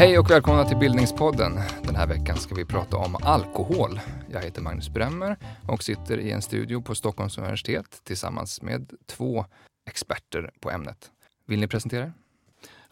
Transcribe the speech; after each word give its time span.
Hej 0.00 0.18
och 0.18 0.30
välkomna 0.30 0.64
till 0.64 0.76
Bildningspodden. 0.76 1.52
Den 1.82 1.96
här 1.96 2.06
veckan 2.06 2.36
ska 2.36 2.54
vi 2.54 2.64
prata 2.64 2.96
om 2.96 3.16
alkohol. 3.22 4.00
Jag 4.32 4.40
heter 4.40 4.62
Magnus 4.62 4.88
Bremmer 4.88 5.36
och 5.68 5.82
sitter 5.82 6.18
i 6.18 6.30
en 6.30 6.42
studio 6.42 6.82
på 6.82 6.94
Stockholms 6.94 7.38
universitet 7.38 8.00
tillsammans 8.04 8.62
med 8.62 8.90
två 9.06 9.44
experter 9.88 10.50
på 10.60 10.70
ämnet. 10.70 11.10
Vill 11.46 11.60
ni 11.60 11.66
presentera 11.66 12.02
er? 12.02 12.12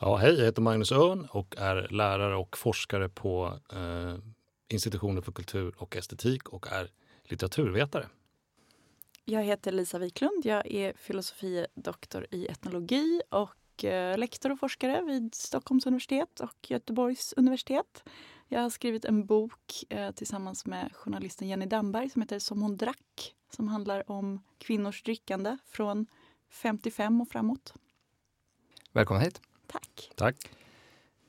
Ja, 0.01 0.17
hej, 0.17 0.39
jag 0.39 0.45
heter 0.45 0.63
Magnus 0.63 0.93
Örn 0.93 1.29
och 1.31 1.55
är 1.59 1.89
lärare 1.91 2.37
och 2.37 2.59
forskare 2.59 3.09
på 3.09 3.53
eh, 3.73 4.15
institutionen 4.69 5.23
för 5.23 5.33
kultur 5.33 5.75
och 5.77 5.97
estetik 5.97 6.49
och 6.49 6.73
är 6.73 6.91
litteraturvetare. 7.25 8.07
Jag 9.25 9.43
heter 9.43 9.73
Lisa 9.73 9.99
Wiklund. 9.99 10.47
Jag 10.47 10.67
är 10.67 10.93
filosofidoktor 10.97 12.27
i 12.31 12.47
etnologi 12.47 13.23
och 13.31 13.85
eh, 13.85 14.19
lektor 14.19 14.53
och 14.53 14.61
forskare 14.61 15.03
vid 15.03 15.35
Stockholms 15.35 15.87
universitet 15.87 16.41
och 16.41 16.71
Göteborgs 16.71 17.35
universitet. 17.37 18.05
Jag 18.49 18.61
har 18.61 18.71
skrivit 18.71 19.05
en 19.05 19.27
bok 19.27 19.85
eh, 19.89 20.11
tillsammans 20.11 20.67
med 20.67 20.93
journalisten 20.95 21.49
Jenny 21.49 21.67
Damberg 21.67 22.11
som 22.11 22.23
heter 22.23 22.39
Som 22.39 22.63
hon 22.63 22.77
drack 22.77 23.35
som 23.51 23.69
handlar 23.69 24.11
om 24.11 24.43
kvinnors 24.59 25.03
drickande 25.03 25.59
från 25.67 26.07
55 26.51 27.21
och 27.21 27.29
framåt. 27.29 27.75
Välkomna 28.93 29.21
hit. 29.21 29.41
Tack. 29.67 30.11
Tack. 30.15 30.51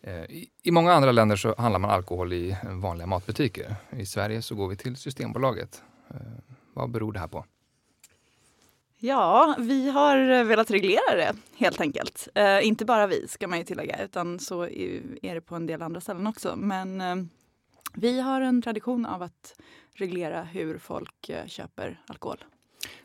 Eh, 0.02 0.24
I, 0.64 0.72
många 0.72 0.94
andra 0.94 1.12
länder 1.12 1.36
så 1.36 1.56
handlar 1.58 1.80
man 1.80 1.92
alkohol 1.92 2.34
i 2.34 2.58
vanliga 2.64 3.08
matbutiker. 3.08 3.76
I 3.98 4.06
Sverige 4.06 4.42
så 4.42 4.56
går 4.56 4.68
vi 4.68 4.76
till 4.76 4.96
Systembolaget. 4.96 5.84
Eh, 6.10 6.16
vad 6.74 6.90
beror 6.90 7.14
det 7.14 7.20
här 7.20 7.28
på? 7.28 7.46
Ja, 9.02 9.56
vi 9.60 9.90
har 9.90 10.44
velat 10.44 10.72
reglera 10.72 11.16
det 11.16 11.36
helt 11.58 11.82
enkelt. 11.82 12.28
Eh, 12.36 12.68
inte 12.68 12.86
bara 12.86 13.08
vi 13.08 13.28
ska 13.28 13.48
man 13.48 13.58
ju 13.58 13.64
tillägga, 13.64 14.04
utan 14.04 14.40
så 14.40 14.64
är 14.68 15.34
det 15.34 15.42
på 15.42 15.56
en 15.56 15.66
del 15.66 15.82
andra 15.82 16.02
ställen 16.02 16.28
också. 16.28 16.56
Men 16.56 17.02
eh, 17.02 17.16
vi 17.94 18.20
har 18.20 18.42
en 18.42 18.62
tradition 18.62 19.06
av 19.06 19.24
att 19.24 19.56
reglera 19.94 20.44
hur 20.44 20.78
folk 20.78 21.30
eh, 21.30 21.46
köper 21.46 22.02
alkohol. 22.08 22.44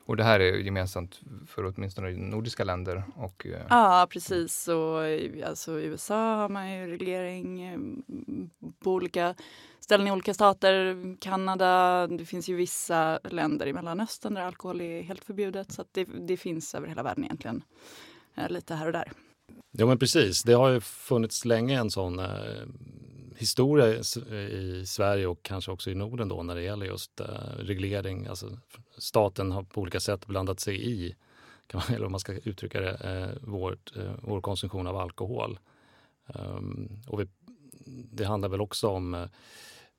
Och 0.06 0.16
det 0.16 0.24
här 0.24 0.41
är 0.41 0.58
gemensamt 0.58 1.20
för 1.47 1.64
åtminstone 1.77 2.10
nordiska 2.10 2.64
länder 2.64 3.02
och 3.16 3.47
eh, 3.47 3.62
Ja, 3.69 4.06
precis. 4.11 4.69
Och, 4.69 5.08
i- 5.08 5.42
alltså, 5.46 5.80
I 5.80 5.84
USA 5.84 6.36
har 6.36 6.48
man 6.48 6.72
ju 6.72 6.86
reglering 6.86 7.62
eh, 7.62 7.78
på 8.84 8.92
olika 8.92 9.34
ställen 9.80 10.06
i 10.08 10.11
olika 10.12 10.34
stater. 10.34 10.96
Kanada, 11.20 12.06
det 12.06 12.24
finns 12.24 12.48
ju 12.48 12.55
vissa 12.56 13.19
länder 13.24 13.66
i 13.66 13.72
Mellanöstern 13.72 14.34
där 14.34 14.42
alkohol 14.42 14.80
är 14.80 15.02
helt 15.02 15.24
förbjudet. 15.24 15.72
Så 15.72 15.83
att 15.83 15.88
det, 15.92 16.05
det 16.05 16.36
finns 16.36 16.74
över 16.74 16.89
hela 16.89 17.02
världen 17.02 17.24
egentligen. 17.24 17.62
Eh, 18.34 18.48
Lite 18.48 18.74
här 18.74 18.86
och 18.86 18.92
där. 18.92 19.12
Ja, 19.72 19.86
men 19.86 19.98
precis. 19.98 20.42
Det 20.42 20.52
har 20.52 20.70
ju 20.70 20.80
funnits 20.80 21.44
länge 21.44 21.78
en 21.80 21.91
sån 21.91 22.18
eh, 22.18 22.27
historia 23.36 23.88
i 24.48 24.86
Sverige 24.86 25.27
och 25.27 25.42
kanske 25.42 25.70
också 25.70 25.90
i 25.90 25.94
Norden 25.94 26.28
då 26.28 26.42
när 26.42 26.54
det 26.54 26.62
gäller 26.62 26.86
just 26.86 27.20
eh, 27.20 27.27
reglering. 27.58 28.27
Alltså, 28.27 28.58
staten 28.98 29.52
har 29.52 29.62
på 29.62 29.80
olika 29.80 30.00
sätt 30.00 30.27
blandat 30.27 30.60
sig 30.60 30.90
i, 30.90 31.14
kan 31.66 31.80
man, 31.80 31.94
eller 31.96 32.06
om 32.06 32.12
man 32.12 32.20
ska 32.20 32.32
uttrycka 32.32 32.80
det, 32.80 32.94
eh, 32.94 33.48
vårt, 33.48 33.96
eh, 33.96 34.12
vår 34.22 34.40
konsumtion 34.40 34.86
av 34.86 34.96
alkohol. 34.96 35.58
Ehm, 36.27 36.88
och 37.06 37.20
vi, 37.20 37.28
det 38.12 38.24
handlar 38.24 38.48
väl 38.48 38.60
också 38.60 38.88
om 38.88 39.14
eh, 39.14 39.28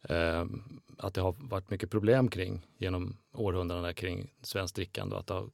ehm, 0.09 0.63
att 0.97 1.13
det 1.13 1.21
har 1.21 1.35
varit 1.39 1.69
mycket 1.69 1.91
problem 1.91 2.27
kring 2.27 2.67
genom 2.77 3.17
århundradena 3.33 3.93
kring 3.93 4.33
svenskt 4.41 4.75
drickande 4.75 5.15
och 5.15 5.19
att 5.19 5.27
det 5.27 5.33
har 5.33 5.49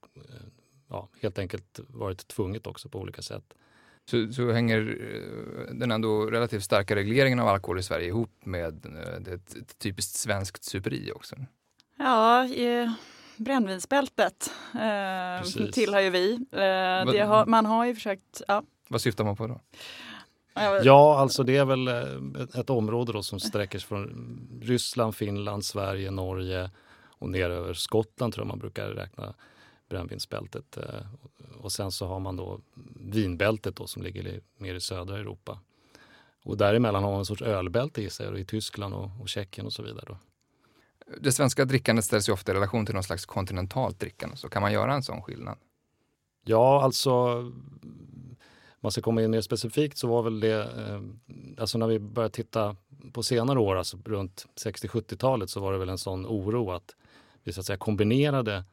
ja, 0.89 1.09
helt 1.21 1.39
enkelt 1.39 1.79
varit 1.87 2.27
tvunget 2.27 2.67
också 2.67 2.89
på 2.89 2.99
olika 2.99 3.21
sätt 3.21 3.53
så, 4.11 4.33
så 4.33 4.51
hänger 4.51 4.79
eh, 4.79 5.75
den 5.75 5.91
ändå 5.91 6.25
relativt 6.25 6.63
starka 6.63 6.95
regleringen 6.95 7.39
av 7.39 7.47
alkohol 7.47 7.79
i 7.79 7.83
Sverige 7.83 8.07
ihop 8.07 8.31
med 8.43 8.85
eh, 8.85 9.19
det 9.19 9.31
ett, 9.31 9.55
ett 9.55 9.79
typiskt 9.79 10.15
svenskt 10.15 10.63
superi 10.63 11.11
också. 11.15 11.35
Ja, 11.97 12.45
eh, 12.45 12.91
brännvinsbältet 13.37 14.51
eh, 14.73 15.41
Precis. 15.41 15.71
tillhör 15.71 16.01
ju 16.01 16.09
vi. 16.09 16.33
Eh, 16.51 17.11
det 17.11 17.25
har, 17.27 17.45
man 17.45 17.65
har 17.65 17.85
ju 17.85 17.95
försökt... 17.95 18.41
Ja, 18.47 18.63
Vad 18.87 19.01
syftar 19.01 19.23
man 19.23 19.35
på 19.35 19.47
då? 19.47 19.59
Ja, 20.83 21.19
alltså 21.19 21.43
det 21.43 21.57
är 21.57 21.65
väl 21.65 21.87
eh, 21.87 22.43
ett, 22.43 22.55
ett 22.55 22.69
område 22.69 23.13
då 23.13 23.23
som 23.23 23.39
sträcker 23.39 23.79
sig 23.79 23.87
från 23.87 24.39
Ryssland, 24.61 25.15
Finland, 25.15 25.65
Sverige, 25.65 26.11
Norge 26.11 26.69
och 27.07 27.29
ner 27.29 27.49
över 27.49 27.73
Skottland 27.73 28.33
tror 28.33 28.45
jag 28.45 28.47
man 28.47 28.59
brukar 28.59 28.87
räkna 28.89 29.33
brännvinsbältet. 29.91 30.77
eh, 30.77 31.05
Och 31.59 31.71
sen 31.71 31.91
så 31.91 32.07
har 32.07 32.19
man 32.19 32.35
då 32.35 32.59
vinbältet 32.95 33.75
då 33.75 33.87
som 33.87 34.01
ligger 34.03 34.41
mer 34.57 34.75
i 34.75 34.81
södra 34.81 35.17
Europa. 35.17 35.59
Och 36.43 36.57
däremellan 36.57 37.03
har 37.03 37.11
man 37.11 37.19
en 37.19 37.25
sorts 37.25 37.41
ölbälte 37.41 38.01
i 38.01 38.09
sig 38.09 38.41
i 38.41 38.45
Tyskland 38.45 38.93
och, 38.93 39.09
och 39.21 39.29
Tjeckien 39.29 39.65
och 39.67 39.73
så 39.73 39.83
vidare. 39.83 40.05
Då. 40.07 40.17
Det 41.21 41.31
svenska 41.31 41.65
drickandet 41.65 42.05
ställs 42.05 42.29
ju 42.29 42.33
ofta 42.33 42.51
i 42.51 42.55
relation 42.55 42.85
till 42.85 42.95
någon 42.95 43.03
slags 43.03 43.25
kontinentalt 43.25 43.99
drickande, 43.99 44.37
så 44.37 44.49
kan 44.49 44.61
man 44.61 44.73
göra 44.73 44.93
en 44.93 45.03
sån 45.03 45.21
skillnad? 45.21 45.57
Ja, 46.45 46.83
alltså 46.83 47.11
man 48.79 48.91
ska 48.91 49.01
komma 49.01 49.21
in 49.21 49.31
mer 49.31 49.41
specifikt 49.41 49.97
så 49.97 50.07
var 50.07 50.23
väl 50.23 50.39
det, 50.39 50.61
eh, 50.63 51.01
alltså 51.57 51.77
när 51.77 51.87
vi 51.87 51.99
började 51.99 52.33
titta 52.33 52.75
på 53.13 53.23
senare 53.23 53.59
år, 53.59 53.75
alltså 53.75 53.97
runt 54.05 54.47
60-70-talet 54.65 55.49
så 55.49 55.59
var 55.59 55.71
det 55.71 55.77
väl 55.77 55.89
en 55.89 55.97
sån 55.97 56.25
oro 56.25 56.71
att 56.71 56.95
vi 57.43 57.53
så 57.53 57.59
att 57.59 57.65
säga 57.65 57.77
kombinerade 57.77 58.63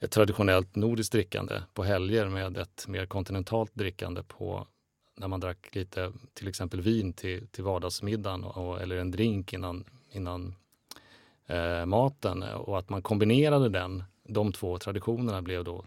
ett 0.00 0.10
traditionellt 0.10 0.76
nordiskt 0.76 1.12
drickande 1.12 1.62
på 1.74 1.84
helger 1.84 2.28
med 2.28 2.56
ett 2.56 2.88
mer 2.88 3.06
kontinentalt 3.06 3.74
drickande 3.74 4.22
på 4.22 4.66
när 5.16 5.28
man 5.28 5.40
drack 5.40 5.74
lite 5.74 6.12
till 6.34 6.48
exempel 6.48 6.80
vin 6.80 7.12
till, 7.12 7.46
till 7.48 7.64
vardagsmiddagen 7.64 8.44
och, 8.44 8.82
eller 8.82 8.96
en 8.96 9.10
drink 9.10 9.52
innan, 9.52 9.84
innan 10.10 10.54
eh, 11.46 11.86
maten 11.86 12.42
och 12.42 12.78
att 12.78 12.88
man 12.88 13.02
kombinerade 13.02 13.68
den, 13.68 14.04
de 14.24 14.52
två 14.52 14.78
traditionerna 14.78 15.42
blev 15.42 15.64
då 15.64 15.84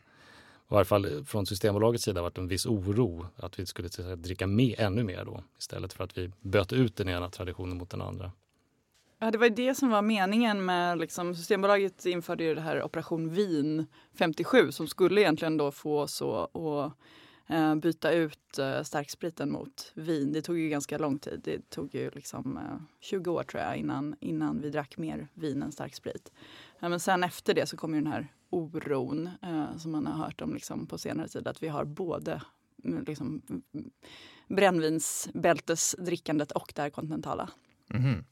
i 0.69 0.73
varje 0.73 0.85
fall 0.85 1.25
från 1.25 1.45
Systembolagets 1.45 2.03
sida 2.03 2.21
varit 2.21 2.37
en 2.37 2.47
viss 2.47 2.65
oro 2.65 3.25
att 3.35 3.59
vi 3.59 3.65
skulle 3.65 4.15
dricka 4.15 4.47
med, 4.47 4.75
ännu 4.77 5.03
mer 5.03 5.25
då 5.25 5.43
istället 5.59 5.93
för 5.93 6.03
att 6.03 6.17
vi 6.17 6.31
böt 6.41 6.73
ut 6.73 6.95
den 6.95 7.09
ena 7.09 7.29
traditionen 7.29 7.77
mot 7.77 7.89
den 7.89 8.01
andra. 8.01 8.31
Ja, 9.21 9.31
det 9.31 9.37
var 9.37 9.45
ju 9.45 9.53
det 9.53 9.75
som 9.75 9.89
var 9.89 10.01
meningen 10.01 10.65
med 10.65 10.97
liksom, 10.97 11.35
Systembolaget 11.35 12.05
införde 12.05 12.43
ju 12.43 12.55
det 12.55 12.61
här 12.61 12.83
Operation 12.83 13.33
Vin 13.33 13.85
57 14.13 14.71
som 14.71 14.87
skulle 14.87 15.21
egentligen 15.21 15.57
då 15.57 15.71
få 15.71 15.99
oss 15.99 16.21
att 16.21 16.55
eh, 17.47 17.75
byta 17.75 18.11
ut 18.11 18.59
eh, 18.59 18.83
starkspriten 18.83 19.51
mot 19.51 19.91
vin. 19.93 20.33
Det 20.33 20.41
tog 20.41 20.59
ju 20.59 20.69
ganska 20.69 20.97
lång 20.97 21.19
tid. 21.19 21.41
Det 21.43 21.69
tog 21.69 21.95
ju 21.95 22.09
liksom 22.09 22.57
eh, 22.57 22.77
20 22.99 23.31
år 23.31 23.43
tror 23.43 23.63
jag 23.63 23.77
innan, 23.77 24.15
innan 24.19 24.61
vi 24.61 24.69
drack 24.69 24.97
mer 24.97 25.27
vin 25.33 25.63
än 25.63 25.71
starksprit. 25.71 26.31
Men 26.79 26.99
sen 26.99 27.23
efter 27.23 27.53
det 27.53 27.65
så 27.65 27.77
kom 27.77 27.95
ju 27.95 28.01
den 28.01 28.11
här 28.11 28.27
oron 28.49 29.29
eh, 29.41 29.77
som 29.77 29.91
man 29.91 30.07
har 30.07 30.25
hört 30.25 30.41
om 30.41 30.53
liksom, 30.53 30.87
på 30.87 30.97
senare 30.97 31.27
tid 31.27 31.47
att 31.47 31.63
vi 31.63 31.67
har 31.67 31.85
både 31.85 32.41
mm, 32.83 33.03
liksom, 33.03 33.41
mm, 33.49 33.63
brännvinsbältesdrickandet 34.47 36.51
och 36.51 36.71
det 36.75 36.81
här 36.81 36.89
kontinentala. 36.89 37.49
Mhm. 37.93 38.23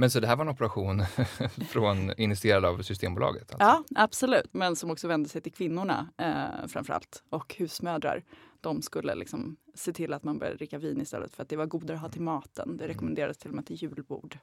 Men 0.00 0.10
så 0.10 0.20
det 0.20 0.26
här 0.26 0.36
var 0.36 0.44
en 0.44 0.50
operation 0.50 1.04
från, 1.68 2.12
initierad 2.16 2.64
av 2.64 2.82
Systembolaget? 2.82 3.42
Alltså. 3.42 3.58
Ja, 3.58 3.84
absolut. 3.94 4.54
Men 4.54 4.76
som 4.76 4.90
också 4.90 5.08
vände 5.08 5.28
sig 5.28 5.40
till 5.40 5.52
kvinnorna 5.52 6.08
eh, 6.18 6.68
framför 6.68 6.92
allt. 6.92 7.22
Och 7.30 7.54
husmödrar. 7.58 8.24
De 8.60 8.82
skulle 8.82 9.14
liksom 9.14 9.56
se 9.74 9.92
till 9.92 10.12
att 10.12 10.24
man 10.24 10.38
började 10.38 10.56
dricka 10.56 10.78
vin 10.78 11.00
istället 11.00 11.34
för 11.34 11.42
att 11.42 11.48
det 11.48 11.56
var 11.56 11.66
godare 11.66 11.96
att 11.96 12.02
ha 12.02 12.08
till 12.08 12.20
maten. 12.20 12.76
Det 12.76 12.88
rekommenderades 12.88 13.38
till 13.38 13.48
och 13.48 13.56
med 13.56 13.66
till 13.66 13.76
julbord. 13.82 14.38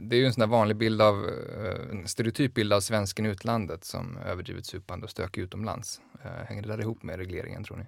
Det 0.00 0.16
är 0.16 0.20
ju 0.20 0.26
en 0.26 0.32
sån 0.32 0.40
där 0.40 0.46
vanlig 0.46 0.76
bild 0.76 1.02
av, 1.02 1.28
eh, 1.28 1.90
en 1.90 2.08
stereotyp 2.08 2.54
bild 2.54 2.72
av 2.72 2.80
svensken 2.80 3.26
i 3.26 3.28
utlandet 3.28 3.84
som 3.84 4.16
överdrivet 4.16 4.66
supande 4.66 5.04
och 5.04 5.10
stökig 5.10 5.42
utomlands. 5.42 6.00
Eh, 6.24 6.30
Hänger 6.30 6.62
det 6.62 6.68
där 6.68 6.80
ihop 6.80 7.02
med 7.02 7.16
regleringen 7.16 7.64
tror 7.64 7.76
ni? 7.76 7.84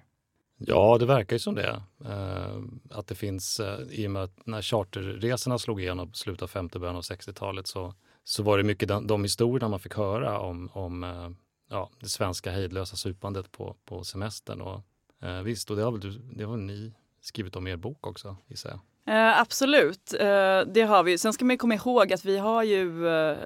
Ja, 0.67 0.97
det 0.97 1.05
verkar 1.05 1.35
ju 1.35 1.39
som 1.39 1.55
det. 1.55 1.83
Eh, 2.05 2.61
att 2.89 3.07
det 3.07 3.15
finns, 3.15 3.59
eh, 3.59 3.79
i 3.89 4.07
och 4.07 4.11
med 4.11 4.23
att 4.23 4.45
när 4.45 4.61
charterresorna 4.61 5.57
slog 5.59 5.81
igenom 5.81 6.11
på 6.11 6.17
slutet 6.17 6.41
av 6.43 6.47
50 6.47 6.79
början 6.79 6.95
av 6.95 7.01
60-talet 7.01 7.67
så, 7.67 7.93
så 8.23 8.43
var 8.43 8.57
det 8.57 8.63
mycket 8.63 8.87
de, 8.87 9.07
de 9.07 9.23
historierna 9.23 9.67
man 9.69 9.79
fick 9.79 9.93
höra 9.95 10.39
om, 10.39 10.69
om 10.73 11.03
eh, 11.03 11.29
ja, 11.69 11.89
det 11.99 12.09
svenska 12.09 12.51
hejdlösa 12.51 12.95
supandet 12.95 13.51
på, 13.51 13.75
på 13.85 14.03
semestern. 14.03 14.61
Och, 14.61 14.81
eh, 15.27 15.41
visst, 15.41 15.69
och 15.69 15.75
det 15.77 15.83
har 15.83 15.91
väl, 15.91 16.01
du- 16.01 16.19
det 16.35 16.43
har 16.43 16.57
ni 16.57 16.93
skrivit 17.21 17.55
om 17.55 17.67
i 17.67 17.71
er 17.71 17.75
bok 17.77 18.07
också, 18.07 18.37
gissar 18.47 18.69
jag. 18.69 18.79
Eh, 19.05 19.39
absolut, 19.39 20.13
eh, 20.13 20.61
det 20.73 20.81
har 20.87 21.03
vi. 21.03 21.17
Sen 21.17 21.33
ska 21.33 21.45
man 21.45 21.57
komma 21.57 21.75
ihåg 21.75 22.13
att 22.13 22.25
vi 22.25 22.37
har 22.37 22.63
ju 22.63 23.07
eh, 23.07 23.37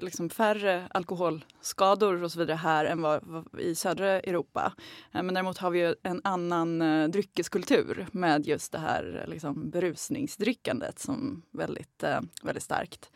liksom 0.00 0.30
färre 0.30 0.88
alkoholskador 0.90 2.22
och 2.22 2.32
så 2.32 2.38
vidare 2.38 2.56
här 2.56 2.84
än 2.84 3.02
vad, 3.02 3.20
vad 3.22 3.60
i 3.60 3.74
södra 3.74 4.20
Europa. 4.20 4.72
Eh, 5.12 5.22
men 5.22 5.34
däremot 5.34 5.58
har 5.58 5.70
vi 5.70 5.78
ju 5.78 5.94
en 6.02 6.20
annan 6.24 6.82
eh, 6.82 7.08
dryckeskultur 7.08 8.06
med 8.12 8.46
just 8.46 8.72
det 8.72 8.78
här 8.78 9.24
liksom, 9.28 9.70
berusningsdrickandet 9.70 10.98
som 10.98 11.42
väldigt, 11.50 12.02
eh, 12.02 12.20
väldigt 12.42 12.64
starkt. 12.64 13.10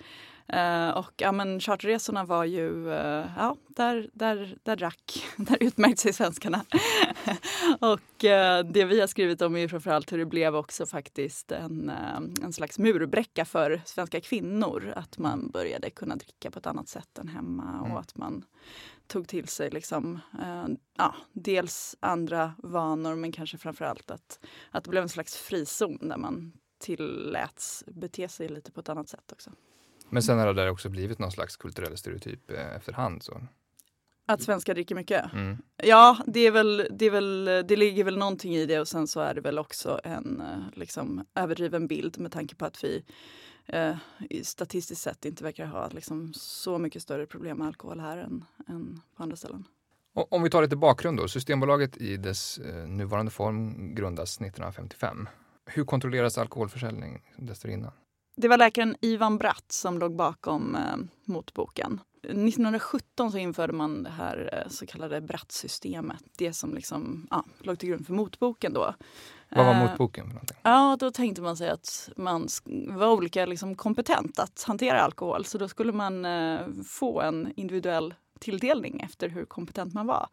Uh, 0.55 0.91
och 0.91 1.13
ja, 1.17 1.33
men 1.33 1.61
charterresorna 1.61 2.25
var 2.25 2.45
ju, 2.45 2.87
uh, 2.87 3.27
ja, 3.37 3.57
där, 3.69 4.11
där, 4.13 4.59
där 4.63 4.77
drack, 4.77 5.27
där 5.37 5.57
utmärkte 5.61 6.03
sig 6.03 6.13
svenskarna. 6.13 6.65
och 7.81 8.25
uh, 8.25 8.71
det 8.73 8.85
vi 8.85 9.01
har 9.01 9.07
skrivit 9.07 9.43
om 9.43 9.57
är 9.57 9.61
ju 9.61 9.69
framförallt 9.69 10.13
hur 10.13 10.19
det 10.19 10.27
blev 10.27 10.57
också 10.57 10.87
faktiskt 10.87 11.53
en, 11.53 11.91
en 12.43 12.53
slags 12.53 12.79
murbräcka 12.79 13.45
för 13.45 13.83
svenska 13.85 14.21
kvinnor. 14.21 14.93
Att 14.97 15.19
man 15.19 15.51
började 15.51 15.91
kunna 15.91 16.17
dricka 16.17 16.51
på 16.51 16.59
ett 16.59 16.67
annat 16.67 16.89
sätt 16.89 17.19
än 17.19 17.29
hemma 17.29 17.79
mm. 17.79 17.93
och 17.93 18.01
att 18.01 18.17
man 18.17 18.45
tog 19.07 19.29
till 19.29 19.49
sig 19.49 19.71
liksom, 19.71 20.21
ja, 20.97 21.15
dels 21.33 21.97
andra 22.01 22.53
vanor 22.59 23.15
men 23.15 23.33
kanske 23.33 23.59
framförallt 23.59 24.11
att, 24.11 24.41
att 24.71 24.85
det 24.85 24.91
blev 24.91 25.03
en 25.03 25.09
slags 25.09 25.37
frizon 25.37 26.09
där 26.09 26.17
man 26.17 26.53
tilläts 26.79 27.85
bete 27.87 28.29
sig 28.29 28.49
lite 28.49 28.73
på 28.73 28.81
ett 28.81 28.89
annat 28.89 29.09
sätt 29.09 29.33
också. 29.33 29.51
Men 30.11 30.23
sen 30.23 30.39
har 30.39 30.55
det 30.55 30.71
också 30.71 30.89
blivit 30.89 31.19
någon 31.19 31.33
slags 31.33 31.57
kulturell 31.57 31.97
stereotyp 31.97 32.51
eh, 32.51 32.77
efterhand. 32.77 33.23
Så. 33.23 33.41
Att 34.27 34.43
svenskar 34.43 34.75
dricker 34.75 34.95
mycket? 34.95 35.33
Mm. 35.33 35.59
Ja, 35.77 36.19
det, 36.27 36.41
är 36.41 36.51
väl, 36.51 36.89
det, 36.91 37.07
är 37.07 37.11
väl, 37.11 37.45
det 37.45 37.77
ligger 37.77 38.05
väl 38.05 38.19
någonting 38.19 38.55
i 38.55 38.67
det 38.67 38.81
och 38.81 38.89
sen 38.89 39.07
så 39.07 39.21
är 39.21 39.35
det 39.35 39.41
väl 39.41 39.59
också 39.59 40.01
en 40.05 40.41
eh, 40.41 40.79
liksom, 40.79 41.25
överdriven 41.35 41.87
bild 41.87 42.19
med 42.19 42.33
tanke 42.33 42.55
på 42.55 42.65
att 42.65 42.85
vi 42.85 43.05
eh, 43.67 43.97
statistiskt 44.43 45.03
sett 45.03 45.25
inte 45.25 45.45
verkar 45.45 45.67
ha 45.67 45.89
liksom, 45.89 46.33
så 46.35 46.79
mycket 46.79 47.03
större 47.03 47.27
problem 47.27 47.59
med 47.59 47.67
alkohol 47.67 48.01
här 48.01 48.19
än, 48.19 48.45
än 48.69 49.01
på 49.17 49.23
andra 49.23 49.37
ställen. 49.37 49.65
Om 50.15 50.43
vi 50.43 50.51
tar 50.51 50.63
lite 50.63 50.77
bakgrund 50.77 51.19
då. 51.19 51.29
Systembolaget 51.29 51.97
i 51.97 52.17
dess 52.17 52.59
eh, 52.59 52.89
nuvarande 52.89 53.31
form 53.31 53.95
grundas 53.95 54.37
1955. 54.37 55.29
Hur 55.67 55.85
kontrolleras 55.85 56.39
alkoholförsäljning 56.39 57.23
dessförinnan? 57.37 57.93
Det 58.41 58.49
var 58.49 58.59
läkaren 58.59 58.97
Ivan 59.01 59.39
Bratt 59.39 59.73
som 59.73 59.99
låg 59.99 60.17
bakom 60.17 60.75
eh, 60.75 60.97
motboken. 61.25 62.01
1917 62.23 63.33
så 63.33 63.39
införde 63.39 63.73
man 63.73 64.03
det 64.03 64.11
här 64.11 64.51
eh, 64.53 64.71
så 64.71 64.87
kallade 64.87 65.21
Bratt-systemet. 65.21 66.23
Det 66.37 66.53
som 66.53 66.75
liksom, 66.75 67.27
ja, 67.31 67.45
låg 67.59 67.79
till 67.79 67.89
grund 67.89 68.07
för 68.07 68.15
motboken 68.15 68.73
då. 68.73 68.95
Vad 69.49 69.67
var 69.67 69.75
eh, 69.75 69.81
motboken 69.81 70.25
för 70.25 70.33
någonting? 70.33 70.57
Ja, 70.63 70.97
då 71.01 71.11
tänkte 71.11 71.43
man 71.43 71.57
sig 71.57 71.71
att 71.71 72.11
man 72.17 72.49
var 72.89 73.13
olika 73.13 73.47
liksom, 73.47 73.75
kompetent 73.75 74.39
att 74.39 74.65
hantera 74.67 75.01
alkohol. 75.01 75.45
Så 75.45 75.59
då 75.59 75.69
skulle 75.69 75.93
man 75.93 76.25
eh, 76.25 76.61
få 76.87 77.21
en 77.21 77.53
individuell 77.57 78.15
tilldelning 78.39 79.01
efter 79.01 79.29
hur 79.29 79.45
kompetent 79.45 79.95
man 79.95 80.07
var. 80.07 80.29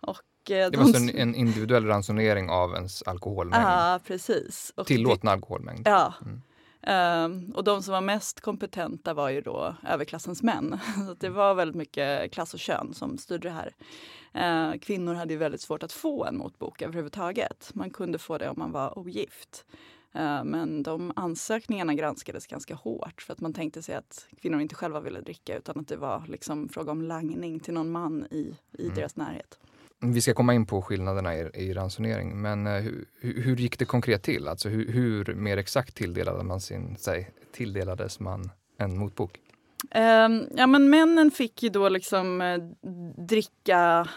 Och 0.00 0.22
det 0.46 0.76
var 0.76 0.92
de... 0.92 0.96
en, 0.96 1.10
en 1.10 1.34
individuell 1.34 1.86
ransonering 1.86 2.50
av 2.50 2.74
ens 2.74 3.02
alkoholmängd? 3.02 3.64
Ja, 3.64 4.00
precis. 4.06 4.72
Och 4.76 4.86
Tillåtna 4.86 5.30
alkoholmängd? 5.30 5.88
Ja. 5.88 6.14
Mm. 6.24 6.42
Um, 6.86 7.50
och 7.54 7.64
de 7.64 7.82
som 7.82 7.92
var 7.92 8.00
mest 8.00 8.40
kompetenta 8.40 9.14
var 9.14 9.28
ju 9.28 9.40
då 9.40 9.74
överklassens 9.86 10.42
män. 10.42 10.78
Så 11.06 11.14
det 11.14 11.28
var 11.28 11.54
väldigt 11.54 11.76
mycket 11.76 12.32
klass 12.32 12.54
och 12.54 12.60
kön 12.60 12.94
som 12.94 13.18
styrde 13.18 13.48
det 13.48 13.54
här. 13.54 13.74
Uh, 14.36 14.78
kvinnor 14.78 15.14
hade 15.14 15.32
ju 15.32 15.38
väldigt 15.38 15.60
svårt 15.60 15.82
att 15.82 15.92
få 15.92 16.24
en 16.24 16.36
motbok 16.36 16.82
överhuvudtaget. 16.82 17.70
Man 17.74 17.90
kunde 17.90 18.18
få 18.18 18.38
det 18.38 18.48
om 18.48 18.58
man 18.58 18.72
var 18.72 18.98
ogift. 18.98 19.64
Uh, 20.16 20.44
men 20.44 20.82
de 20.82 21.12
ansökningarna 21.16 21.94
granskades 21.94 22.46
ganska 22.46 22.74
hårt 22.74 23.22
för 23.22 23.32
att 23.32 23.40
man 23.40 23.52
tänkte 23.52 23.82
sig 23.82 23.94
att 23.94 24.26
kvinnor 24.42 24.60
inte 24.60 24.74
själva 24.74 25.00
ville 25.00 25.20
dricka 25.20 25.56
utan 25.56 25.80
att 25.80 25.88
det 25.88 25.96
var 25.96 26.24
liksom 26.28 26.68
fråga 26.68 26.92
om 26.92 27.02
langning 27.02 27.60
till 27.60 27.74
någon 27.74 27.90
man 27.90 28.26
i, 28.30 28.54
i 28.78 28.84
mm. 28.84 28.94
deras 28.94 29.16
närhet. 29.16 29.58
Vi 30.00 30.20
ska 30.20 30.34
komma 30.34 30.54
in 30.54 30.66
på 30.66 30.82
skillnaderna 30.82 31.36
i, 31.36 31.50
i 31.54 31.72
ransonering, 31.72 32.42
men 32.42 32.66
eh, 32.66 32.82
hur, 33.20 33.42
hur, 33.42 33.56
gick 33.56 33.78
det 33.78 33.84
konkret 33.84 34.22
till? 34.22 34.48
Alltså 34.48 34.68
hur, 34.68 34.92
hur 34.92 35.34
mer 35.34 35.56
exakt 35.56 35.94
tilldelade 35.94 36.44
man 36.44 36.60
sin, 36.60 36.96
säg, 36.98 37.30
tilldelades 37.52 38.20
man 38.20 38.50
en 38.78 38.98
motbok? 38.98 39.40
Um, 39.94 40.48
ja 40.56 40.66
men 40.66 40.90
männen 40.90 41.30
fick 41.30 41.62
ju 41.62 41.68
då 41.68 41.88
liksom 41.88 42.40
eh, 42.40 42.58
dricka 43.26 44.08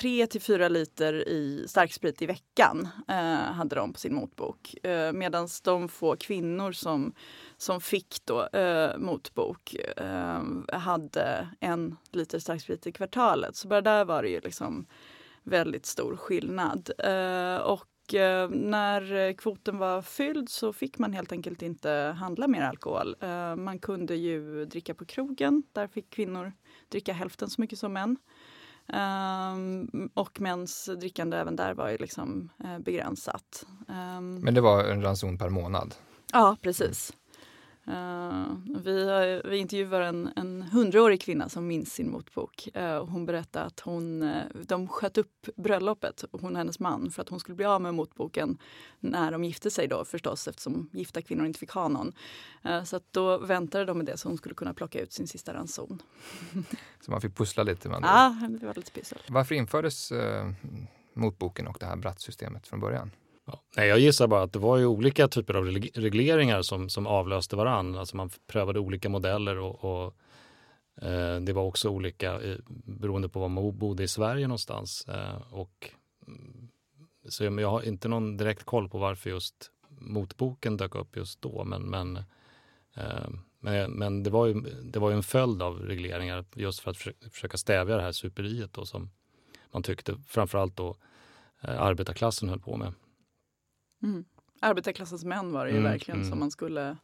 3 0.00 0.26
till 0.26 0.40
4 0.40 0.68
liter 0.68 1.28
i 1.28 1.64
starksprit 1.68 2.22
i 2.22 2.26
veckan. 2.26 2.88
eh, 3.08 3.52
hade 3.52 3.76
de 3.76 3.92
på 3.92 3.98
sin 3.98 4.14
motbok. 4.14 4.74
Eh, 4.84 5.12
Medan 5.12 5.48
de 5.64 5.88
få 5.88 6.16
kvinnor 6.16 6.72
som, 6.72 7.14
som 7.56 7.80
fick 7.80 8.16
då 8.24 8.46
eh, 8.46 8.98
motbok 8.98 9.74
eh, 9.96 10.42
hade 10.78 11.48
en 11.60 11.96
liter 12.12 12.38
starksprit 12.38 12.86
i 12.86 12.92
kvartalet. 12.92 13.56
Så 13.56 13.68
bara 13.68 13.80
där 13.80 14.04
var 14.04 14.22
det 14.22 14.28
ju 14.28 14.40
liksom 14.40 14.86
väldigt 15.44 15.86
stor 15.86 16.16
skillnad. 16.16 16.90
Eh, 16.98 17.56
och 17.56 18.14
eh, 18.14 18.48
när 18.50 19.32
kvoten 19.32 19.78
var 19.78 20.02
fylld 20.02 20.48
så 20.48 20.72
fick 20.72 20.98
man 20.98 21.12
helt 21.12 21.32
enkelt 21.32 21.62
inte 21.62 21.90
handla 22.18 22.48
mer 22.48 22.62
alkohol. 22.62 23.16
Eh, 23.20 23.56
man 23.56 23.78
kunde 23.78 24.16
ju 24.16 24.64
dricka 24.64 24.94
på 24.94 25.04
krogen. 25.04 25.62
Där 25.72 25.86
fick 25.86 26.10
kvinnor 26.10 26.52
dricka 26.88 27.12
hälften 27.12 27.50
så 27.50 27.60
mycket 27.60 27.78
som 27.78 27.92
män. 27.92 28.16
Um, 28.86 30.10
och 30.14 30.40
mäns 30.40 30.90
drickande 31.00 31.36
även 31.36 31.56
där 31.56 31.74
var 31.74 31.88
ju 31.88 31.96
liksom 31.96 32.50
uh, 32.64 32.78
begränsat. 32.78 33.66
Um, 33.88 34.34
Men 34.34 34.54
det 34.54 34.60
var 34.60 34.84
en 34.84 35.02
ranson 35.02 35.38
per 35.38 35.48
månad? 35.48 35.94
Ja, 36.32 36.56
precis. 36.62 37.12
Uh, 37.88 38.56
vi, 38.84 39.40
vi 39.44 39.56
intervjuar 39.56 40.00
en, 40.00 40.32
en 40.36 40.62
hundraårig 40.62 41.20
kvinna 41.20 41.48
som 41.48 41.66
minns 41.66 41.92
sin 41.92 42.10
motbok. 42.10 42.68
Uh, 42.76 43.04
hon 43.04 43.26
berättade 43.26 43.64
att 43.64 43.80
hon, 43.80 44.22
uh, 44.22 44.42
de 44.66 44.88
sköt 44.88 45.18
upp 45.18 45.48
bröllopet, 45.56 46.24
hon 46.32 46.52
och 46.52 46.58
hennes 46.58 46.78
man, 46.78 47.10
för 47.10 47.22
att 47.22 47.28
hon 47.28 47.40
skulle 47.40 47.56
bli 47.56 47.64
av 47.64 47.80
med 47.80 47.94
motboken 47.94 48.58
när 49.00 49.32
de 49.32 49.44
gifte 49.44 49.70
sig 49.70 49.88
då 49.88 50.04
förstås 50.04 50.48
eftersom 50.48 50.90
gifta 50.92 51.22
kvinnor 51.22 51.46
inte 51.46 51.58
fick 51.58 51.70
ha 51.70 51.88
någon. 51.88 52.12
så 52.84 53.00
då 53.10 53.38
väntade 53.38 53.84
de 53.84 53.98
med 53.98 54.06
det 54.06 54.16
så 54.16 54.28
hon 54.28 54.38
skulle 54.38 54.54
kunna 54.54 54.74
plocka 54.74 55.00
ut 55.00 55.12
sin 55.12 55.28
sista 55.28 55.54
ranson. 55.54 56.02
så 57.00 57.10
man 57.10 57.20
fick 57.20 57.36
pussla 57.36 57.62
lite? 57.62 57.88
Man 57.88 58.02
ja, 58.02 58.48
det 58.60 58.66
var 58.66 58.74
lite 58.74 58.90
pyssel. 58.90 59.18
Varför 59.28 59.54
infördes 59.54 60.12
motboken 61.14 61.66
och 61.66 61.76
det 61.80 61.86
här 61.86 61.96
brattsystemet 61.96 62.66
från 62.66 62.80
början? 62.80 63.10
Nej, 63.76 63.88
jag 63.88 63.98
gissar 63.98 64.26
bara 64.26 64.42
att 64.42 64.52
det 64.52 64.58
var 64.58 64.76
ju 64.76 64.86
olika 64.86 65.28
typer 65.28 65.54
av 65.54 65.64
regleringar 65.94 66.62
som, 66.62 66.88
som 66.88 67.06
avlöste 67.06 67.56
varandra. 67.56 68.00
Alltså 68.00 68.16
man 68.16 68.30
prövade 68.46 68.80
olika 68.80 69.08
modeller 69.08 69.58
och, 69.58 69.84
och 69.84 70.14
eh, 71.06 71.40
det 71.40 71.52
var 71.52 71.62
också 71.62 71.88
olika 71.88 72.42
i, 72.42 72.58
beroende 72.84 73.28
på 73.28 73.40
var 73.40 73.48
man 73.48 73.78
bodde 73.78 74.02
i 74.02 74.08
Sverige 74.08 74.48
någonstans. 74.48 75.08
Eh, 75.08 75.52
och, 75.52 75.90
mm, 76.26 76.68
så 77.28 77.44
jag, 77.44 77.60
jag, 77.60 77.70
har 77.70 77.82
inte 77.82 78.08
någon 78.08 78.36
direkt 78.36 78.64
koll 78.64 78.88
på 78.88 78.98
varför 78.98 79.30
just 79.30 79.70
motboken 79.88 80.76
dök 80.76 80.94
upp 80.94 81.16
just 81.16 81.42
då. 81.42 81.64
Men, 81.64 81.82
men, 81.82 82.16
eh, 82.94 83.28
men, 83.60 83.92
men, 83.92 84.22
det, 84.22 84.30
var 84.30 84.46
ju, 84.46 84.54
det 84.82 84.98
var 84.98 85.10
ju 85.10 85.16
en 85.16 85.22
följd 85.22 85.62
av 85.62 85.78
regleringar 85.78 86.44
just 86.54 86.80
för 86.80 86.90
att 86.90 86.96
försöka, 87.30 87.56
stävja 87.56 87.96
det 87.96 88.02
här 88.02 88.12
superiet 88.12 88.72
då, 88.72 88.84
som 88.86 89.10
man 89.72 89.82
tyckte 89.82 90.16
framförallt 90.26 90.76
då 90.76 90.96
eh, 91.60 91.82
arbetarklassen 91.82 92.48
höll 92.48 92.60
på 92.60 92.76
med. 92.76 92.92
Mm. 94.02 94.24
Arbetarklassens 94.60 95.24
män 95.24 95.52
var 95.52 95.64
det 95.64 95.70
ju 95.70 95.78
mm, 95.78 95.90
verkligen 95.92 96.20
mm. 96.20 96.30
som 96.30 96.38
man 96.38 96.50
skulle 96.50 96.96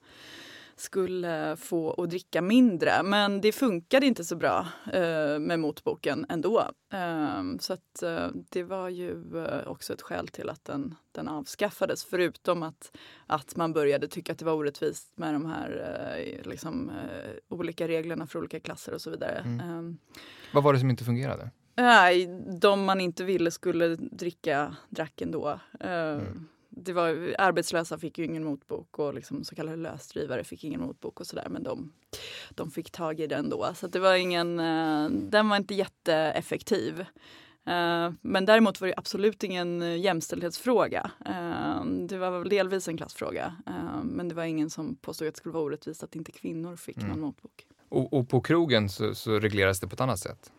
skulle 0.80 1.56
få 1.56 2.02
att 2.02 2.10
dricka 2.10 2.42
mindre. 2.42 3.02
Men 3.02 3.40
det 3.40 3.52
funkade 3.52 4.06
inte 4.06 4.24
så 4.24 4.36
bra 4.36 4.66
eh, 4.92 5.38
med 5.38 5.60
motboken 5.60 6.26
ändå. 6.28 6.70
Eh, 6.92 7.42
så 7.60 7.72
att, 7.72 8.02
eh, 8.02 8.28
det 8.50 8.62
var 8.62 8.88
ju 8.88 9.36
eh, 9.46 9.68
också 9.68 9.92
ett 9.92 10.02
skäl 10.02 10.28
till 10.28 10.48
att 10.48 10.64
den, 10.64 10.94
den 11.12 11.28
avskaffades. 11.28 12.04
Förutom 12.04 12.62
att, 12.62 12.96
att 13.26 13.56
man 13.56 13.72
började 13.72 14.08
tycka 14.08 14.32
att 14.32 14.38
det 14.38 14.44
var 14.44 14.52
orättvist 14.52 15.12
med 15.16 15.34
de 15.34 15.46
här 15.46 15.96
eh, 16.16 16.50
liksom, 16.50 16.90
eh, 16.90 17.30
olika 17.48 17.88
reglerna 17.88 18.26
för 18.26 18.38
olika 18.38 18.60
klasser 18.60 18.94
och 18.94 19.00
så 19.00 19.10
vidare. 19.10 19.38
Mm. 19.38 19.60
Ehm. 19.60 19.98
Vad 20.54 20.64
var 20.64 20.72
det 20.72 20.78
som 20.78 20.90
inte 20.90 21.04
fungerade? 21.04 21.50
Nej, 21.76 22.26
de 22.60 22.84
man 22.84 23.00
inte 23.00 23.24
ville 23.24 23.50
skulle 23.50 23.96
dricka 23.96 24.76
drack 24.88 25.20
ändå. 25.20 25.60
Mm 25.80 26.48
det 26.70 26.92
var, 26.92 27.34
arbetslösa 27.38 27.98
fick 27.98 28.18
ju 28.18 28.24
ingen 28.24 28.44
motbok 28.44 28.98
och 28.98 29.14
liksom 29.14 29.44
så 29.44 29.54
kallade 29.54 29.76
lösdrivare 29.76 30.44
fick 30.44 30.64
ingen 30.64 30.80
motbok 30.80 31.20
och 31.20 31.26
sådär 31.26 31.46
men 31.50 31.62
de, 31.62 31.92
de 32.50 32.70
fick 32.70 32.90
tag 32.90 33.20
i 33.20 33.26
den 33.26 33.50
då. 33.50 33.72
Så 33.74 33.86
det 33.86 33.98
var 33.98 34.14
ingen, 34.14 34.60
uh, 34.60 35.10
den 35.10 35.48
var 35.48 35.56
inte 35.56 35.74
jätteeffektiv. 35.74 37.00
Uh, 37.00 38.12
men 38.20 38.46
däremot 38.46 38.80
var 38.80 38.88
det 38.88 38.94
absolut 38.96 39.44
ingen 39.44 40.00
jämställdhetsfråga. 40.00 41.10
Uh, 41.28 41.84
det 41.84 42.18
var 42.18 42.44
delvis 42.44 42.88
en 42.88 42.96
klassfråga. 42.96 43.56
men 44.02 44.28
det 44.28 44.34
var 44.34 44.44
ingen 44.44 44.70
som 44.70 44.96
påstod 44.96 45.28
att 45.28 45.34
det 45.34 45.38
skulle 45.38 45.52
vara 45.52 45.64
orättvist 45.64 46.02
att 46.02 46.16
inte 46.16 46.32
kvinnor 46.32 46.76
fick 46.76 46.96
mm. 46.96 47.08
någon 47.08 47.20
motbok. 47.20 47.66
Och, 47.88 48.12
och 48.12 48.28
på 48.28 48.40
krogen 48.40 48.88
så, 48.88 49.14
så 49.14 49.38
regleras 49.38 49.80
det 49.80 49.88
på 49.88 49.94
ett 49.94 50.00
annat 50.00 50.18
sätt? 50.18 50.52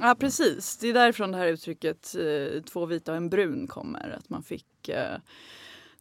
Ja 0.00 0.16
precis, 0.20 0.76
det 0.76 0.88
är 0.88 0.94
därifrån 0.94 1.32
det 1.32 1.38
här 1.38 1.46
uttrycket 1.46 2.14
eh, 2.14 2.62
två 2.62 2.86
vita 2.86 3.10
och 3.12 3.16
en 3.16 3.28
brun 3.30 3.66
kommer. 3.66 4.10
Att 4.10 4.28
man 4.28 4.42
fick 4.42 4.88
eh, 4.88 5.16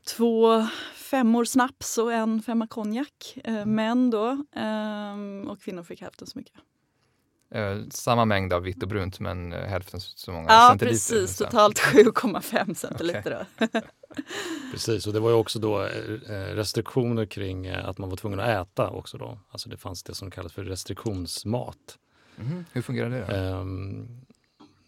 två 0.08 0.68
femmor 0.94 1.46
snaps 1.46 1.98
och 1.98 2.14
en 2.14 2.42
femma 2.42 2.68
konjak. 2.68 3.38
Eh, 3.44 3.56
mm. 3.56 3.76
män 3.76 4.10
då. 4.10 4.30
Eh, 4.56 5.50
och 5.50 5.62
kvinnor 5.62 5.84
fick 5.84 6.02
hälften 6.02 6.28
så 6.28 6.38
mycket. 6.38 6.54
Eh, 7.52 7.78
samma 7.90 8.26
mängd 8.26 8.54
av 8.54 8.62
vitt 8.62 8.84
och 8.84 8.90
brunt 8.90 9.20
men 9.20 9.54
eh, 9.54 9.60
hälften 9.60 10.00
så 10.02 10.32
många 10.32 10.48
Ja, 10.50 10.68
centiliter. 10.70 10.94
precis. 10.94 11.38
Så. 11.38 11.46
Totalt 11.46 11.80
7,5 11.80 12.74
centiliter. 12.74 13.46
då. 13.60 13.68
Precis, 14.72 15.08
och 15.08 15.14
det 15.14 15.20
var 15.20 15.30
ju 15.30 15.36
också 15.36 15.60
då 15.60 15.90
restriktioner 16.30 17.26
kring 17.26 17.70
att 17.70 17.98
man 17.98 18.10
var 18.10 18.18
tvungen 18.18 18.40
att 18.40 18.50
äta 18.50 18.90
också 18.90 19.18
då. 19.18 19.40
Alltså 19.50 19.70
det 19.70 19.78
fanns 19.78 20.04
det 20.04 20.16
som 20.16 20.32
kallas 20.32 20.54
för 20.54 20.64
restriktionsmat. 20.64 21.98
Mm. 22.38 22.66
Hur 22.74 22.82
fungerar 22.82 23.10
det 23.10 23.26
då? 23.28 23.34
Ehm, 23.34 24.08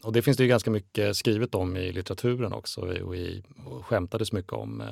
och 0.03 0.13
det 0.13 0.21
finns 0.21 0.37
det 0.37 0.43
ju 0.43 0.49
ganska 0.49 0.71
mycket 0.71 1.17
skrivet 1.17 1.55
om 1.55 1.77
i 1.77 1.91
litteraturen 1.91 2.53
också 2.53 2.81
och, 2.81 3.15
i, 3.15 3.43
och 3.65 3.85
skämtades 3.85 4.31
mycket 4.31 4.53
om 4.53 4.81
eh, 4.81 4.87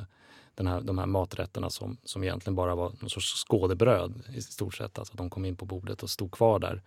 den 0.56 0.68
här, 0.68 0.82
de 0.82 0.98
här 0.98 1.06
maträtterna 1.06 1.70
som, 1.70 1.98
som 2.04 2.24
egentligen 2.24 2.56
bara 2.56 2.76
var 2.76 2.92
någon 3.00 3.10
sorts 3.10 3.34
skådebröd 3.34 4.24
i 4.34 4.42
stort 4.42 4.76
sett. 4.76 5.00
Alltså 5.00 5.14
att 5.14 5.18
de 5.18 5.30
kom 5.30 5.46
in 5.46 5.56
på 5.56 5.66
bordet 5.66 6.04
och 6.04 6.10
stod 6.10 6.32
kvar 6.32 6.60
där. 6.60 6.82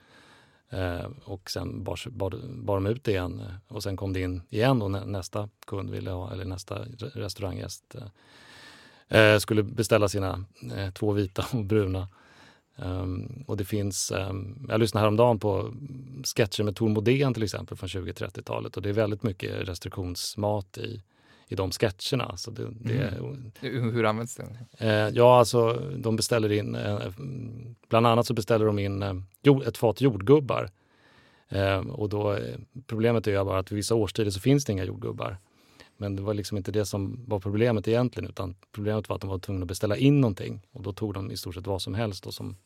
Eh, 0.71 1.11
och 1.25 1.51
sen 1.51 1.85
bar, 1.85 2.11
bar, 2.11 2.41
bar 2.49 2.75
de 2.75 2.87
ut 2.87 3.05
det 3.05 3.11
igen 3.11 3.41
eh, 3.41 3.75
och 3.77 3.83
sen 3.83 3.97
kom 3.97 4.13
det 4.13 4.21
in 4.21 4.43
igen 4.51 4.83
och 4.83 4.91
nä, 4.91 5.05
nästa 5.05 5.49
kund 5.67 5.91
ville 5.91 6.11
ha, 6.11 6.33
eller 6.33 6.45
nästa 6.45 6.85
restauranggäst 7.15 7.95
eh, 9.09 9.21
eh, 9.21 9.39
skulle 9.39 9.63
beställa 9.63 10.09
sina 10.09 10.45
eh, 10.77 10.91
två 10.91 11.13
vita 11.13 11.47
och 11.53 11.65
bruna. 11.65 12.09
Um, 12.77 13.45
och 13.47 13.57
det 13.57 13.65
finns, 13.65 14.13
um, 14.31 14.67
jag 14.69 14.81
lyssnade 14.81 15.03
häromdagen 15.03 15.39
på 15.39 15.75
sketcher 16.37 16.63
med 16.63 16.77
Tor 16.77 16.89
Modén 16.89 17.35
till 17.35 17.43
exempel 17.43 17.77
från 17.77 17.89
20-30-talet 17.89 18.77
och 18.77 18.83
det 18.83 18.89
är 18.89 18.93
väldigt 18.93 19.23
mycket 19.23 19.69
restriktionsmat 19.69 20.79
i, 20.79 21.03
i 21.49 21.55
de 21.55 21.71
sketcherna. 21.71 22.37
Så 22.37 22.51
det, 22.51 22.69
det, 22.71 23.15
Hur, 23.61 23.93
hur 23.93 24.05
används 24.05 24.37
det? 24.37 24.47
eh, 24.79 25.09
ja, 25.15 25.39
alltså 25.39 25.73
de 25.97 26.17
beställer 26.17 26.53
in, 26.53 26.75
eh, 26.75 26.99
bland 27.89 28.07
annat 28.07 28.27
så 28.27 28.35
beställer 28.35 28.67
de 28.67 28.79
in 28.79 29.03
eh, 29.03 29.15
jord, 29.43 29.63
ett 29.63 29.77
fat 29.77 30.01
jordgubbar. 30.01 30.71
Eh, 31.49 31.79
och 31.79 32.09
då, 32.09 32.33
eh, 32.33 32.59
problemet 32.87 33.27
är 33.27 33.31
ju 33.31 33.45
bara 33.45 33.59
att 33.59 33.73
vid 33.73 33.77
vissa 33.77 33.95
årstider 33.95 34.31
så 34.31 34.41
finns 34.41 34.65
det 34.65 34.73
inga 34.73 34.85
jordgubbar. 34.85 35.37
Men 36.01 36.17
det 36.17 36.23
var 36.23 36.35
liksom 36.35 36.57
inte 36.59 36.73
det 36.73 36.87
som 36.87 37.25
var 37.29 37.41
problemet 37.41 37.89
egentligen 37.89 38.29
utan 38.31 38.55
problemet 38.73 39.09
var 39.09 39.17
att 39.17 39.21
de 39.23 39.31
var 39.31 39.39
tvungna 39.39 39.63
att 39.65 39.69
beställa 39.69 39.97
in 39.97 40.21
någonting 40.21 40.61
och 40.73 40.83
då 40.83 40.93
tog 40.93 41.15
de 41.15 41.31
i 41.31 41.37
stort 41.37 41.55
sett 41.55 41.67
vad 41.67 41.83
som 41.83 41.95
helst 41.95 42.25
då, 42.25 42.33
som 42.33 42.57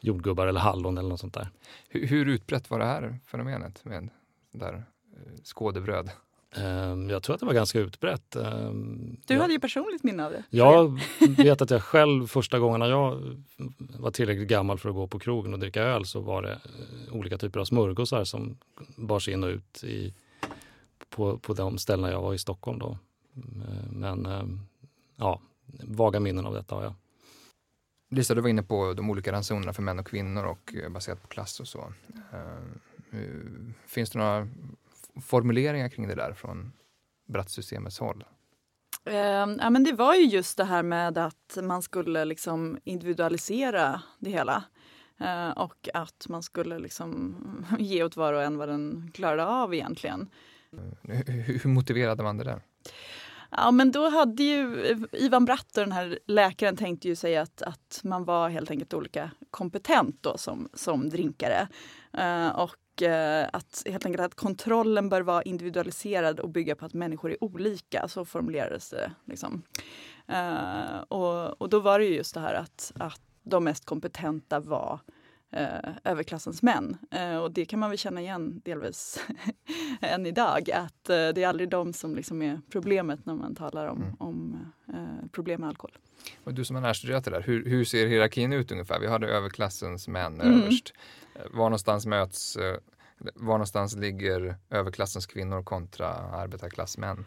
jordgubbar 0.00 0.46
eller 0.46 0.60
hallon 0.60 0.98
eller 0.98 1.08
något 1.08 1.20
sånt 1.20 1.34
där. 1.34 1.48
Hur, 1.88 2.06
hur 2.06 2.28
utbrett 2.28 2.70
var 2.70 2.78
det 2.78 2.84
här 2.84 3.18
fenomenet 3.26 3.84
med 3.84 4.08
där 4.52 4.74
eh, 4.74 5.32
skådebröd? 5.44 6.10
Ehm, 6.56 7.10
Jag 7.10 7.22
tror 7.22 7.34
att 7.34 7.40
det 7.40 7.46
var 7.46 7.52
ganska 7.54 7.78
utbrett. 7.80 8.36
Ehm, 8.36 9.16
Du 9.26 9.34
jag, 9.34 9.40
hade 9.40 9.52
ju 9.52 9.60
personligt 9.60 10.04
minne 10.04 10.26
av 10.26 10.32
det. 10.32 10.42
jag 10.50 11.00
vet 11.36 11.62
att 11.62 11.70
jag 11.70 11.82
själv 11.82 12.26
första 12.26 12.58
gången 12.58 12.80
när 12.80 12.88
jag 12.90 13.36
var 13.98 14.10
tillräckligt 14.10 14.48
gammal 14.48 14.78
för 14.78 14.88
att 14.88 14.94
gå 14.94 15.06
på 15.06 15.18
krogen 15.18 15.52
och 15.52 15.58
dricka 15.60 15.82
öl 15.82 16.04
så 16.04 16.20
var 16.20 16.42
det 16.42 16.52
eh, 16.52 17.14
olika 17.16 17.38
typer 17.38 17.60
av 17.60 17.64
smörgåsar 17.64 18.24
som 18.24 18.58
bars 18.96 19.28
in 19.28 19.44
och 19.44 19.48
ut 19.50 19.84
i, 19.84 20.14
på, 21.10 21.38
på 21.38 21.54
de 21.54 21.78
ställena 21.78 22.10
jag 22.10 22.22
var 22.22 22.34
i 22.34 22.38
Stockholm 22.38 22.78
då. 22.78 22.98
Men 23.90 24.26
ehm, 24.26 24.60
ja, 25.16 25.40
vaga 25.82 26.20
minnen 26.20 26.46
av 26.46 26.54
detta 26.54 26.74
har 26.74 26.82
jag. 26.82 26.94
Lisa, 28.10 28.34
du 28.34 28.40
var 28.40 28.48
inne 28.48 28.62
på 28.62 28.92
de 28.94 29.10
olika 29.10 29.32
ransonerna 29.32 29.72
för 29.72 29.82
män 29.82 29.98
och 29.98 30.06
kvinnor 30.06 30.44
och 30.44 30.74
eh, 30.74 30.90
baserat 30.90 31.22
på 31.22 31.28
klass 31.28 31.60
och 31.60 31.68
så. 31.68 31.92
Eh, 32.32 33.20
eh, 33.20 33.28
Finns 33.86 34.10
det 34.10 34.18
några 34.18 34.48
formuleringar 35.22 35.88
kring 35.88 36.08
det 36.08 36.14
där 36.14 36.32
från 36.32 36.72
Brattsystemets 37.26 37.98
håll? 37.98 38.24
Eh, 39.04 39.16
ja, 39.58 39.70
men 39.70 39.84
det 39.84 39.92
var 39.92 40.14
ju 40.14 40.24
just 40.24 40.56
det 40.56 40.64
här 40.64 40.82
med 40.82 41.18
att 41.18 41.58
man 41.62 41.82
skulle 41.82 42.24
liksom 42.24 42.78
individualisera 42.84 44.02
det 44.18 44.30
hela. 44.30 44.64
Eh, 45.20 45.50
och 45.50 45.88
att 45.94 46.26
man 46.28 46.42
skulle 46.42 46.78
liksom 46.78 47.36
ge 47.78 48.04
åt 48.04 48.16
var 48.16 48.32
och 48.32 48.42
en 48.42 48.58
vad 48.58 48.68
den 48.68 49.10
klarade 49.14 49.46
av 49.46 49.74
egentligen. 49.74 50.28
Hur, 51.02 51.58
hur 51.58 51.70
motiverade 51.70 52.22
man 52.22 52.38
det 52.38 52.44
där? 52.44 52.62
Ja, 53.50 53.70
men 53.70 53.92
då 53.92 54.08
hade 54.08 54.42
ju 54.42 54.84
eh, 54.84 54.98
Ivan 55.12 55.44
Bratt 55.44 55.76
och 55.76 55.82
den 55.82 55.92
här 55.92 56.18
läkaren 56.26 56.76
tänkte 56.76 57.08
ju 57.08 57.16
säga 57.16 57.42
att, 57.42 57.62
att 57.62 58.00
man 58.04 58.24
var 58.24 58.48
helt 58.48 58.70
enkelt 58.70 58.94
olika 58.94 59.30
kompetent 59.50 60.16
då 60.20 60.38
som, 60.38 60.68
som 60.74 61.08
drinkare. 61.08 61.68
Uh, 62.18 62.48
och 62.48 63.02
eh, 63.02 63.48
att 63.52 63.82
helt 63.86 64.06
enkelt 64.06 64.24
att 64.24 64.34
kontrollen 64.34 65.08
bör 65.08 65.20
vara 65.20 65.42
individualiserad 65.42 66.40
och 66.40 66.48
bygga 66.48 66.76
på 66.76 66.86
att 66.86 66.94
människor 66.94 67.32
är 67.32 67.44
olika. 67.44 68.08
Så 68.08 68.24
formulerades 68.24 68.90
det. 68.90 69.12
Liksom. 69.24 69.62
Uh, 70.30 71.00
och, 71.08 71.62
och 71.62 71.68
då 71.68 71.80
var 71.80 71.98
det 71.98 72.04
ju 72.04 72.14
just 72.14 72.34
det 72.34 72.40
här 72.40 72.54
att, 72.54 72.92
att 72.94 73.20
de 73.42 73.64
mest 73.64 73.84
kompetenta 73.84 74.60
var 74.60 75.00
eh, 75.52 75.90
överklassens 76.04 76.62
män. 76.62 76.96
Eh, 77.10 77.36
och 77.36 77.52
det 77.52 77.64
kan 77.64 77.78
man 77.80 77.90
väl 77.90 77.98
känna 77.98 78.20
igen 78.20 78.60
delvis 78.64 79.20
än 80.00 80.26
idag. 80.26 80.70
Att 80.70 81.08
eh, 81.10 81.14
det 81.34 81.42
är 81.42 81.48
aldrig 81.48 81.68
de 81.68 81.92
som 81.92 82.16
liksom 82.16 82.42
är 82.42 82.60
problemet 82.72 83.26
när 83.26 83.34
man 83.34 83.54
talar 83.54 83.86
om, 83.86 84.02
Mm. 84.02 84.14
om 84.18 84.58
eh, 84.88 85.28
problem 85.32 85.60
med 85.60 85.68
alkohol. 85.68 85.98
Och 86.44 86.54
du 86.54 86.64
som 86.64 86.76
har 86.76 86.82
närstuderat 86.82 87.24
det 87.24 87.30
där, 87.30 87.42
hur, 87.42 87.64
hur 87.64 87.84
ser 87.84 88.06
hierarkin 88.06 88.52
ut 88.52 88.72
ungefär? 88.72 89.00
Vi 89.00 89.06
hade 89.06 89.26
överklassens 89.28 90.08
män 90.08 90.40
Mm. 90.40 90.60
överst. 90.62 90.92
Eh, 91.34 91.42
Var 91.50 91.64
någonstans 91.64 92.06
möts, 92.06 92.56
eh, 92.56 92.76
var 93.34 93.52
någonstans 93.54 93.96
ligger 93.96 94.56
överklassens 94.70 95.26
kvinnor 95.26 95.62
kontra 95.62 96.08
arbetarklassmän? 96.14 97.24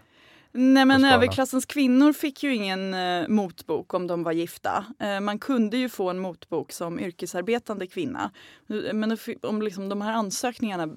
Nej 0.54 0.86
men 0.86 1.06
överklassens 1.06 1.66
kvinnor 1.66 2.14
fick 2.14 2.44
ju 2.44 2.56
ingen 2.56 2.94
eh, 2.94 3.28
motbok 3.28 3.94
om 3.94 4.08
de 4.08 4.24
var 4.24 4.32
gifta. 4.32 4.86
Eh, 5.00 5.20
man 5.20 5.40
kunde 5.40 5.78
ju 5.78 5.90
få 5.90 6.10
en 6.10 6.20
motbok 6.20 6.72
som 6.72 7.00
yrkesarbetande 7.00 7.88
kvinna. 7.88 8.32
Eh, 8.70 8.94
Men 8.94 9.18
om 9.42 9.62
liksom 9.62 9.90
de 9.90 10.02
här 10.02 10.14
ansökningarna 10.14 10.90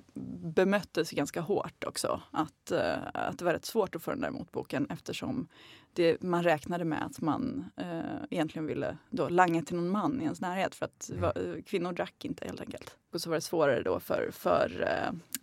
bemöttes 0.55 1.11
ganska 1.11 1.41
hårt 1.41 1.85
också. 1.85 2.21
Att, 2.31 2.71
eh, 2.71 2.97
att 3.15 3.39
det 3.39 3.45
var 3.45 3.53
rätt 3.53 3.65
svårt 3.65 3.95
att 3.95 4.03
få 4.03 4.11
den 4.11 4.21
där 4.21 4.31
motboken 4.31 4.87
eftersom 4.91 5.49
det, 5.95 6.23
man 6.23 6.43
räknade 6.43 6.85
med 6.85 7.05
att 7.05 7.21
man 7.21 7.71
eh, 7.77 8.25
egentligen 8.31 8.67
ville 8.67 8.97
då 9.11 9.29
langa 9.29 9.63
till 9.63 9.77
någon 9.77 9.91
man 9.91 10.21
i 10.21 10.25
ens 10.25 10.41
närhet 10.41 10.75
för 10.75 10.85
att 10.87 11.11
va, 11.21 11.33
eh, 11.37 11.63
kvinnor 11.63 11.93
drack 11.93 12.25
inte 12.25 12.47
helt 12.47 12.61
enkelt. 12.61 12.97
Och 13.13 13.21
så 13.21 13.31
var 13.31 13.35
det 13.37 13.41
svårare 13.41 13.83
då 13.83 14.01
för, 14.01 14.31
för 14.33 14.89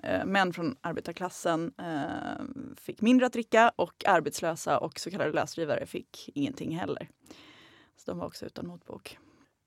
eh, 0.04 0.14
eh, 0.14 0.26
män 0.26 0.54
från 0.54 0.76
arbetarklassen 0.82 1.74
eh, 1.78 2.46
fick 2.78 3.02
mindre 3.02 3.26
att 3.26 3.34
dricka 3.34 3.72
och 3.76 4.04
arbetslösa 4.08 4.78
och 4.78 5.00
så 5.00 5.12
kallade 5.12 5.32
lösdrivare 5.32 5.86
fick 5.86 6.30
ingenting 6.34 6.78
heller. 6.78 7.10
Så 7.98 8.12
de 8.12 8.18
var 8.20 8.26
också 8.26 8.46
utan 8.46 8.68
motbok. 8.68 9.18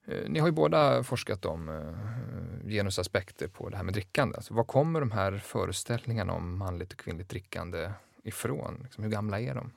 Eh, 0.07 0.29
Ni 0.29 0.39
har 0.39 0.49
ju 0.49 0.53
båda 0.53 1.03
forskat 1.03 1.45
om 1.45 1.69
eh, 1.69 2.69
genusaspekter 2.69 3.49
på 3.49 3.69
det 3.69 3.77
här 3.77 3.85
med 3.85 3.95
drickande. 3.95 4.37
Alltså, 4.37 4.55
var 4.55 4.65
kommer 4.65 5.01
de 5.01 5.11
här 5.11 5.39
föreställningarna 5.39 6.33
om 6.33 6.59
manligt 6.59 6.93
och 6.93 6.99
kvinnligt 6.99 7.29
drickande 7.29 7.91
ifrån? 8.23 8.81
Liksom, 8.83 9.05
hur 9.05 9.11
gamla 9.11 9.41
är 9.41 9.55
de? 9.55 9.71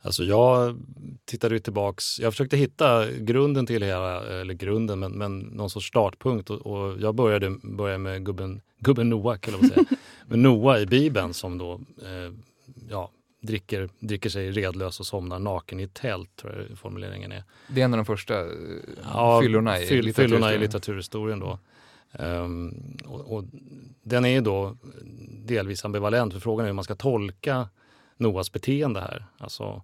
Alltså 0.00 0.24
jag 0.24 0.80
tittade 1.24 1.54
ju 1.54 1.58
tillbaks, 1.58 2.20
jag 2.20 2.32
försökte 2.32 2.56
hitta 2.56 3.10
grunden 3.10 3.66
till 3.66 3.82
hela, 3.82 4.24
eller 4.40 4.54
grunden, 4.54 4.98
men, 4.98 5.12
men 5.12 5.38
någon 5.38 5.70
sorts 5.70 5.88
startpunkt 5.88 6.50
och, 6.50 6.66
och 6.66 7.00
jag 7.00 7.14
började, 7.14 7.56
började 7.62 7.98
med 7.98 8.26
gubben, 8.26 8.60
gubben 8.78 9.10
Noa, 9.10 9.38
kan 9.38 9.54
jag 9.54 9.66
säga. 9.66 9.84
med 10.26 10.38
Noa 10.38 10.80
i 10.80 10.86
Bibeln 10.86 11.34
som 11.34 11.58
då 11.58 11.72
eh, 12.02 12.32
ja, 12.90 13.10
dricker, 13.40 13.88
dricker 13.98 14.30
sig 14.30 14.50
redlös 14.50 15.00
och 15.00 15.06
somnar 15.06 15.38
naken 15.38 15.80
i 15.80 15.82
ett 15.82 15.94
tält, 15.94 16.36
tror 16.36 16.66
jag 16.68 16.78
formuleringen 16.78 17.32
är. 17.32 17.44
Det 17.68 17.80
är 17.80 17.84
en 17.84 17.94
av 17.94 17.98
de 17.98 18.04
första 18.06 18.40
eh, 18.40 18.48
Ja, 19.12 19.40
fyllorna 19.42 19.80
i 19.80 19.86
fyll, 19.86 20.14
fyllorna 20.14 20.54
i 20.54 20.58
litteraturhistorien. 20.58 21.38
då. 21.38 21.58
Ehm, 22.12 22.74
och, 23.04 23.36
och 23.36 23.44
den 24.02 24.24
är 24.24 24.28
ju 24.28 24.40
då 24.40 24.76
delvis 25.46 25.84
ambivalent 25.84 26.32
för 26.32 26.40
frågan 26.40 26.64
är 26.64 26.68
hur 26.68 26.74
man 26.74 26.84
ska 26.84 26.94
tolka 26.94 27.68
Noas 28.16 28.52
beteende 28.52 29.00
här. 29.00 29.26
Alltså, 29.38 29.82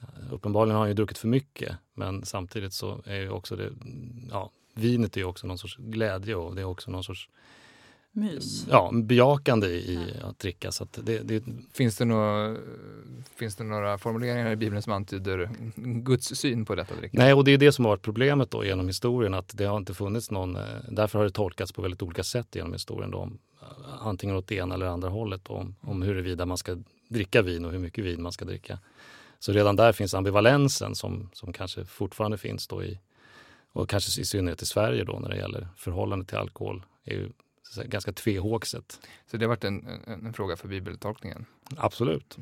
eh, 0.00 0.32
uppenbarligen 0.32 0.74
har 0.74 0.80
han 0.80 0.88
ju 0.88 0.94
druckit 0.94 1.18
för 1.18 1.28
mycket 1.28 1.76
men 1.94 2.24
samtidigt 2.24 2.72
så 2.72 3.02
är 3.04 3.20
ju 3.20 3.30
också 3.30 3.56
det, 3.56 3.70
ja, 4.30 4.50
vinet 4.74 5.16
är 5.16 5.20
ju 5.20 5.26
också 5.26 5.46
någon 5.46 5.58
sorts 5.58 5.76
glädje 5.76 6.34
och 6.34 6.54
det 6.54 6.60
är 6.60 6.64
också 6.64 6.90
någon 6.90 7.04
sorts 7.04 7.28
Mys. 8.16 8.66
ja, 8.70 8.90
bejakande 8.94 9.66
i 9.66 10.14
att 10.22 10.38
dricka. 10.38 10.72
Så 10.72 10.84
att 10.84 10.98
det, 11.02 11.18
det, 11.18 11.44
Finns 11.72 11.96
det, 11.96 12.04
några, 12.04 12.56
finns 13.36 13.56
det 13.56 13.64
några 13.64 13.98
formuleringar 13.98 14.50
i 14.50 14.56
Bibeln 14.56 14.82
som 14.82 14.92
antyder 14.92 15.50
Guds 15.76 16.26
syn 16.26 16.64
på 16.64 16.74
detta 16.74 16.94
drickande? 16.94 17.24
Nej, 17.24 17.34
och 17.34 17.44
det 17.44 17.50
är 17.50 17.58
det 17.58 17.72
som 17.72 17.84
har 17.84 17.92
varit 17.92 18.02
problemet 18.02 18.50
då 18.50 18.64
genom 18.64 18.86
historien, 18.86 19.34
att 19.34 19.56
det 19.56 19.64
har 19.64 19.76
inte 19.76 19.94
funnits 19.94 20.30
någon, 20.30 20.56
eh, 20.56 20.62
därför 20.88 21.18
har 21.18 21.26
det 21.26 21.32
tolkats 21.32 21.72
på 21.72 21.82
väldigt 21.82 22.02
olika 22.02 22.22
sätt 22.24 22.54
genom 22.54 22.72
historien 22.72 23.10
då, 23.10 23.18
om, 23.18 23.38
eh, 23.62 24.06
antingen 24.06 24.36
åt 24.36 24.46
det 24.46 24.54
ena 24.54 24.74
eller 24.74 24.86
andra 24.86 25.08
hållet 25.08 25.44
då, 25.44 25.52
om, 25.52 25.74
om 25.80 26.02
huruvida 26.02 26.46
man 26.46 26.58
ska 26.58 26.76
dricka 27.08 27.42
vin 27.42 27.64
och 27.64 27.72
hur 27.72 27.78
mycket 27.78 28.04
vin 28.04 28.22
man 28.22 28.32
ska 28.32 28.44
dricka. 28.44 28.78
Så 29.38 29.52
redan 29.52 29.76
där 29.76 29.92
finns 29.92 30.14
ambivalensen 30.14 30.94
som, 30.94 31.30
som 31.32 31.52
kanske 31.52 31.84
fortfarande 31.84 32.38
finns 32.38 32.66
då 32.66 32.84
i, 32.84 33.00
och 33.72 33.88
kanske 33.88 34.20
i 34.20 34.24
synnerhet 34.24 34.62
i 34.62 34.66
Sverige 34.66 35.04
då 35.04 35.18
när 35.18 35.28
det 35.28 35.36
gäller 35.36 35.68
förhållandet 35.76 36.28
till 36.28 36.38
alkohol, 36.38 36.82
är 37.04 37.14
ju 37.14 37.32
säga, 37.74 37.86
ganska 37.86 38.12
tvehågset. 38.12 39.00
Så 39.26 39.36
det 39.36 39.44
har 39.44 39.48
varit 39.48 39.64
en, 39.64 39.86
en, 39.86 40.26
en 40.26 40.32
fråga 40.32 40.56
för 40.56 40.68
bibeltolkningen. 40.68 41.46
Absolut. 41.76 42.38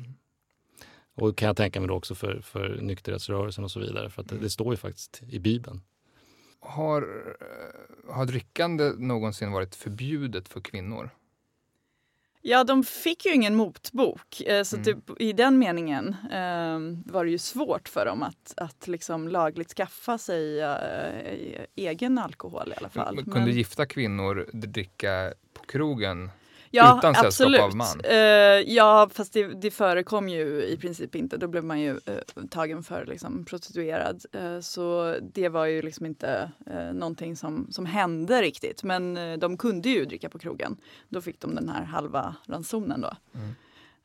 Och 1.15 1.37
kan 1.37 1.47
jag 1.47 1.57
tänka 1.57 1.79
mig 1.79 1.87
då 1.87 1.93
också 1.93 2.15
för, 2.15 2.41
för 2.41 2.81
nykterhetsrörelsen 2.81 3.63
och 3.63 3.71
så 3.71 3.79
vidare, 3.79 4.09
för 4.09 4.21
att 4.21 4.29
det, 4.29 4.37
det 4.37 4.49
står 4.49 4.73
ju 4.73 4.77
faktiskt 4.77 5.23
i 5.29 5.39
Bibeln. 5.39 5.81
Har, 6.59 7.01
eh, 7.01 8.15
har 8.15 8.25
drickande 8.25 8.91
någonsin 8.97 9.51
varit 9.51 9.75
förbjudet 9.75 10.49
för 10.49 10.61
kvinnor? 10.61 11.09
Ja, 12.45 12.63
de 12.63 12.83
fick 12.83 13.25
ju 13.25 13.33
ingen 13.33 13.55
motbok. 13.55 14.41
Eh, 14.41 14.63
så 14.63 14.75
Mm. 14.75 14.85
typ, 14.85 15.21
i 15.21 15.33
den 15.33 15.57
meningen 15.59 16.15
eh, 16.31 17.11
var 17.13 17.25
det 17.25 17.31
ju 17.31 17.37
svårt 17.37 17.89
för 17.89 18.05
dem 18.05 18.23
att, 18.23 18.53
att 18.57 18.87
liksom 18.87 19.27
lagligt 19.27 19.69
skaffa 19.73 20.17
sig 20.17 20.59
eh, 20.61 21.65
egen 21.75 22.17
alkohol 22.17 22.67
i 22.75 22.77
alla 22.77 22.89
fall. 22.89 23.15
Men 23.15 23.25
Kunde 23.33 23.51
gifta 23.51 23.85
kvinnor 23.85 24.47
dricka 24.53 25.33
på 25.53 25.63
krogen 25.65 26.31
ja, 26.73 26.97
utan 26.97 27.13
sällskap 27.13 27.25
absolut. 27.25 27.61
av 27.61 27.75
man? 27.75 28.01
Eh, 28.03 28.17
ja, 28.73 29.09
fast 29.13 29.33
det, 29.33 29.47
det 29.47 29.71
förekom 29.71 30.29
ju 30.29 30.63
i 30.63 30.77
princip 30.77 31.15
inte. 31.15 31.37
Då 31.37 31.47
blev 31.47 31.63
man 31.63 31.79
ju 31.79 31.99
eh, 32.05 32.45
tagen 32.49 32.83
för 32.83 33.05
liksom, 33.05 33.45
prostituerad. 33.45 34.25
Eh, 34.31 34.59
så 34.59 35.15
det 35.33 35.49
var 35.49 35.65
ju 35.65 35.81
liksom 35.81 36.05
inte 36.05 36.51
eh, 36.65 36.93
någonting 36.93 37.35
som, 37.35 37.67
som 37.71 37.85
hände 37.85 38.41
riktigt. 38.41 38.83
Men 38.83 39.39
de 39.39 39.57
kunde 39.57 39.89
ju 39.89 40.05
dricka 40.05 40.29
på 40.29 40.39
krogen. 40.39 40.77
Då 41.09 41.21
fick 41.21 41.39
de 41.39 41.55
den 41.55 41.69
här 41.69 41.83
halva 41.83 42.35
ransonen 42.45 43.01
då. 43.01 43.11
Mm. 43.33 43.55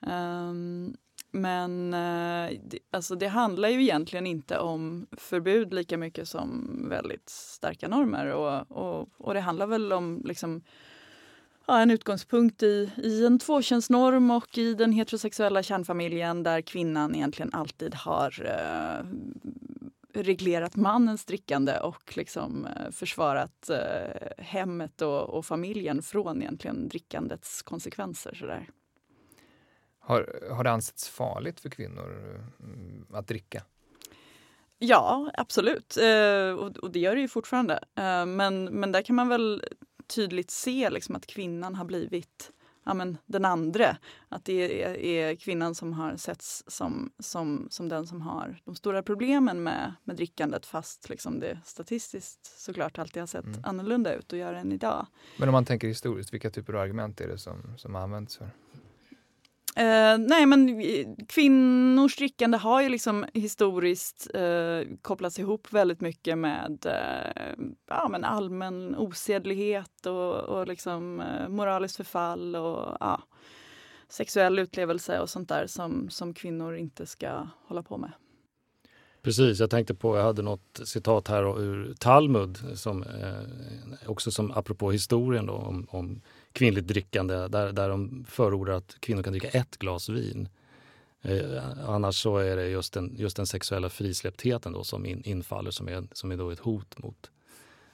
Ehm, 0.06 0.96
men 1.30 1.90
det, 1.90 2.78
alltså 2.90 3.14
det 3.14 3.28
handlar 3.28 3.68
ju 3.68 3.82
egentligen 3.82 4.26
inte 4.26 4.58
om 4.58 5.06
förbud 5.12 5.74
lika 5.74 5.96
mycket 5.96 6.28
som 6.28 6.68
väldigt 6.88 7.28
starka 7.28 7.88
normer. 7.88 8.26
Och, 8.26 8.70
och, 8.70 9.08
och 9.18 9.34
det 9.34 9.40
handlar 9.40 9.66
väl 9.66 9.92
om 9.92 10.22
liksom, 10.24 10.62
ja, 11.68 11.80
en 11.80 11.90
utgångspunkt 11.90 12.62
i, 12.62 12.90
i 12.96 13.26
en 13.26 13.38
tvåkönsnorm 13.38 14.30
och 14.30 14.58
i 14.58 14.74
den 14.74 14.92
heterosexuella 14.92 15.62
kärnfamiljen 15.62 16.42
där 16.42 16.60
kvinnan 16.60 17.14
egentligen 17.14 17.54
alltid 17.54 17.94
har 17.94 18.44
eh, 18.44 19.06
reglerat 20.22 20.76
mannens 20.76 21.24
drickande 21.24 21.78
och 21.78 22.16
liksom 22.16 22.66
eh, 22.66 22.90
försvarat 22.90 23.70
eh, 23.70 24.44
hemmet 24.44 25.02
och, 25.02 25.22
och 25.22 25.46
familjen 25.46 26.02
från 26.02 26.42
egentligen 26.42 26.88
drickandets 26.88 27.62
konsekvenser. 27.62 28.34
Sådär. 28.34 28.70
Har, 29.98 30.50
har 30.50 30.64
det 30.64 30.70
ansetts 30.70 31.08
farligt 31.08 31.60
för 31.60 31.68
kvinnor 31.68 32.40
mm, 32.60 33.06
att 33.12 33.26
dricka? 33.26 33.62
Ja, 34.78 35.30
absolut. 35.34 35.96
Eh, 35.96 36.50
och, 36.50 36.76
och 36.76 36.90
det 36.90 36.98
gör 36.98 37.14
det 37.14 37.20
ju 37.20 37.28
fortfarande. 37.28 37.74
Eh, 37.94 38.26
men, 38.26 38.64
men 38.64 38.92
där 38.92 39.02
kan 39.02 39.16
man 39.16 39.28
väl 39.28 39.62
tydligt 40.08 40.50
se 40.50 40.90
liksom, 40.90 41.16
att 41.16 41.26
kvinnan 41.26 41.74
har 41.74 41.84
blivit 41.84 42.52
ja, 42.84 42.94
men, 42.94 43.18
den 43.26 43.44
andre. 43.44 43.96
Att 44.28 44.44
det 44.44 44.82
är, 44.82 44.96
är 44.96 45.34
kvinnan 45.34 45.74
som 45.74 45.92
har 45.92 46.16
setts 46.16 46.64
som, 46.66 47.10
som, 47.18 47.68
som 47.70 47.88
den 47.88 48.06
som 48.06 48.20
har 48.22 48.60
de 48.64 48.74
stora 48.74 49.02
problemen 49.02 49.62
med, 49.62 49.94
med 50.04 50.16
drickandet 50.16 50.66
fast 50.66 51.08
liksom, 51.08 51.40
det 51.40 51.60
statistiskt 51.64 52.60
såklart 52.60 52.98
alltid 52.98 53.22
har 53.22 53.26
sett 53.26 53.44
Mm. 53.44 53.60
annorlunda 53.64 54.14
ut 54.14 54.32
och 54.32 54.38
gör 54.38 54.54
än 54.54 54.72
idag. 54.72 55.06
Men 55.38 55.48
om 55.48 55.52
man 55.52 55.64
tänker 55.64 55.88
historiskt, 55.88 56.32
vilka 56.32 56.50
typer 56.50 56.72
av 56.72 56.80
argument 56.80 57.20
är 57.20 57.28
det 57.28 57.38
som, 57.38 57.74
som 57.78 57.96
används 57.96 58.36
för? 58.36 58.50
Eh, 59.78 60.18
nej 60.18 60.46
men 60.46 60.80
eh, 60.80 61.06
kvinnors 61.28 62.16
drickande 62.16 62.58
har 62.58 62.82
ju 62.82 62.88
liksom 62.88 63.26
historiskt 63.34 64.30
eh, 64.34 64.96
kopplats 65.02 65.38
ihop 65.38 65.72
väldigt 65.72 66.00
mycket 66.00 66.38
med 66.38 66.86
eh, 66.86 67.64
ja, 67.88 68.08
men 68.08 68.24
allmän 68.24 68.96
osedlighet 68.96 70.06
och, 70.06 70.34
och 70.34 70.66
liksom, 70.66 71.20
eh, 71.20 71.48
moraliskt 71.48 71.96
förfall 71.96 72.56
och 72.56 72.96
ja, 73.00 73.22
sexuell 74.08 74.58
utlevelse 74.58 75.20
och 75.20 75.30
sånt 75.30 75.48
där 75.48 75.66
som, 75.66 76.10
som 76.10 76.34
kvinnor 76.34 76.76
inte 76.76 77.06
ska 77.06 77.46
hålla 77.66 77.82
på 77.82 77.96
med. 77.98 78.12
Precis, 79.22 79.60
jag 79.60 79.70
tänkte 79.70 79.94
på, 79.94 80.16
jag 80.16 80.24
hade 80.24 80.42
något 80.42 80.80
citat 80.84 81.28
här 81.28 81.60
ur 81.60 81.94
Talmud, 81.98 82.58
som, 82.74 83.02
eh, 83.02 84.10
också 84.10 84.30
som 84.30 84.50
apropå 84.50 84.90
historien 84.90 85.46
då, 85.46 85.52
om, 85.52 85.86
om 85.90 86.20
kvinnligt 86.52 86.86
drickande, 86.86 87.48
där, 87.48 87.72
där 87.72 87.88
de 87.88 88.24
förordar 88.28 88.72
att 88.72 88.96
kvinnor 89.00 89.22
kan 89.22 89.32
dricka 89.32 89.48
ett 89.48 89.76
glas 89.78 90.08
vin. 90.08 90.48
Eh, 91.22 91.88
annars 91.88 92.22
så 92.22 92.36
är 92.36 92.56
det 92.56 92.68
just 92.68 92.92
den, 92.92 93.14
just 93.16 93.36
den 93.36 93.46
sexuella 93.46 93.88
frisläpptheten 93.88 94.72
då 94.72 94.84
som 94.84 95.06
in, 95.06 95.22
infaller 95.24 95.70
som 95.70 95.88
är, 95.88 96.06
som 96.12 96.30
är 96.32 96.36
då 96.36 96.50
ett 96.50 96.58
hot 96.58 96.98
mot. 96.98 97.30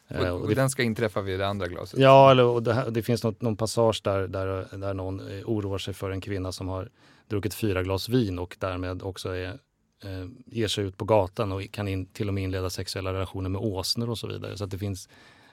eh, 0.08 0.34
Och, 0.34 0.40
och 0.40 0.54
den 0.54 0.70
ska 0.70 0.82
inträffa 0.82 1.20
vid 1.20 1.38
det 1.38 1.46
andra 1.46 1.66
glaset? 1.66 2.00
Ja, 2.00 2.30
eller, 2.30 2.44
och 2.44 2.62
det, 2.62 2.86
det 2.90 3.02
finns 3.02 3.24
något, 3.24 3.42
någon 3.42 3.56
passage 3.56 4.00
där, 4.04 4.28
där, 4.28 4.78
där 4.78 4.94
någon 4.94 5.20
eh, 5.20 5.44
oroar 5.44 5.78
sig 5.78 5.94
för 5.94 6.10
en 6.10 6.20
kvinna 6.20 6.52
som 6.52 6.68
har 6.68 6.88
druckit 7.28 7.54
fyra 7.54 7.82
glas 7.82 8.08
vin 8.08 8.38
och 8.38 8.56
därmed 8.58 9.02
också 9.02 9.28
är, 9.28 9.58
eh, 10.04 10.28
ger 10.46 10.68
sig 10.68 10.84
ut 10.84 10.96
på 10.96 11.04
gatan 11.04 11.52
och 11.52 11.70
kan 11.70 11.88
in, 11.88 12.06
till 12.06 12.28
och 12.28 12.34
med 12.34 12.44
inleda 12.44 12.70
sexuella 12.70 13.12
relationer 13.12 13.48
med 13.50 13.60
åsnor 13.60 14.10
och 14.10 14.18
så 14.18 14.26
vidare. 14.26 14.56
Så 14.56 14.64
att 14.64 14.70
det 14.70 14.78
finns 14.78 15.08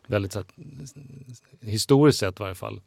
väldigt, 0.08 0.32
så 0.34 0.40
att, 0.40 0.52
historiskt 1.62 2.20
sett 2.20 2.40
i 2.40 2.44
varje 2.44 2.56
fall, 2.56 2.82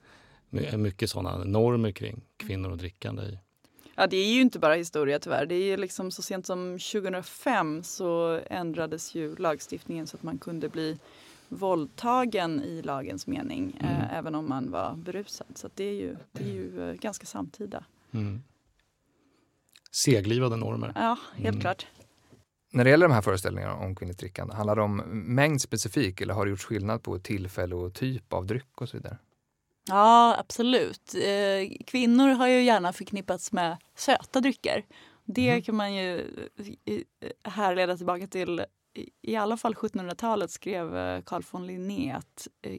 my- 0.50 0.76
mycket 0.76 1.10
sådana 1.10 1.44
normer 1.44 1.90
kring 1.92 2.20
kvinnor 2.36 2.70
och 2.70 2.76
drickande. 2.78 3.22
I. 3.22 3.38
Ja, 3.96 4.06
det 4.06 4.16
är 4.16 4.34
ju 4.34 4.40
inte 4.40 4.58
bara 4.58 4.74
historia 4.74 5.18
tyvärr. 5.18 5.46
Det 5.46 5.54
är 5.54 5.76
liksom 5.76 6.10
så 6.10 6.22
sent 6.22 6.46
som 6.46 6.78
2005 6.78 7.82
så 7.82 8.40
ändrades 8.50 9.14
ju 9.14 9.36
lagstiftningen 9.36 10.06
så 10.06 10.16
att 10.16 10.22
man 10.22 10.38
kunde 10.38 10.68
bli 10.68 10.98
våldtagen 11.48 12.62
i 12.62 12.82
lagens 12.82 13.26
mening 13.26 13.76
Mm. 13.80 13.92
eh, 13.92 14.18
även 14.18 14.34
om 14.34 14.48
man 14.48 14.70
var 14.70 14.94
berusad. 14.96 15.46
Så 15.54 15.68
det 15.74 15.84
är 15.84 15.92
ju, 15.94 16.16
det 16.32 16.44
är 16.44 16.48
ju 16.52 16.88
eh, 16.90 16.94
ganska 16.94 17.26
samtida. 17.26 17.84
Mm. 18.12 18.42
Seglivade 19.94 20.56
normer. 20.56 20.92
Ja, 20.94 21.16
helt 21.34 21.48
Mm. 21.48 21.60
klart. 21.60 21.86
När 22.72 22.84
det 22.84 22.90
gäller 22.90 23.08
de 23.08 23.14
här 23.14 23.22
föreställningarna 23.22 23.74
om 23.74 23.94
kvinnligt 23.96 24.18
drickande, 24.20 24.54
handlar 24.54 24.76
det 24.76 24.82
om 24.82 24.96
mängd 25.34 25.60
specifik 25.60 26.20
eller 26.20 26.34
har 26.34 26.44
det 26.46 26.50
gjorts 26.50 26.64
skillnad 26.64 27.02
på 27.02 27.18
tillfälle 27.18 27.74
och 27.74 27.94
typ 27.94 28.32
av 28.32 28.46
dryck 28.46 28.80
och 28.80 28.88
så 28.88 28.96
vidare? 28.96 29.18
Ja, 29.88 30.36
absolut. 30.38 31.14
Eh, 31.14 31.84
kvinnor 31.86 32.28
har 32.28 32.48
ju 32.48 32.62
gärna 32.62 32.92
förknippats 32.92 33.52
med 33.52 33.76
söta 33.96 34.40
drycker. 34.40 34.84
Det 35.24 35.52
Mhm. 35.52 35.62
kan 35.62 35.74
man 35.76 35.94
ju 35.94 36.30
härleda 37.44 37.96
tillbaka 37.96 38.26
till 38.26 38.64
i- 39.22 39.36
alla 39.36 39.56
fall 39.56 39.74
1700-talet 39.74 40.50
skrev 40.50 40.96
eh, 40.96 41.22
Carl 41.22 41.42
von 41.50 41.66
Linné 41.66 42.12
att 42.12 42.48
eh, 42.62 42.76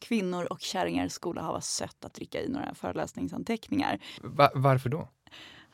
kvinnor 0.00 0.44
och 0.52 0.60
kärringar 0.60 1.08
skulle 1.08 1.40
ha 1.40 1.60
sött 1.60 2.04
att 2.04 2.14
dricka 2.14 2.40
i 2.40 2.48
några 2.48 2.74
föreläsningsanteckningar. 2.74 3.98
Va- 4.22 4.50
varför 4.54 4.88
då? 4.88 5.08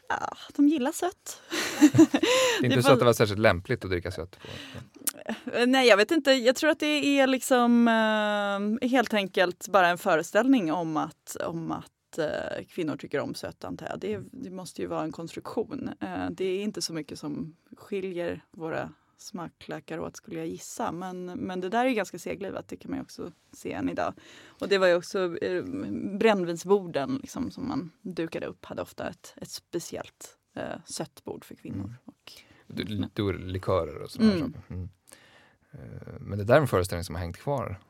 Ja, 0.09 0.37
de 0.57 0.69
gillar 0.69 0.93
sött. 0.93 1.43
Det 2.61 2.67
är 2.67 2.71
inte 2.71 2.83
så 2.83 2.93
att 2.93 2.99
det 2.99 3.05
var 3.05 3.13
särskilt 3.13 3.41
lämpligt 3.41 3.85
att 3.85 3.91
dricka 3.91 4.11
sött? 4.11 4.39
På. 4.41 4.49
Eh, 5.53 5.67
Nej, 5.67 5.89
jag 5.89 5.97
vet 5.97 6.11
inte. 6.11 6.33
Jag 6.33 6.57
tror 6.57 6.71
att 6.71 6.81
det 6.81 7.21
är 7.21 7.27
liksom 7.27 7.89
eh, 7.89 8.89
helt 8.89 9.15
enkelt 9.15 9.69
bara 9.69 9.89
en 9.89 9.99
föreställning 9.99 10.73
om 10.73 10.97
att, 10.97 11.37
om 11.47 11.73
att 11.73 12.19
eh, 12.19 12.65
kvinnor 12.69 12.97
tycker 12.97 13.21
om 13.21 13.35
sött, 13.35 13.65
antar 13.65 13.87
jag. 13.87 14.01
Det, 14.01 14.21
det 14.33 14.51
måste 14.51 14.83
ju 14.83 14.89
vara 14.89 15.03
en 15.03 15.13
konstruktion. 15.13 15.91
Eh, 16.01 16.31
det 16.31 16.45
är 16.45 16.63
inte 16.63 16.83
så 16.83 16.93
mycket 16.93 17.19
som 17.19 17.57
skiljer 17.77 18.45
våra 18.51 18.91
smaklökar 19.19 19.99
åt, 20.01 20.17
skulle 20.17 20.39
jag 20.39 20.47
gissa. 20.47 20.93
Men, 20.93 21.25
men 21.25 21.61
det 21.61 21.69
där 21.69 21.85
är 21.87 21.91
ganska 21.91 22.19
seglivat, 22.19 22.69
det 22.69 22.77
kan 22.77 22.91
man 22.91 22.99
ju 22.99 23.03
också 23.03 23.33
se 23.53 23.73
än 23.73 23.89
idag. 23.89 24.15
Och 24.49 24.69
det 24.69 24.79
var 24.79 24.87
ju 24.87 24.95
också 24.95 25.37
eh, 25.39 25.63
brännvinsborden 26.19 27.19
liksom, 27.23 27.51
som 27.51 27.69
man 27.69 27.91
dukade 28.03 28.47
upp, 28.47 28.65
hade 28.65 28.83
ofta 28.83 29.09
ett, 29.09 29.35
ett 29.37 29.51
speciellt 29.51 30.37
eh, 30.55 30.81
sött 30.85 31.25
bord 31.25 31.45
för 31.45 31.55
kvinnor. 31.55 31.85
Mm. 31.85 31.95
Och, 32.05 32.33
Du- 32.67 32.85
du- 33.15 33.39
Likörer 33.39 34.03
och 34.03 34.11
sådana 34.11 34.33
Mm. 34.33 34.53
saker. 34.53 34.63
Mm. 34.75 34.89
Eh, 35.73 36.13
Men 36.21 36.39
det 36.39 36.45
där 36.45 36.55
är 36.57 36.61
en 36.61 36.69
föreställning 36.69 37.05
som 37.05 37.15
har 37.15 37.23
hängt 37.23 37.37
kvar 37.37 37.81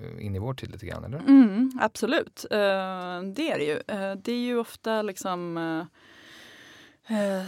eh, 0.00 0.26
in 0.26 0.36
i 0.36 0.38
vår 0.38 0.54
tid 0.54 0.70
lite 0.70 0.86
grann, 0.86 1.04
eller? 1.04 1.18
Mm, 1.18 1.70
absolut, 1.80 2.44
Eh, 2.50 3.22
det 3.34 3.50
är 3.50 3.58
det 3.58 3.64
ju. 3.64 3.76
Eh, 3.88 4.12
det 4.16 4.32
är 4.32 4.40
ju 4.40 4.58
ofta 4.58 5.02
liksom 5.02 5.56
eh, 5.56 7.38
eh, 7.38 7.44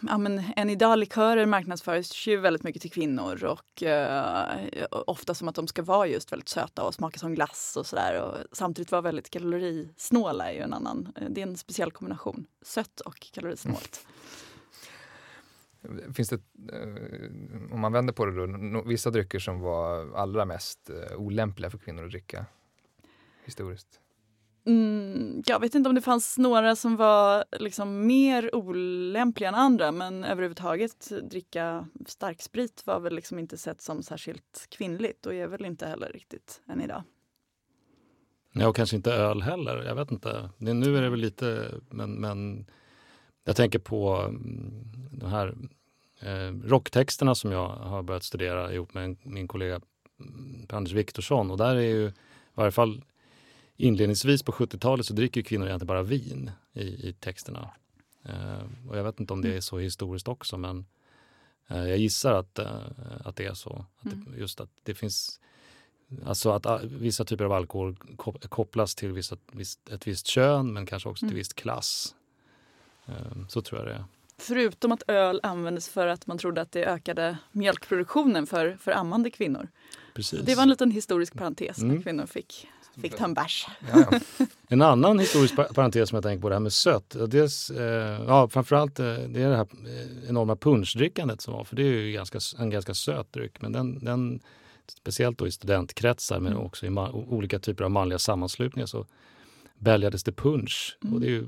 Ja, 0.00 0.18
men 0.18 0.42
än 0.56 0.70
idag 0.70 0.98
likörer 0.98 1.46
marknadsförs 1.46 2.28
ju 2.28 2.36
väldigt 2.36 2.62
mycket 2.62 2.82
till 2.82 2.90
kvinnor 2.90 3.44
och 3.44 3.82
eh, 3.82 4.58
ofta 4.90 5.34
som 5.34 5.48
att 5.48 5.54
de 5.54 5.66
ska 5.66 5.82
vara 5.82 6.06
just 6.06 6.32
väldigt 6.32 6.48
söta 6.48 6.82
och 6.82 6.94
smaka 6.94 7.18
som 7.18 7.34
glass 7.34 7.76
och 7.76 7.86
sådär. 7.86 8.44
Samtidigt 8.52 8.92
vara 8.92 9.02
väldigt 9.02 9.30
kalorisnåla 9.30 10.50
är 10.50 10.54
ju 10.54 10.60
en 10.60 10.72
annan, 10.72 11.12
eh, 11.16 11.28
det 11.30 11.42
är 11.42 11.46
en 11.46 11.56
speciell 11.56 11.90
kombination. 11.90 12.46
Sött 12.62 13.00
och 13.00 13.20
kalorisnålt. 13.32 14.06
Mm. 15.84 16.14
Finns 16.14 16.28
det, 16.28 16.40
eh, 16.72 17.72
om 17.72 17.80
man 17.80 17.92
vänder 17.92 18.12
på 18.12 18.26
det 18.26 18.46
då, 18.46 18.82
vissa 18.82 19.10
drycker 19.10 19.38
som 19.38 19.60
var 19.60 20.16
allra 20.16 20.44
mest 20.44 20.90
eh, 20.90 21.16
olämpliga 21.16 21.70
för 21.70 21.78
kvinnor 21.78 22.04
att 22.04 22.10
dricka 22.10 22.46
historiskt? 23.44 24.00
Mm, 24.66 25.42
jag 25.46 25.60
vet 25.60 25.74
inte 25.74 25.88
om 25.88 25.94
det 25.94 26.00
fanns 26.00 26.38
några 26.38 26.76
som 26.76 26.96
var 26.96 27.44
liksom 27.58 28.06
mer 28.06 28.54
olämpliga 28.54 29.48
än 29.48 29.54
andra 29.54 29.92
men 29.92 30.24
överhuvudtaget 30.24 31.12
dricka 31.22 31.88
starksprit 32.06 32.82
var 32.86 33.00
väl 33.00 33.14
liksom 33.14 33.38
inte 33.38 33.58
sett 33.58 33.82
som 33.82 34.02
särskilt 34.02 34.66
kvinnligt 34.68 35.26
och 35.26 35.34
är 35.34 35.46
väl 35.46 35.64
inte 35.64 35.86
heller 35.86 36.08
riktigt 36.08 36.62
än 36.68 36.80
idag. 36.80 37.02
Ja, 38.52 38.68
och 38.68 38.76
kanske 38.76 38.96
inte 38.96 39.12
öl 39.12 39.42
heller. 39.42 39.82
Jag 39.82 39.94
vet 39.94 40.10
inte. 40.10 40.50
Det, 40.58 40.74
nu 40.74 40.96
är 40.96 41.02
det 41.02 41.10
väl 41.10 41.20
lite, 41.20 41.74
men, 41.90 42.12
men 42.12 42.66
jag 43.44 43.56
tänker 43.56 43.78
på 43.78 44.16
mm, 44.16 44.84
de 45.10 45.30
här 45.30 45.54
eh, 46.20 46.68
rocktexterna 46.68 47.34
som 47.34 47.52
jag 47.52 47.68
har 47.68 48.02
börjat 48.02 48.24
studera 48.24 48.72
ihop 48.72 48.94
med 48.94 49.04
en, 49.04 49.16
min 49.22 49.48
kollega 49.48 49.80
mm, 50.20 50.66
Per 50.66 50.76
Anders 50.76 50.92
Viktorsson 50.92 51.50
och 51.50 51.56
där 51.56 51.76
är 51.76 51.80
ju 51.80 52.06
i 52.06 52.12
varje 52.54 52.72
fall 52.72 53.02
inledningsvis 53.76 54.42
på 54.42 54.52
70-talet 54.52 55.06
så 55.06 55.14
dricker 55.14 55.42
kvinnor 55.42 55.66
egentligen 55.66 55.86
bara 55.86 56.02
vin 56.02 56.50
i, 56.72 56.80
i 57.08 57.12
texterna. 57.20 57.70
Eh, 58.24 58.88
och 58.88 58.98
jag 58.98 59.04
vet 59.04 59.20
inte 59.20 59.32
om 59.32 59.42
det 59.42 59.56
är 59.56 59.60
så 59.60 59.78
historiskt 59.78 60.28
också 60.28 60.58
men 60.58 60.86
eh, 61.68 61.88
jag 61.88 61.98
gissar 61.98 62.32
att, 62.32 62.58
eh, 62.58 62.80
att 63.24 63.36
det 63.36 63.44
är 63.46 63.54
så. 63.54 63.84
Att 64.00 64.12
Mm. 64.12 64.24
det, 64.32 64.38
just 64.40 64.60
att 64.60 64.70
det 64.82 64.94
finns 64.94 65.40
Alltså 66.26 66.50
att 66.50 66.66
ah, 66.66 66.80
vissa 66.84 67.24
typer 67.24 67.44
av 67.44 67.52
alkohol 67.52 67.96
kop- 68.16 68.48
kopplas 68.48 68.94
till 68.94 69.12
vissa, 69.12 69.36
ett 69.90 70.06
visst 70.06 70.26
kön 70.26 70.72
men 70.72 70.86
kanske 70.86 71.08
också 71.08 71.20
till 71.20 71.28
Mm. 71.28 71.36
viss 71.36 71.52
klass. 71.52 72.14
Eh, 73.06 73.14
Så 73.48 73.62
tror 73.62 73.80
jag 73.80 73.88
det 73.88 73.94
är. 73.94 74.04
Förutom 74.38 74.92
att 74.92 75.02
öl 75.08 75.40
användes 75.42 75.88
för 75.88 76.06
att 76.06 76.26
man 76.26 76.38
trodde 76.38 76.60
att 76.60 76.72
det 76.72 76.84
ökade 76.86 77.38
mjölkproduktionen 77.52 78.46
för, 78.46 78.76
för 78.80 78.92
ammande 78.92 79.30
kvinnor. 79.30 79.68
Precis. 80.14 80.40
Det 80.40 80.54
var 80.54 80.62
en 80.62 80.68
liten 80.68 80.90
historisk 80.90 81.34
parentes 81.34 81.78
när 81.78 81.90
Mm. 81.90 82.02
kvinnor 82.02 82.26
fick, 82.26 82.68
fick 83.02 83.16
ta 83.16 83.24
en 83.24 83.34
bärs. 83.34 83.66
Ja, 83.92 84.04
ja. 84.10 84.18
En 84.68 84.82
annan 84.82 85.18
historisk 85.18 85.56
pa- 85.56 85.72
parentes 85.74 86.08
som 86.08 86.16
jag 86.16 86.22
tänker 86.22 86.42
på, 86.42 86.48
det 86.48 86.54
här 86.54 86.60
med 86.60 86.72
sött. 86.72 87.16
Dels, 87.28 87.70
eh, 87.70 88.20
ja, 88.26 88.48
framförallt 88.48 88.98
eh, 89.00 89.04
det 89.06 89.42
är 89.42 89.48
det 89.50 89.56
här 89.56 89.66
eh, 89.86 90.28
enorma 90.28 90.56
punschdrickandet 90.56 91.40
som 91.40 91.54
var, 91.54 91.64
för 91.64 91.76
det 91.76 91.82
är 91.82 91.86
ju 91.92 92.12
ganska, 92.12 92.38
en 92.58 92.70
ganska 92.70 92.94
söt 92.94 93.32
dryck. 93.32 93.60
Men 93.62 93.72
den, 93.72 94.04
den, 94.04 94.40
speciellt 94.88 95.38
då 95.38 95.46
i 95.46 95.52
studentkretsar 95.52 96.40
men 96.40 96.52
Mm. 96.52 96.64
också 96.66 96.86
i 96.86 96.90
olika 97.12 97.58
typer 97.58 97.84
av 97.84 97.90
manliga 97.90 98.18
sammanslutningar 98.18 98.86
så 98.86 99.06
bälgades 99.78 100.24
det 100.24 100.32
punsch. 100.32 100.98
Mm. 101.02 101.14
Och 101.14 101.20
det 101.20 101.26
är 101.26 101.30
ju 101.30 101.40
eh, 101.40 101.46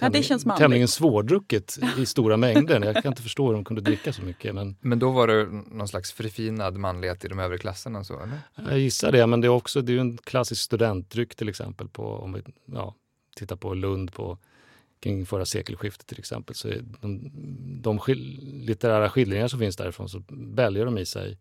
Ja, 0.00 0.08
det 0.08 0.38
tämligen 0.58 0.88
svårdrucket 0.88 1.78
i 1.98 2.06
stora 2.06 2.36
mängder. 2.36 2.84
Jag 2.84 3.02
kan 3.02 3.12
inte 3.12 3.22
förstå 3.22 3.46
hur 3.46 3.54
de 3.54 3.64
kunde 3.64 3.82
dricka 3.82 4.12
så 4.12 4.22
mycket. 4.22 4.54
Men 4.54 4.76
Men 4.80 4.98
då 4.98 5.10
var 5.10 5.26
det 5.26 5.44
någon 5.70 5.88
slags 5.88 6.12
förfinad 6.12 6.76
manlighet 6.76 7.24
i 7.24 7.28
de 7.28 7.38
övre 7.38 7.58
klasserna 7.58 8.04
så, 8.04 8.20
eller? 8.20 8.38
Jag 8.54 8.78
gissar 8.78 9.12
det, 9.12 9.26
men 9.26 9.40
det 9.40 9.46
är 9.46 9.48
också 9.48 9.82
det 9.82 9.92
är 9.92 9.98
en 9.98 10.18
klassisk 10.18 10.62
studentdryck 10.62 11.34
till 11.34 11.48
exempel. 11.48 11.88
På, 11.88 12.14
om 12.14 12.32
vi 12.32 12.42
ja, 12.64 12.94
tittar 13.36 13.56
på 13.56 13.74
Lund 13.74 14.12
på 14.12 14.38
kring 15.00 15.26
förra 15.26 15.44
sekelskiftet 15.44 16.06
till 16.06 16.18
exempel. 16.18 16.54
Så 16.54 16.68
de, 17.00 17.30
de 17.82 17.98
skil, 17.98 18.40
litterära 18.66 19.10
skildringar 19.10 19.48
som 19.48 19.58
finns 19.58 19.76
därifrån 19.76 20.08
så 20.08 20.22
bälgar 20.28 20.84
de 20.84 20.98
i 20.98 21.06
sig 21.06 21.38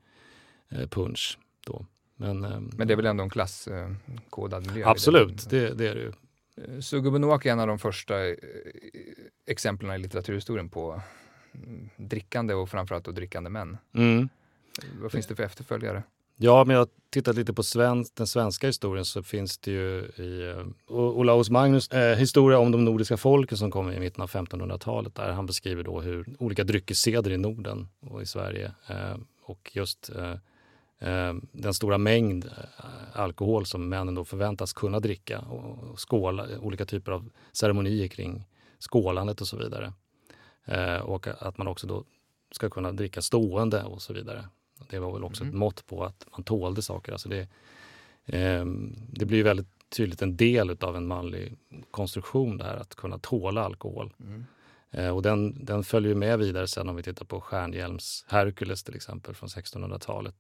eh, 0.70 0.88
punch. 0.88 1.38
Då. 1.66 1.86
Men, 2.20 2.44
eh, 2.44 2.60
Men 2.60 2.88
det 2.88 2.94
är 2.94 2.96
väl 2.96 3.06
ändå 3.06 3.24
en 3.24 3.30
klasskodad 3.30 4.68
miljö? 4.68 4.88
absolut, 4.88 5.50
det, 5.50 5.74
det 5.74 5.90
är 5.90 5.96
det 5.96 6.02
ju. 6.02 6.12
Eh, 6.58 6.80
Sugubunowak 6.80 7.46
är 7.46 7.52
en 7.52 7.60
av 7.60 7.68
de 7.68 7.80
första 7.80 8.28
eh, 8.28 8.36
exemplen 9.46 9.96
i 9.96 9.98
litteraturhistorien 9.98 10.70
på 10.70 11.02
mm, 11.54 11.90
drickande 11.98 12.54
och 12.54 12.70
framförallt 12.70 13.06
då 13.06 13.12
drickande 13.12 13.50
män. 13.50 13.78
Mm. 13.94 14.30
Vad 15.02 15.12
finns 15.12 15.28
det 15.28 15.36
för 15.36 15.44
efterföljare? 15.44 16.04
Ja, 16.38 16.64
men 16.64 16.74
jag 16.74 16.82
har 16.82 16.90
tittat 17.10 17.36
lite 17.36 17.54
på 17.54 17.64
svensk, 17.64 18.16
den 18.16 18.28
svenska 18.28 18.68
historien 18.68 19.06
så 19.06 19.24
finns 19.24 19.58
det 19.58 19.72
ju 19.72 20.00
i 20.00 20.56
Olaus 20.88 21.50
Magnus 21.50 21.88
eh, 21.88 22.18
historia 22.18 22.60
om 22.60 22.72
de 22.72 22.86
nordiska 22.86 23.18
folken 23.18 23.58
som 23.58 23.72
kom 23.72 23.92
i 23.92 24.00
mitten 24.00 24.22
av 24.22 24.30
1500-talet 24.30 25.16
där 25.16 25.32
han 25.32 25.46
beskriver 25.46 25.84
då 25.84 26.02
hur 26.02 26.26
olika 26.40 26.64
dryckesseder 26.64 27.32
i 27.32 27.38
Norden 27.38 27.88
och 28.00 28.22
i 28.22 28.26
Sverige 28.26 28.72
eh, 28.88 29.18
och 29.42 29.72
just 29.74 30.10
eh, 30.16 30.32
eh, 30.32 30.38
den 31.52 31.74
stora 31.74 31.98
mängd 31.98 32.46
eh, 32.46 33.20
alkohol 33.20 33.66
som 33.66 33.90
männen 33.90 34.16
då 34.16 34.26
förväntas 34.26 34.74
kunna 34.74 35.00
dricka 35.00 35.40
och, 35.40 36.00
skåla, 36.10 36.48
olika 36.60 36.86
typer 36.86 37.12
av 37.12 37.30
ceremonier 37.52 38.08
kring 38.08 38.46
skålandet 38.80 39.42
och 39.42 39.48
så 39.48 39.58
vidare. 39.58 39.94
Eh, 40.66 40.98
och 40.98 41.28
att 41.28 41.58
man 41.58 41.68
också 41.68 41.88
då 41.88 42.04
ska 42.52 42.70
kunna 42.70 42.92
dricka 42.92 43.22
stående 43.22 43.84
och 43.84 44.02
så 44.02 44.14
vidare. 44.14 44.46
Det 44.90 45.00
var 45.00 45.14
väl 45.14 45.24
också 45.24 45.44
Mhm. 45.44 45.50
ett 45.54 45.58
mått 45.60 45.88
på 45.88 46.04
att 46.04 46.26
man 46.32 46.44
tålde 46.44 46.82
saker. 46.82 47.12
Alltså 47.12 47.30
det, 47.30 47.48
eh, 48.26 48.66
det 49.10 49.26
blir 49.26 49.44
väldigt 49.44 49.90
tydligt 49.90 50.22
en 50.22 50.38
del 50.38 50.78
av 50.82 50.96
en 50.96 51.08
manlig 51.08 51.56
konstruktion 51.92 52.58
det 52.58 52.64
här 52.64 52.78
att 52.78 52.96
kunna 52.96 53.18
tåla 53.20 53.64
alkohol. 53.64 54.14
Mm. 54.20 54.46
Eh, 54.92 55.16
och 55.16 55.22
den, 55.22 55.66
den 55.66 55.84
följer 55.84 56.16
med 56.16 56.40
vidare 56.40 56.68
sen 56.68 56.90
om 56.90 56.96
vi 56.96 57.04
tittar 57.04 57.26
på 57.26 57.42
Stjärnhjelms 57.42 58.26
Herkules 58.28 58.84
till 58.84 58.96
exempel 58.96 59.36
från 59.36 59.50
1600-talet. 59.50 60.36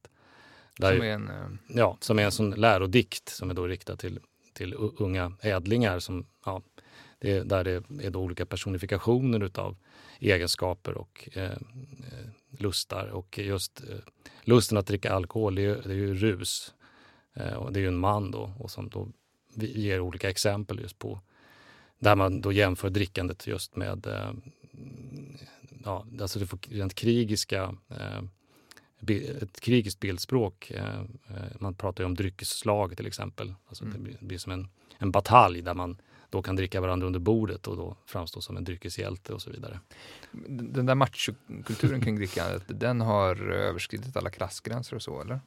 Där 0.79 0.93
Som 0.95 1.01
är 1.05 1.11
en, 1.11 1.29
eh, 1.29 1.47
Ja, 1.67 1.97
som 1.99 2.19
är 2.19 2.23
en 2.23 2.31
sån 2.31 2.49
lärodikt 2.51 3.29
som 3.29 3.49
är 3.49 3.53
då 3.53 3.67
riktad 3.67 3.95
till, 3.97 4.19
till 4.53 4.75
unga 4.97 5.31
ädlingar. 5.41 5.99
Som, 5.99 6.25
ja, 6.45 6.61
det, 7.19 7.31
är- 7.31 7.43
där 7.43 7.63
det 7.63 7.83
är 8.05 8.09
då 8.09 8.19
olika 8.19 8.45
personifikationer 8.45 9.43
utav 9.43 9.77
egenskaper 10.19 10.93
och 10.97 11.29
eh, 11.33 11.43
eh, 11.43 11.57
lustar. 12.57 13.07
Och 13.07 13.39
just 13.39 13.81
eh, 13.89 13.97
lusten 14.41 14.77
att 14.77 14.87
dricka 14.87 15.13
alkohol, 15.13 15.55
det 15.55 15.61
är, 15.61 15.75
ju- 15.75 15.81
det 15.81 15.91
är 15.91 15.95
ju 15.95 16.13
rus. 16.15 16.73
Eh, 17.33 17.53
och 17.53 17.73
det 17.73 17.79
är 17.79 17.81
ju 17.81 17.87
en 17.87 17.97
man 17.99 18.31
då 18.31 18.53
och 18.59 18.71
som 18.71 18.89
då 18.89 19.07
ger 19.55 19.99
olika 19.99 20.29
exempel 20.29 20.79
just 20.79 20.99
på 20.99 21.21
där 21.99 22.15
man 22.15 22.41
då 22.41 22.51
jämför 22.51 22.89
drickandet 22.89 23.47
just 23.47 23.75
med 23.75 24.07
eh, 24.07 24.31
ja, 25.85 26.05
alltså 26.21 26.39
det 26.39 26.45
får 26.45 26.59
rent 26.69 26.95
krigiska 26.95 27.75
ett 29.41 29.59
krigiskt 29.61 29.99
bildspråk. 29.99 30.71
Eh, 30.71 30.99
eh, 30.99 31.35
Man 31.59 31.73
pratar 31.75 32.03
ju 32.03 32.05
om 32.05 32.15
dryckesslag 32.15 32.97
till 32.97 33.07
exempel. 33.07 33.53
Alltså 33.67 33.83
Mm. 33.85 34.03
Det 34.19 34.25
blir, 34.25 34.37
som 34.37 34.51
en, 34.51 34.67
en 34.97 35.11
batalj 35.11 35.61
där 35.61 35.73
man 35.73 35.97
då 36.29 36.41
kan 36.41 36.55
dricka 36.55 36.81
varandra 36.81 37.07
under 37.07 37.19
bordet 37.19 37.67
och 37.67 37.77
då 37.77 37.95
framstå 38.05 38.41
som 38.41 38.57
en 38.57 38.63
dryckeshjälte 38.63 39.33
och 39.33 39.41
så 39.41 39.49
vidare. 39.51 39.79
den 40.47 40.85
där 40.85 40.95
machokulturen 40.95 42.01
kring 42.01 42.15
drickandet, 42.15 42.63
den 42.67 43.01
har 43.01 43.51
överskridit 43.51 44.17
alla 44.17 44.29
klassgränser 44.29 44.95
och 44.95 45.01
så, 45.01 45.21
eller? 45.21 45.39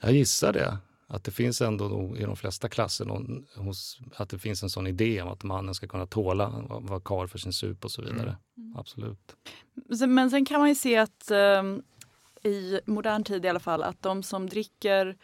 Jag 0.00 0.12
gissar 0.12 0.52
det. 0.52 0.78
Att 1.10 1.24
det 1.24 1.30
finns 1.30 1.60
ändå 1.62 1.88
då 1.88 2.16
i 2.16 2.22
de 2.22 2.36
flesta 2.36 2.68
klasser 2.68 3.04
någon, 3.04 3.46
hos, 3.56 4.00
att 4.16 4.28
det 4.28 4.38
finns 4.38 4.62
en 4.62 4.70
sån 4.70 4.86
idé 4.86 5.22
om 5.22 5.28
att 5.28 5.42
mannen 5.44 5.74
ska 5.74 5.86
kunna 5.86 6.06
tåla 6.06 6.46
att 6.46 6.82
vara 6.90 7.00
karl 7.00 7.26
för 7.28 7.38
sin 7.38 7.52
sup 7.52 7.84
och 7.84 7.90
så 7.90 8.02
vidare. 8.02 8.36
Mm. 8.56 8.76
Absolut. 8.76 9.36
Sen- 9.98 10.14
Men 10.14 10.30
sen 10.30 10.44
kan 10.44 10.60
man 10.60 10.68
ju 10.68 10.74
se 10.74 10.96
att 10.96 11.30
ehm, 11.30 11.82
i 12.44 12.80
modern 12.86 13.24
tid 13.24 13.44
i 13.44 13.48
alla 13.48 13.60
fall 13.60 13.82
att 13.82 14.02
de 14.02 14.22
som 14.22 14.48
dricker 14.48 15.16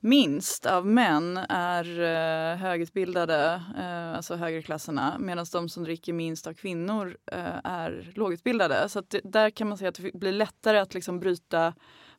minst 0.00 0.66
av 0.66 0.86
män 0.86 1.36
är 1.48 2.00
uh, 2.00 2.58
högutbildade, 2.58 3.62
eh, 3.78 4.16
alltså 4.16 4.34
högerklasserna, 4.34 5.16
medan 5.18 5.46
de 5.52 5.68
som 5.68 5.84
dricker 5.84 6.12
minst 6.12 6.46
av 6.46 6.54
kvinnor 6.54 7.16
eh, 7.32 7.56
är 7.64 8.12
lågutbildade. 8.14 8.88
Så 8.88 9.02
det, 9.08 9.20
där 9.24 9.50
kan 9.50 9.68
man 9.68 9.78
säga 9.78 9.88
att 9.88 9.94
det 9.94 10.14
blir 10.14 10.32
lättare 10.32 10.78
att 10.78 10.94
liksom 10.94 11.20
bryta, 11.20 11.74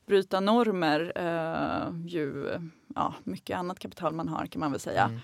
bryta 0.06 0.40
normer 0.40 1.12
eh, 1.16 2.08
ju 2.08 2.50
ja, 2.96 3.14
mycket 3.24 3.58
annat 3.58 3.80
kapital 3.80 4.14
man 4.14 4.28
har 4.28 4.46
kan 4.46 4.60
man 4.60 4.72
väl 4.72 4.80
säga. 4.80 5.04
Mm. 5.04 5.20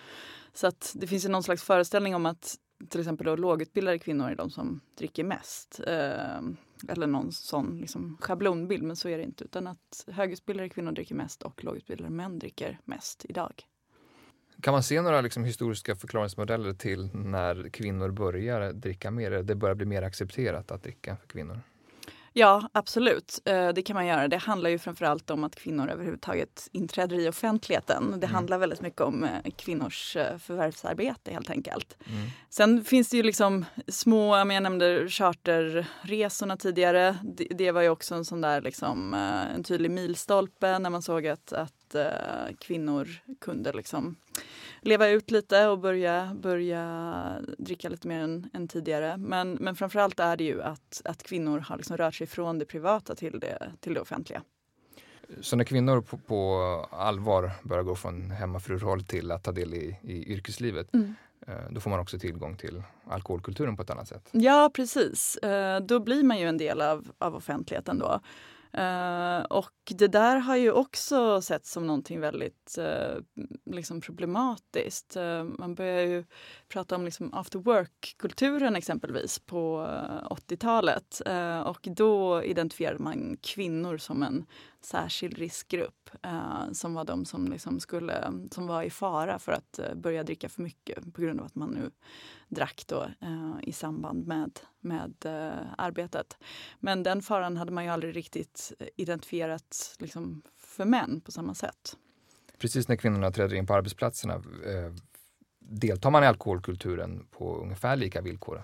Så 0.53 0.67
att 0.67 0.93
det 0.95 1.07
finns 1.07 1.25
ju 1.25 1.29
någon 1.29 1.43
slags 1.43 1.63
föreställning 1.63 2.15
om 2.15 2.25
att 2.25 2.55
till 2.89 2.99
exempel 2.99 3.25
då 3.25 3.35
lågutbildade 3.35 3.99
kvinnor 3.99 4.29
är 4.29 4.35
de 4.35 4.49
som 4.49 4.79
dricker 4.97 5.23
mest. 5.23 5.81
Eller 6.89 7.07
någon 7.07 7.31
sån 7.31 7.77
liksom 7.77 8.17
schablonbild, 8.21 8.83
men 8.83 8.95
så 8.95 9.09
är 9.09 9.17
det 9.17 9.23
inte. 9.23 9.43
Utan 9.43 9.67
att 9.67 10.05
högutbildade 10.07 10.69
kvinnor 10.69 10.91
dricker 10.91 11.15
mest 11.15 11.43
och 11.43 11.63
lågutbildade 11.63 12.09
män 12.09 12.39
dricker 12.39 12.79
mest 12.85 13.25
idag. 13.29 13.63
Kan 14.61 14.71
man 14.71 14.83
se 14.83 15.01
några 15.01 15.21
liksom, 15.21 15.43
historiska 15.43 15.95
förklaringsmodeller 15.95 16.73
till 16.73 17.09
när 17.13 17.69
kvinnor 17.69 18.09
börjar 18.11 18.73
dricka 18.73 19.11
mer? 19.11 19.31
Det 19.31 19.55
börjar 19.55 19.75
bli 19.75 19.85
mer 19.85 20.01
accepterat 20.01 20.71
att 20.71 20.83
dricka 20.83 21.15
för 21.15 21.27
kvinnor. 21.27 21.61
Ja, 22.39 22.69
absolut. 22.71 23.39
Eh, 23.45 23.69
Det 23.69 23.81
kan 23.81 23.93
man 23.93 24.05
göra. 24.07 24.27
Det 24.27 24.37
handlar 24.37 24.69
ju 24.69 24.79
framförallt 24.79 25.29
om 25.29 25.43
att 25.43 25.55
kvinnor 25.55 25.89
överhuvudtaget 25.89 26.69
inträder 26.71 27.19
i 27.19 27.29
offentligheten. 27.29 28.11
Det 28.11 28.25
Mm. 28.25 28.35
handlar 28.35 28.57
väldigt 28.57 28.81
mycket 28.81 29.01
om 29.01 29.23
eh, 29.23 29.51
kvinnors 29.55 30.15
eh, 30.15 30.37
förvärvsarbete 30.37 31.31
helt 31.31 31.49
enkelt. 31.49 31.97
Mm. 32.09 32.27
Sen 32.49 32.83
finns 32.83 33.09
det 33.09 33.17
ju 33.17 33.23
liksom 33.23 33.65
små, 33.87 34.37
jag 34.37 34.63
nämnde 34.63 35.09
charterresorna 35.09 36.57
tidigare. 36.57 37.17
Det, 37.57 37.71
var 37.71 37.81
ju 37.81 37.89
också 37.89 38.15
en 38.15 38.25
sån 38.25 38.41
där 38.41 38.61
liksom, 38.61 39.13
en 39.13 39.63
tydlig 39.63 39.91
milstolpe 39.91 40.79
när 40.79 40.89
man 40.89 41.01
såg 41.01 41.27
att, 41.27 41.53
att 41.53 41.95
kvinnor 42.59 43.07
kunde 43.41 43.73
liksom 43.73 44.15
leva 44.87 45.07
ut 45.07 45.31
lite 45.31 45.67
och 45.67 45.79
börja, 45.79 46.31
börja 46.41 46.83
dricka 47.57 47.89
lite 47.89 48.07
mer 48.07 48.19
än, 48.19 48.49
än 48.53 48.67
tidigare. 48.67 49.17
Men, 49.17 49.51
men 49.53 49.75
framförallt 49.75 50.19
är 50.19 50.37
det 50.37 50.43
ju 50.43 50.61
att, 50.61 51.01
att 51.05 51.23
kvinnor 51.23 51.59
har 51.59 51.77
liksom 51.77 51.97
rört 51.97 52.15
sig 52.15 52.27
från 52.27 52.59
det 52.59 52.65
privata 52.65 53.15
till 53.15 53.39
det, 53.39 53.71
till 53.79 53.93
det 53.93 54.01
offentliga. 54.01 54.41
Så 55.41 55.55
när 55.55 55.63
kvinnor 55.63 56.01
på, 56.01 56.17
på 56.17 56.53
allvar 56.91 57.51
börjar 57.63 57.83
gå 57.83 57.95
från 57.95 58.31
hemmafruroll 58.31 59.03
till 59.03 59.31
att 59.31 59.43
ta 59.43 59.51
del 59.51 59.73
i, 59.73 59.99
i 60.01 60.33
yrkeslivet, 60.33 60.95
eh, 61.47 61.53
då 61.69 61.79
får 61.79 61.89
man 61.89 61.99
också 61.99 62.19
tillgång 62.19 62.55
till 62.57 62.83
alkoholkulturen 63.07 63.75
på 63.77 63.83
ett 63.83 63.89
annat 63.89 64.07
sätt. 64.07 64.29
Ja, 64.31 64.71
precis. 64.73 65.37
Eh, 65.37 65.79
Då 65.79 65.99
blir 65.99 66.23
man 66.23 66.39
ju 66.39 66.47
en 66.47 66.57
del 66.57 66.81
av, 66.81 67.11
av 67.17 67.35
offentligheten 67.35 67.99
då. 67.99 68.19
Eh, 68.73 69.39
och 69.39 69.73
det 69.95 70.07
där 70.07 70.37
har 70.37 70.55
ju 70.55 70.71
också 70.71 71.41
sett 71.41 71.65
som 71.65 71.87
någonting 71.87 72.19
väldigt 72.19 72.77
uh, 72.79 73.21
liksom 73.65 74.01
problematiskt. 74.01 75.17
Uh, 75.17 75.43
man 75.43 75.75
börjar 75.75 76.01
ju 76.01 76.25
prata 76.69 76.95
om 76.95 77.05
liksom 77.05 77.33
after 77.33 77.59
work-kulturen 77.59 78.75
exempelvis 78.75 79.39
på 79.39 79.81
eh, 79.81 80.27
80-talet. 80.27 81.21
Eh, 81.25 81.59
och 81.59 81.87
då 81.91 82.43
identifierade 82.43 82.99
man 82.99 83.37
kvinnor 83.41 83.97
som 83.97 84.23
en 84.23 84.45
särskild 84.81 85.37
riskgrupp 85.37 86.09
eh, 86.23 86.71
som 86.71 86.93
var 86.93 87.05
de 87.05 87.25
som, 87.25 87.47
liksom 87.47 87.79
skulle, 87.79 88.33
som 88.51 88.67
var 88.67 88.83
i 88.83 88.89
fara 88.89 89.39
för 89.39 89.51
att 89.51 89.79
eh, 89.79 89.95
börja 89.95 90.23
dricka 90.23 90.49
för 90.49 90.61
mycket 90.61 91.13
på 91.13 91.21
grund 91.21 91.39
av 91.39 91.45
att 91.45 91.55
man 91.55 91.69
nu 91.69 91.91
drack 92.49 92.83
då, 92.87 93.03
eh, 93.21 93.55
i 93.61 93.71
samband 93.73 94.27
med, 94.27 94.59
med 94.79 95.13
eh, 95.25 95.67
arbetet. 95.77 96.37
Men 96.79 97.03
den 97.03 97.21
faran 97.21 97.57
hade 97.57 97.71
man 97.71 97.83
ju 97.83 97.89
aldrig 97.89 98.15
riktigt 98.15 98.71
identifierat 98.95 99.95
liksom, 99.99 100.41
för 100.57 100.85
män 100.85 101.21
på 101.21 101.31
samma 101.31 101.53
sätt. 101.53 101.97
Precis 102.59 102.87
när 102.87 102.95
kvinnorna 102.95 103.31
träder 103.31 103.55
in 103.55 103.67
på 103.67 103.73
arbetsplatserna, 103.73 104.33
eh, 104.33 104.93
deltar 105.69 106.09
man 106.11 106.23
i 106.23 106.27
alkoholkulturen 106.27 107.25
på 107.31 107.57
ungefär 107.57 107.95
lika 107.95 108.21
villkor? 108.21 108.63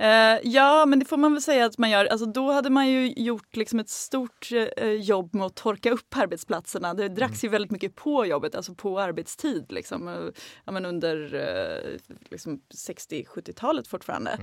Uh, 0.00 0.38
ja, 0.42 0.86
men 0.86 0.98
det 0.98 1.04
får 1.04 1.16
man 1.16 1.32
väl 1.32 1.42
säga 1.42 1.64
att 1.64 1.78
man 1.78 1.90
gör. 1.90 2.04
Alltså, 2.06 2.26
då 2.26 2.52
hade 2.52 2.70
man 2.70 2.88
ju 2.88 3.12
gjort 3.16 3.56
liksom 3.56 3.78
ett 3.78 3.88
stort 3.88 4.48
uh, 4.52 4.92
jobb 4.92 5.34
med 5.34 5.46
att 5.46 5.54
torka 5.54 5.90
upp 5.90 6.16
arbetsplatserna. 6.16 6.94
Det 6.94 7.08
dracks 7.08 7.44
mm. 7.44 7.48
ju 7.48 7.48
väldigt 7.48 7.70
mycket 7.70 7.94
på 7.94 8.26
jobbet, 8.26 8.54
alltså 8.54 8.74
på 8.74 9.00
arbetstid. 9.00 9.72
Liksom. 9.72 10.08
Uh, 10.08 10.30
ja, 10.64 10.72
men 10.72 10.86
under 10.86 11.10
liksom 12.30 12.60
60-70-talet 12.74 13.88
fortfarande. 13.88 14.38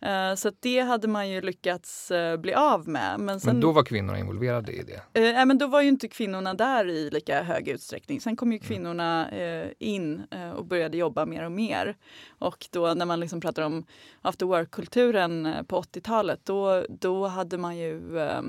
Mm. 0.00 0.36
så 0.36 0.52
det 0.60 0.80
hade 0.80 1.08
man 1.08 1.30
ju 1.30 1.40
lyckats 1.40 2.12
bli 2.38 2.54
av 2.54 2.88
med. 2.88 3.20
Men, 3.20 3.40
sen, 3.40 3.52
men 3.52 3.60
då 3.60 3.72
var 3.72 3.82
kvinnorna 3.82 4.18
involverade 4.18 4.72
i 4.72 4.82
det? 4.82 5.20
Nej, 5.20 5.46
men 5.46 5.58
då 5.58 5.66
var 5.66 5.80
ju 5.80 5.88
inte 5.88 6.08
kvinnorna 6.08 6.54
där 6.54 6.88
i 6.88 7.10
lika 7.10 7.42
hög 7.42 7.68
utsträckning. 7.68 8.20
Sen 8.20 8.36
kom 8.36 8.52
ju 8.52 8.58
mm. 8.58 8.68
kvinnorna 8.68 9.30
in 9.78 10.22
och 10.56 10.64
började 10.64 10.96
jobba 10.96 11.26
mer 11.26 11.44
och 11.44 11.52
mer. 11.52 11.96
Och 12.38 12.66
då 12.70 12.94
när 12.94 13.06
man 13.06 13.20
liksom 13.20 13.40
pratar 13.40 13.62
om 13.62 13.86
after 14.22 14.46
work-kulturen 14.46 14.99
eh, 15.08 15.62
på 15.62 15.82
80-talet 15.82 16.40
då, 16.44 16.84
då 16.88 17.26
hade 17.26 17.58
man 17.58 17.76
ju 17.76 18.18
äh, 18.18 18.42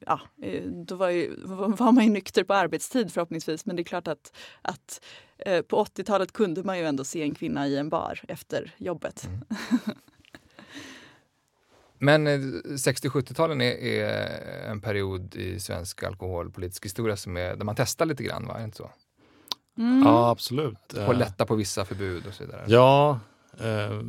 ja, 0.00 0.20
då 0.86 0.96
var, 0.96 1.08
ju, 1.08 1.36
var 1.44 1.92
man 1.92 2.04
ju 2.04 2.10
nykter 2.10 2.44
på 2.44 2.54
arbetstid 2.54 3.12
förhoppningsvis 3.12 3.66
men 3.66 3.76
det 3.76 3.82
är 3.82 3.84
klart 3.84 4.08
att, 4.08 4.36
att 4.62 5.00
på 5.68 5.84
80-talet 5.84 6.32
kunde 6.32 6.62
man 6.62 6.78
ju 6.78 6.84
ändå 6.86 7.04
se 7.04 7.22
en 7.22 7.34
kvinna 7.34 7.68
i 7.68 7.76
en 7.76 7.88
bar 7.88 8.20
efter 8.28 8.74
jobbet. 8.78 9.26
Mm. 9.26 9.40
Men 12.02 12.28
60-70-talen 12.64 13.60
är, 13.60 13.72
är, 13.72 14.70
en 14.70 14.80
period 14.80 15.34
i 15.34 15.60
svensk 15.60 16.02
alkoholpolitisk 16.02 16.84
historia 16.84 17.16
som 17.16 17.36
är, 17.36 17.56
där 17.56 17.64
man 17.64 17.74
testar 17.74 18.06
lite 18.06 18.22
grann, 18.22 18.46
va? 18.46 18.54
Är 18.54 18.58
det 18.58 18.64
inte 18.64 18.76
så? 18.76 18.90
Mm. 19.78 20.02
Ja, 20.02 20.30
absolut. 20.30 20.94
På 21.06 21.12
lätta 21.12 21.46
på 21.46 21.54
vissa 21.54 21.84
förbud 21.84 22.26
och 22.26 22.34
så 22.34 22.44
vidare. 22.44 22.64
Ja, 22.66 23.20
eh, 23.58 24.00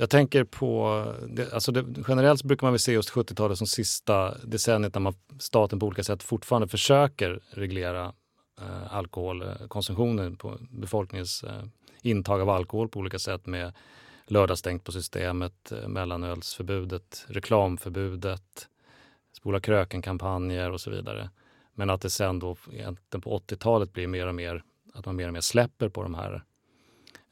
jag 0.00 0.10
tänker 0.10 0.44
på, 0.44 1.04
det, 1.28 1.52
alltså 1.52 1.72
det, 1.72 1.84
generellt 2.08 2.42
brukar 2.42 2.66
man 2.66 2.72
väl 2.72 2.80
se 2.80 2.92
just 2.92 3.12
70-talet 3.12 3.58
som 3.58 3.66
sista 3.66 4.38
decenniet 4.38 4.94
när 4.94 5.00
man, 5.00 5.14
staten 5.38 5.78
på 5.78 5.86
olika 5.86 6.04
sätt 6.04 6.22
fortfarande 6.22 6.68
försöker 6.68 7.40
reglera 7.50 8.12
eh, 8.60 8.94
alkoholkonsumtionen 8.94 10.36
på 10.36 10.58
befolkningens 10.60 11.44
eh, 11.44 11.62
intag 12.02 12.40
av 12.40 12.50
alkohol 12.50 12.88
på 12.88 12.98
olika 12.98 13.18
sätt 13.18 13.46
med 13.46 13.72
lördagsstängt 14.26 14.84
på 14.84 14.92
systemet, 14.92 15.72
eh, 15.72 15.88
mellanölsförbudet, 15.88 17.26
reklamförbudet, 17.28 18.68
spola 19.36 19.60
kröken-kampanjer 19.60 20.70
och 20.70 20.80
så 20.80 20.90
vidare. 20.90 21.30
Men 21.74 21.90
att 21.90 22.00
det 22.00 22.10
sen 22.10 22.38
då 22.38 22.56
egentligen 22.72 23.20
på 23.22 23.38
80-talet 23.38 23.92
blir 23.92 24.06
mer 24.06 24.26
och 24.26 24.34
mer 24.34 24.62
att 24.94 25.06
man 25.06 25.16
mer 25.16 25.26
och 25.26 25.32
mer 25.32 25.40
släpper 25.40 25.88
på 25.88 26.02
de 26.02 26.14
här 26.14 26.44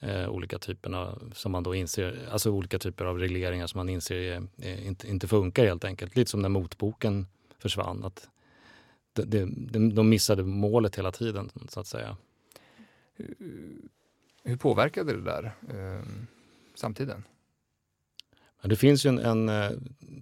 eh, 0.06 0.28
olika 0.28 0.58
typerna 0.58 1.18
som 1.32 1.52
man 1.52 1.62
då 1.62 1.74
inser, 1.74 2.28
alltså 2.32 2.50
olika 2.50 2.78
typer 2.78 3.04
av 3.04 3.18
regleringar 3.18 3.66
som 3.66 3.78
man 3.78 3.88
inser 3.88 4.48
eh, 4.62 4.86
inte, 4.86 5.08
inte 5.08 5.28
funkar 5.28 5.66
helt 5.66 5.84
enkelt. 5.84 6.16
Lite 6.16 6.30
som 6.30 6.42
när 6.42 6.48
motboken 6.48 7.26
försvann. 7.58 8.04
Att 8.04 8.28
de, 9.12 9.44
de, 9.70 9.94
de 9.94 10.08
missade 10.08 10.42
målet 10.42 10.98
hela 10.98 11.12
tiden 11.12 11.50
så 11.68 11.80
att 11.80 11.86
säga. 11.86 12.16
Hur, 13.14 13.34
hur 14.44 14.56
påverkade 14.56 15.12
det 15.12 15.22
där 15.22 15.44
eh, 15.44 16.02
samtiden? 16.74 17.24
Det 18.62 18.76
finns 18.76 19.06
ju 19.06 19.08
en, 19.08 19.18
en 19.18 19.48
eh, 19.48 19.70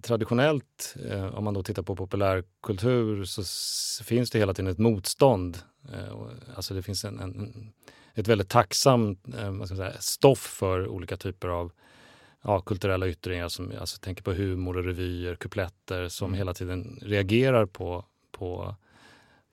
traditionellt, 0.01 0.95
eh, 1.09 1.25
om 1.25 1.43
man 1.43 1.53
då 1.53 1.63
tittar 1.63 1.83
på 1.83 1.95
populärkultur, 1.95 3.23
så 3.23 4.03
finns 4.03 4.31
det 4.31 4.39
hela 4.39 4.53
tiden 4.53 4.71
ett 4.71 4.77
motstånd. 4.77 5.57
Eh, 5.93 6.21
alltså 6.55 6.73
det 6.73 6.81
finns 6.81 7.05
en, 7.05 7.19
en 7.19 7.53
ett 8.15 8.27
väldigt 8.27 8.49
tacksamt 8.49 9.19
ska 9.65 9.75
säga, 9.75 9.93
stoff 9.99 10.39
för 10.39 10.87
olika 10.87 11.17
typer 11.17 11.47
av 11.47 11.71
ja, 12.43 12.61
kulturella 12.61 13.07
yttringar. 13.07 13.47
Som, 13.47 13.71
alltså, 13.79 13.99
tänker 13.99 14.23
på 14.23 14.33
humor 14.33 14.77
och 14.77 14.83
revyer, 14.83 15.35
kupletter 15.35 16.07
som 16.07 16.27
mm. 16.27 16.37
hela 16.37 16.53
tiden 16.53 16.99
reagerar 17.01 17.65
på, 17.65 18.05
på 18.31 18.75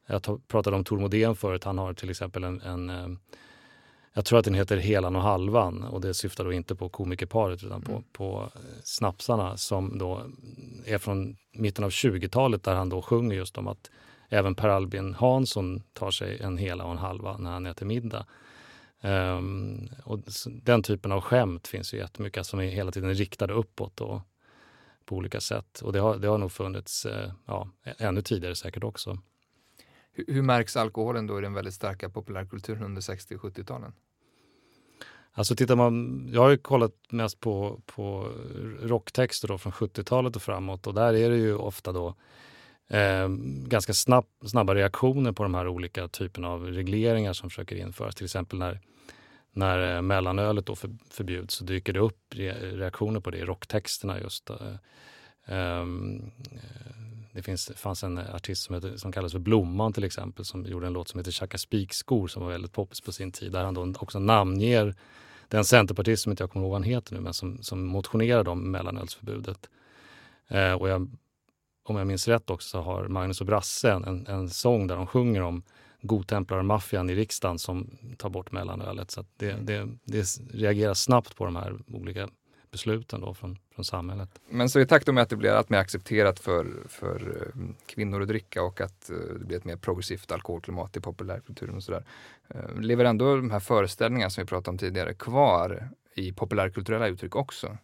jag 0.07 0.48
pratade 0.48 0.77
om 0.77 0.85
Tor 0.85 0.98
Modén 0.98 1.37
förut. 1.37 1.64
Han 1.64 1.79
har 1.79 1.94
till 1.94 2.11
exempel 2.11 2.44
en, 2.44 2.61
en 2.61 3.18
jag 4.14 4.25
tror 4.25 4.38
att 4.38 4.44
den 4.44 4.55
heter 4.55 4.77
Helan 4.77 5.16
och 5.16 5.22
halvan 5.22 5.83
och 5.83 6.01
det 6.01 6.14
syftar 6.14 6.44
då 6.44 6.53
inte 6.53 6.75
på 6.75 6.88
komikerparet 6.88 7.64
utan 7.64 7.83
på, 7.83 7.92
mm. 7.92 8.05
på 8.12 8.51
eh, 8.55 8.61
snapsarna 8.85 9.57
som 9.57 9.98
då 9.98 10.22
är 10.85 10.98
från 10.98 11.37
mitten 11.53 11.85
av 11.85 11.90
20-talet 11.90 12.62
där 12.62 12.75
han 12.75 12.88
då 12.88 13.03
sjunger 13.03 13.37
just 13.37 13.59
om 13.59 13.68
att 13.68 13.90
även 14.29 14.55
Per 14.55 14.68
Albin 14.68 15.14
Hansson 15.14 15.83
tar 15.92 16.11
sig 16.11 16.42
en 16.42 16.59
hela 16.59 16.85
och 16.85 16.90
en 16.90 16.98
halva 16.98 17.37
när 17.37 17.51
han 17.51 17.66
äter 17.66 17.87
middag. 17.87 18.27
Um, 19.05 19.88
och 20.05 20.21
den 20.47 20.83
typen 20.83 21.12
av 21.12 21.21
skämt 21.21 21.69
finns 21.69 21.95
ju 21.95 21.99
jättemycket 21.99 22.47
som 22.47 22.61
är 22.61 22.65
hela 22.65 22.91
tiden 22.91 23.15
riktade 23.15 23.53
uppåt 23.53 24.01
och 24.01 24.21
på 25.05 25.17
olika 25.17 25.41
sätt. 25.41 25.81
Och 25.81 25.93
det 25.93 25.99
har, 25.99 26.17
det 26.17 26.29
har 26.29 26.38
nog 26.38 26.53
funnits 26.53 27.07
uh, 27.07 27.33
ja, 27.47 27.69
ännu 27.99 28.23
tidigare 28.23 28.57
säkert 28.57 28.85
också. 28.85 29.19
Hur, 30.12 30.25
hur 30.29 30.43
märks 30.43 30.77
alkoholen 30.77 31.27
då 31.27 31.38
i 31.38 31.43
den 31.43 31.55
väldigt 31.55 31.75
starka 31.75 32.09
populärkulturen 32.09 32.83
under 32.83 33.01
60 33.01 33.35
och 33.35 33.41
70-talen? 33.41 33.93
Alltså 35.35 35.57
tittar 35.57 35.77
man, 35.77 36.29
jag 36.33 36.41
har 36.41 36.51
ju 36.51 36.57
kollat 36.57 36.93
mest 37.11 37.41
på, 37.41 37.81
på 37.87 38.33
rocktexter 38.83 39.49
då 39.49 39.59
från 39.59 39.73
70-talet 39.73 40.37
och 40.37 40.43
framåt 40.43 40.87
och 40.87 40.95
där 40.95 41.15
är 41.15 41.31
det 41.31 41.37
ju 41.37 41.55
ofta 41.57 41.93
då 41.93 42.15
eh, 42.88 43.29
ganska 43.67 43.93
snabb, 43.93 44.27
snabba 44.45 44.75
reaktioner 44.75 45.33
på 45.33 45.43
de 45.43 45.55
här 45.55 45.69
olika 45.69 46.09
typerna 46.09 46.49
av 46.49 46.67
regleringar 46.67 47.33
som 47.33 47.51
försöker 47.51 47.77
införas. 47.77 48.15
Till 48.15 48.25
exempel 48.25 48.59
när, 48.59 48.81
när 49.53 49.97
eh, 49.97 50.03
mellanölet 50.03 50.67
då 50.67 50.77
förbjuds 51.11 51.55
så 51.55 51.65
dyker 51.65 51.93
det 51.93 52.01
upp 52.01 52.35
reaktioner 52.61 53.21
på 53.21 53.31
det 53.31 53.38
i 53.38 53.45
rocktexterna 53.45 54.21
just. 54.21 54.51
Eh, 54.51 54.57
ehm, 55.47 56.31
eh, 56.53 56.61
det 57.33 57.43
finns, 57.43 57.73
fanns 57.77 58.03
en 58.03 58.19
artist 58.19 58.62
som, 58.65 58.75
heter, 58.75 58.97
som 58.97 59.12
kallas 59.12 59.33
för 59.33 59.38
Blomman 59.38 59.93
till 59.93 60.05
exempel 60.05 60.45
som 60.45 60.67
gjorde 60.67 60.87
en 60.87 60.93
låt 60.93 61.09
som 61.09 61.21
heter 61.21 61.33
Chaka 61.33 61.59
Spikskor 61.59 62.29
som 62.29 62.43
var 62.43 62.51
väldigt 62.51 62.73
poppis 62.73 63.01
på 63.01 63.12
sin 63.12 63.33
tid 63.33 63.53
där 63.53 63.65
han 63.65 63.75
då 63.75 63.93
också 63.99 64.19
namnger 64.19 64.95
den 65.49 65.65
centerpartist 65.65 66.23
som 66.23 66.33
inte 66.33 66.43
jag 66.43 66.51
kommer 66.51 66.65
ihåg 66.65 66.71
vad 66.71 66.81
han 66.81 66.91
heter 66.91 67.15
nu 67.15 67.21
men 67.21 67.35
som, 67.35 67.62
som 67.62 67.87
motionerade 67.87 68.51
om 68.51 68.71
mellanölsförbudet. 68.71 69.69
Och 70.79 70.88
jag, 70.88 71.11
om 71.85 71.97
jag 71.97 72.07
minns 72.07 72.29
rätt 72.29 72.51
också 72.51 72.69
så 72.69 72.81
har 72.81 73.09
Magnus 73.09 73.41
och 73.41 73.47
Brasse 73.47 73.93
en, 73.93 74.27
en 74.27 74.51
sång 74.51 74.87
där 74.87 74.97
de 74.97 75.07
sjunger 75.07 75.43
om 75.43 75.62
godtemplarmaffian 76.03 77.11
i 77.11 77.15
riksdagen 77.15 77.59
som 77.59 77.91
tar 78.17 78.31
bort 78.31 78.53
mellanölet. 78.53 79.11
Så 79.11 79.25
det, 79.37 79.53
det, 79.53 79.88
det 80.05 80.25
reagerar 80.53 80.95
snabbt 80.95 81.37
på 81.37 81.45
de 81.45 81.57
här 81.57 81.79
olika 81.93 82.29
besluten 82.71 83.21
då 83.21 83.35
från, 83.35 83.59
från 83.75 83.85
samhället. 83.85 84.41
Men 84.49 84.69
så 84.69 84.81
i 84.81 84.87
takt 84.87 85.07
med 85.07 85.23
att 85.23 85.29
det 85.29 85.37
blir 85.37 85.51
allt 85.51 85.71
mer 85.71 85.79
accepterat 85.79 86.41
för, 86.41 86.67
för 86.88 87.51
eh, 87.55 87.62
kvinnor 87.87 88.23
att 88.23 88.29
dricka 88.29 88.62
och 88.62 88.81
att 88.81 89.11
eh, 89.11 89.17
det 89.17 89.45
blir 89.45 89.57
ett 89.57 89.65
mer 89.65 89.77
progressivt 89.77 90.33
alkoholklimat 90.33 90.97
i 90.97 91.01
populärkulturen 91.01 91.77
och 91.77 91.83
sådär. 91.83 92.05
Eh, 92.49 92.81
lever 92.81 93.05
ändå 93.05 93.37
de 93.37 93.51
här 93.51 93.61
föreställningarna 93.61 94.31
som 94.31 94.45
vi 94.45 94.49
pratade 94.49 94.71
om 94.71 94.79
tidigare 94.79 95.15
kvar 95.15 95.88
i 96.15 96.33
populärkulturella 96.33 97.09
uttryck 97.09 97.37
också? 97.37 97.77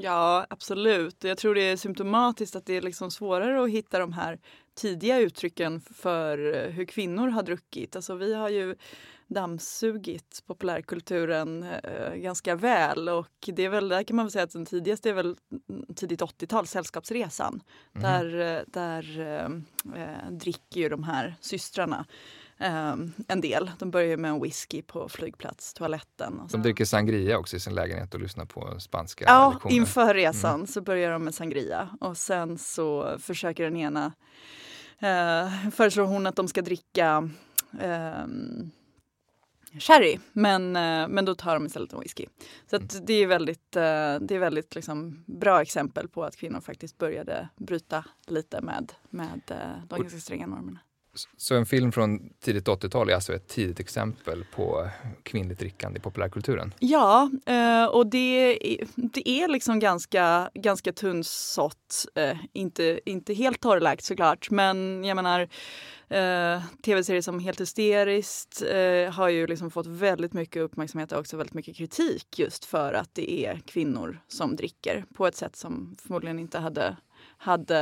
Ja, 0.00 0.46
absolut. 0.50 1.24
Jag 1.24 1.38
tror 1.38 1.54
det 1.54 1.60
är 1.60 1.76
symptomatiskt 1.76 2.56
att 2.56 2.66
det 2.66 2.76
är 2.76 2.82
liksom 2.82 3.10
svårare 3.10 3.62
att 3.62 3.70
hitta 3.70 3.98
de 3.98 4.12
här 4.12 4.38
tidiga 4.74 5.18
uttrycken 5.18 5.80
för 5.80 6.68
hur 6.70 6.84
kvinnor 6.84 7.28
har 7.28 7.42
druckit. 7.42 7.96
Alltså 7.96 8.14
vi 8.14 8.34
har 8.34 8.48
ju 8.48 8.74
dammsugit 9.28 10.42
populärkulturen 10.46 11.62
eh, 11.62 12.14
ganska 12.14 12.54
väl. 12.54 13.08
Och 13.08 13.28
det 13.46 13.64
är 13.64 13.68
väl, 13.68 13.88
där 13.88 14.02
kan 14.02 14.16
man 14.16 14.24
väl 14.24 14.32
säga 14.32 14.44
att 14.44 14.52
den 14.52 14.66
tidigaste 14.66 15.10
är 15.10 15.14
väl 15.14 15.36
tidigt 15.96 16.20
80-tal, 16.20 16.66
Sällskapsresan. 16.66 17.62
Mm. 17.94 18.02
Där, 18.02 18.56
eh, 18.56 18.62
där 18.66 19.20
eh, 19.20 20.02
eh, 20.02 20.30
dricker 20.30 20.80
ju 20.80 20.88
de 20.88 21.04
här 21.04 21.34
systrarna 21.40 22.06
eh, 22.58 22.96
en 23.28 23.40
del. 23.40 23.70
De 23.78 23.90
börjar 23.90 24.16
med 24.16 24.30
en 24.30 24.40
whisky 24.42 24.82
på 24.82 25.08
flygplatstoaletten. 25.08 26.40
De 26.50 26.62
dricker 26.62 26.84
sangria 26.84 27.38
också 27.38 27.56
i 27.56 27.60
sin 27.60 27.74
lägenhet 27.74 28.14
och 28.14 28.20
lyssnar 28.20 28.44
på 28.44 28.80
spanska 28.80 29.24
Ja, 29.28 29.50
lektioner. 29.52 29.74
inför 29.74 30.14
resan 30.14 30.54
mm. 30.54 30.66
så 30.66 30.80
börjar 30.80 31.10
de 31.10 31.24
med 31.24 31.34
sangria. 31.34 31.88
Och 32.00 32.16
sen 32.16 32.58
så 32.58 33.16
försöker 33.18 33.64
den 33.64 33.76
ena 33.76 34.12
eh, 34.98 35.70
föreslår 35.70 36.04
hon 36.04 36.26
att 36.26 36.36
de 36.36 36.48
ska 36.48 36.62
dricka 36.62 37.30
Um, 37.72 38.70
sherry. 39.80 40.18
Men, 40.32 40.76
eh, 40.76 41.08
men 41.08 41.24
då 41.24 41.34
tar 41.34 41.54
de 41.54 41.66
istället 41.66 41.92
en 41.92 42.00
whisky. 42.00 42.26
Så 42.70 42.76
Mm. 42.76 42.88
det 43.02 43.12
är 43.14 43.26
väldigt, 43.26 43.76
eh, 43.76 43.82
det 44.20 44.30
är 44.34 44.38
väldigt 44.38 44.74
liksom 44.74 45.24
bra 45.26 45.62
exempel 45.62 46.08
på 46.08 46.24
att 46.24 46.36
kvinnor 46.36 46.60
faktiskt 46.60 46.98
började 46.98 47.48
bryta 47.56 48.04
lite 48.26 48.60
med, 48.60 48.92
med 49.10 49.40
de 49.88 50.00
ganska 50.00 50.18
stränga 50.20 50.46
normerna. 50.46 50.78
Så 51.36 51.54
en 51.54 51.66
film 51.66 51.92
från 51.92 52.30
tidigt 52.40 52.66
80-tal 52.68 53.10
är 53.10 53.14
alltså 53.14 53.34
ett 53.34 53.48
tidigt 53.48 53.80
exempel 53.80 54.44
på 54.54 54.88
kvinnligt 55.22 55.58
drickande 55.60 55.98
i 55.98 56.00
populärkulturen? 56.02 56.74
Ja, 56.78 57.30
eh, 57.46 57.84
och 57.84 58.06
det, 58.06 58.18
är- 58.80 58.86
det 58.96 59.28
är 59.28 59.48
liksom 59.48 59.78
ganska, 59.78 60.50
ganska 60.54 60.92
tunnsått. 60.92 62.06
Eh, 62.14 62.36
inte, 62.52 63.00
inte 63.04 63.34
helt 63.34 63.60
torrlagt 63.60 64.04
såklart, 64.04 64.50
men 64.50 65.04
jag 65.04 65.14
menar 65.16 65.40
eh, 66.08 66.62
tv-serier 66.84 67.22
som 67.22 67.38
Helt 67.38 67.60
hysteriskt 67.60 68.62
har 69.12 69.28
ju 69.28 69.46
liksom 69.46 69.70
fått 69.70 69.86
väldigt 69.86 70.32
mycket 70.32 70.62
uppmärksamhet 70.62 71.12
och 71.12 71.18
också 71.18 71.36
väldigt 71.36 71.54
mycket 71.54 71.76
kritik 71.76 72.38
just 72.38 72.64
för 72.64 72.92
att 72.92 73.14
det 73.14 73.46
är 73.46 73.60
kvinnor 73.66 74.20
som 74.28 74.56
dricker 74.56 75.04
på 75.14 75.26
ett 75.26 75.36
sätt 75.36 75.56
som 75.56 75.96
förmodligen 76.02 76.38
inte 76.38 76.58
hade, 76.58 76.96
hade 77.38 77.78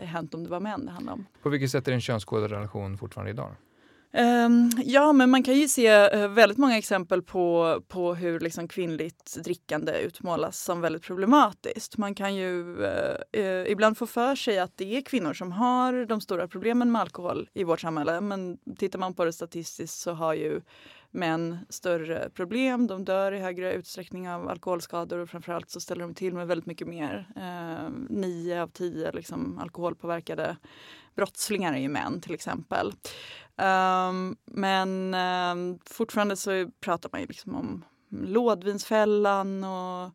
hänt 0.00 0.34
om 0.34 0.44
det 0.44 0.50
var 0.50 0.60
män 0.60 0.86
det 0.86 0.92
handlade 0.92 1.14
om. 1.14 1.26
På 1.42 1.48
vilket 1.48 1.70
sätt 1.70 1.88
är 1.88 1.92
det 1.92 1.96
en 1.96 2.00
könskodad 2.00 2.50
relation 2.50 2.98
fortfarande 2.98 3.30
idag? 3.30 3.56
Ehm, 4.12 4.70
ja, 4.84 5.12
men 5.12 5.30
man 5.30 5.42
kan 5.42 5.54
ju 5.54 5.68
se 5.68 5.86
eh, 5.86 6.28
väldigt 6.28 6.58
många 6.58 6.78
exempel 6.78 7.22
på, 7.22 7.78
på 7.88 8.14
hur 8.14 8.40
liksom 8.40 8.68
kvinnligt 8.68 9.36
drickande 9.44 9.92
utmålas 10.00 10.64
som 10.64 10.80
väldigt 10.80 11.02
problematiskt. 11.02 11.96
Man 11.96 12.14
kan 12.14 12.34
ju 12.34 12.84
eh, 12.84 13.42
eh, 13.42 13.72
ibland 13.72 13.98
få 13.98 14.06
för 14.06 14.34
sig 14.34 14.58
att 14.58 14.72
det 14.76 14.96
är 14.96 15.00
kvinnor 15.00 15.34
som 15.34 15.52
har 15.52 16.06
de 16.06 16.20
stora 16.20 16.48
problemen 16.48 16.92
med 16.92 17.00
alkohol 17.00 17.48
i 17.54 17.64
vårt 17.64 17.80
samhälle. 17.80 18.20
Men 18.20 18.58
tittar 18.78 18.98
man 18.98 19.14
på 19.14 19.24
det 19.24 19.32
statistiskt 19.32 19.98
så 19.98 20.12
har 20.12 20.34
ju 20.34 20.60
män 21.16 21.58
större 21.68 22.30
problem. 22.30 22.86
De 22.86 23.04
dör 23.04 23.32
i 23.32 23.38
högre 23.38 23.72
utsträckning 23.72 24.30
av 24.30 24.48
alkoholskador 24.48 25.18
och 25.18 25.28
framförallt 25.28 25.70
så 25.70 25.80
ställer 25.80 26.02
de 26.02 26.14
till 26.14 26.34
med 26.34 26.46
väldigt 26.46 26.66
mycket 26.66 26.88
mer. 26.88 27.26
Eh, 27.36 27.90
nio 28.08 28.62
av 28.62 28.68
tio 28.68 29.12
liksom, 29.12 29.58
alkoholpåverkade 29.58 30.56
brottslingar 31.16 31.74
är 31.74 31.78
ju 31.78 31.88
män 31.88 32.20
till 32.20 32.34
exempel. 32.34 32.92
Ehm, 33.56 34.36
men 34.44 35.14
ehm, 35.14 35.78
fortfarande 35.86 36.36
så 36.36 36.70
pratar 36.80 37.08
man 37.12 37.20
ju 37.20 37.26
liksom 37.26 37.54
om 37.54 37.84
lådvinsfällan 38.10 39.64
och 39.64 40.10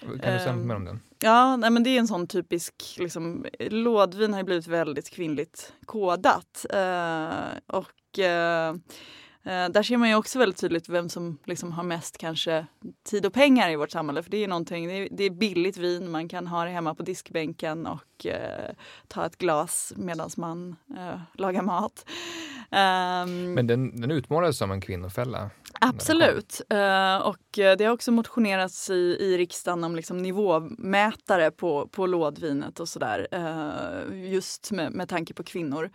Kan 0.00 0.12
du 0.12 0.18
säga 0.18 0.50
Ehm, 0.50 0.58
något 0.58 0.66
mer 0.66 0.74
om 0.74 0.84
den? 0.84 1.00
Ja, 1.18 1.56
nej, 1.56 1.70
men 1.70 1.82
det 1.82 1.90
är 1.90 1.98
en 1.98 2.08
sån 2.08 2.26
typisk, 2.26 2.96
liksom, 2.98 3.46
lådvin 3.58 4.32
har 4.32 4.40
ju 4.40 4.44
blivit 4.44 4.66
väldigt 4.66 5.10
kvinnligt 5.10 5.72
kodat. 5.86 6.66
Eh, 6.70 7.28
och 7.66 8.18
eh, 8.18 8.74
där 9.44 9.82
ser 9.82 9.96
man 9.96 10.08
ju 10.08 10.14
också 10.14 10.38
väldigt 10.38 10.60
tydligt 10.60 10.88
vem 10.88 11.08
som 11.08 11.38
liksom 11.44 11.72
har 11.72 11.82
mest 11.82 12.18
kanske 12.18 12.66
tid 13.04 13.26
och 13.26 13.32
pengar 13.32 13.70
i 13.70 13.76
vårt 13.76 13.90
samhälle. 13.90 14.22
För 14.22 14.30
det 14.30 14.44
är 14.44 14.48
någonting, 14.48 14.88
det 14.88 14.94
är, 14.94 15.08
det 15.10 15.24
är 15.24 15.30
billigt 15.30 15.76
vin, 15.76 16.10
man 16.10 16.28
kan 16.28 16.46
ha 16.46 16.64
det 16.64 16.70
hemma 16.70 16.94
på 16.94 17.02
diskbänken 17.02 17.86
och 17.86 18.26
eh, 18.26 18.74
ta 19.08 19.26
ett 19.26 19.38
glas 19.38 19.92
medan 19.96 20.30
man 20.36 20.76
eh, 20.96 21.20
lagar 21.34 21.62
mat. 21.62 22.04
Ehm, 22.70 23.54
Men 23.54 23.66
den, 23.66 24.00
den 24.00 24.10
utmålades 24.10 24.58
som 24.58 24.70
en 24.70 24.80
kvinnofälla. 24.80 25.50
Absolut. 25.80 26.60
Eh, 26.70 27.16
och 27.16 27.58
eh, 27.58 27.76
det 27.76 27.84
har 27.84 27.92
också 27.92 28.12
motionerats 28.12 28.90
i, 28.90 29.16
i 29.20 29.38
riksdagen 29.38 29.84
om 29.84 29.96
liksom 29.96 30.18
nivåmätare 30.18 31.50
på, 31.50 31.88
på 31.88 32.06
lådvinet 32.06 32.80
och 32.80 32.88
sådär. 32.88 33.26
Uh, 33.34 34.32
just 34.32 34.70
med, 34.70 34.92
med 34.92 35.08
tanke 35.08 35.34
på 35.34 35.42
kvinnor. 35.42 35.90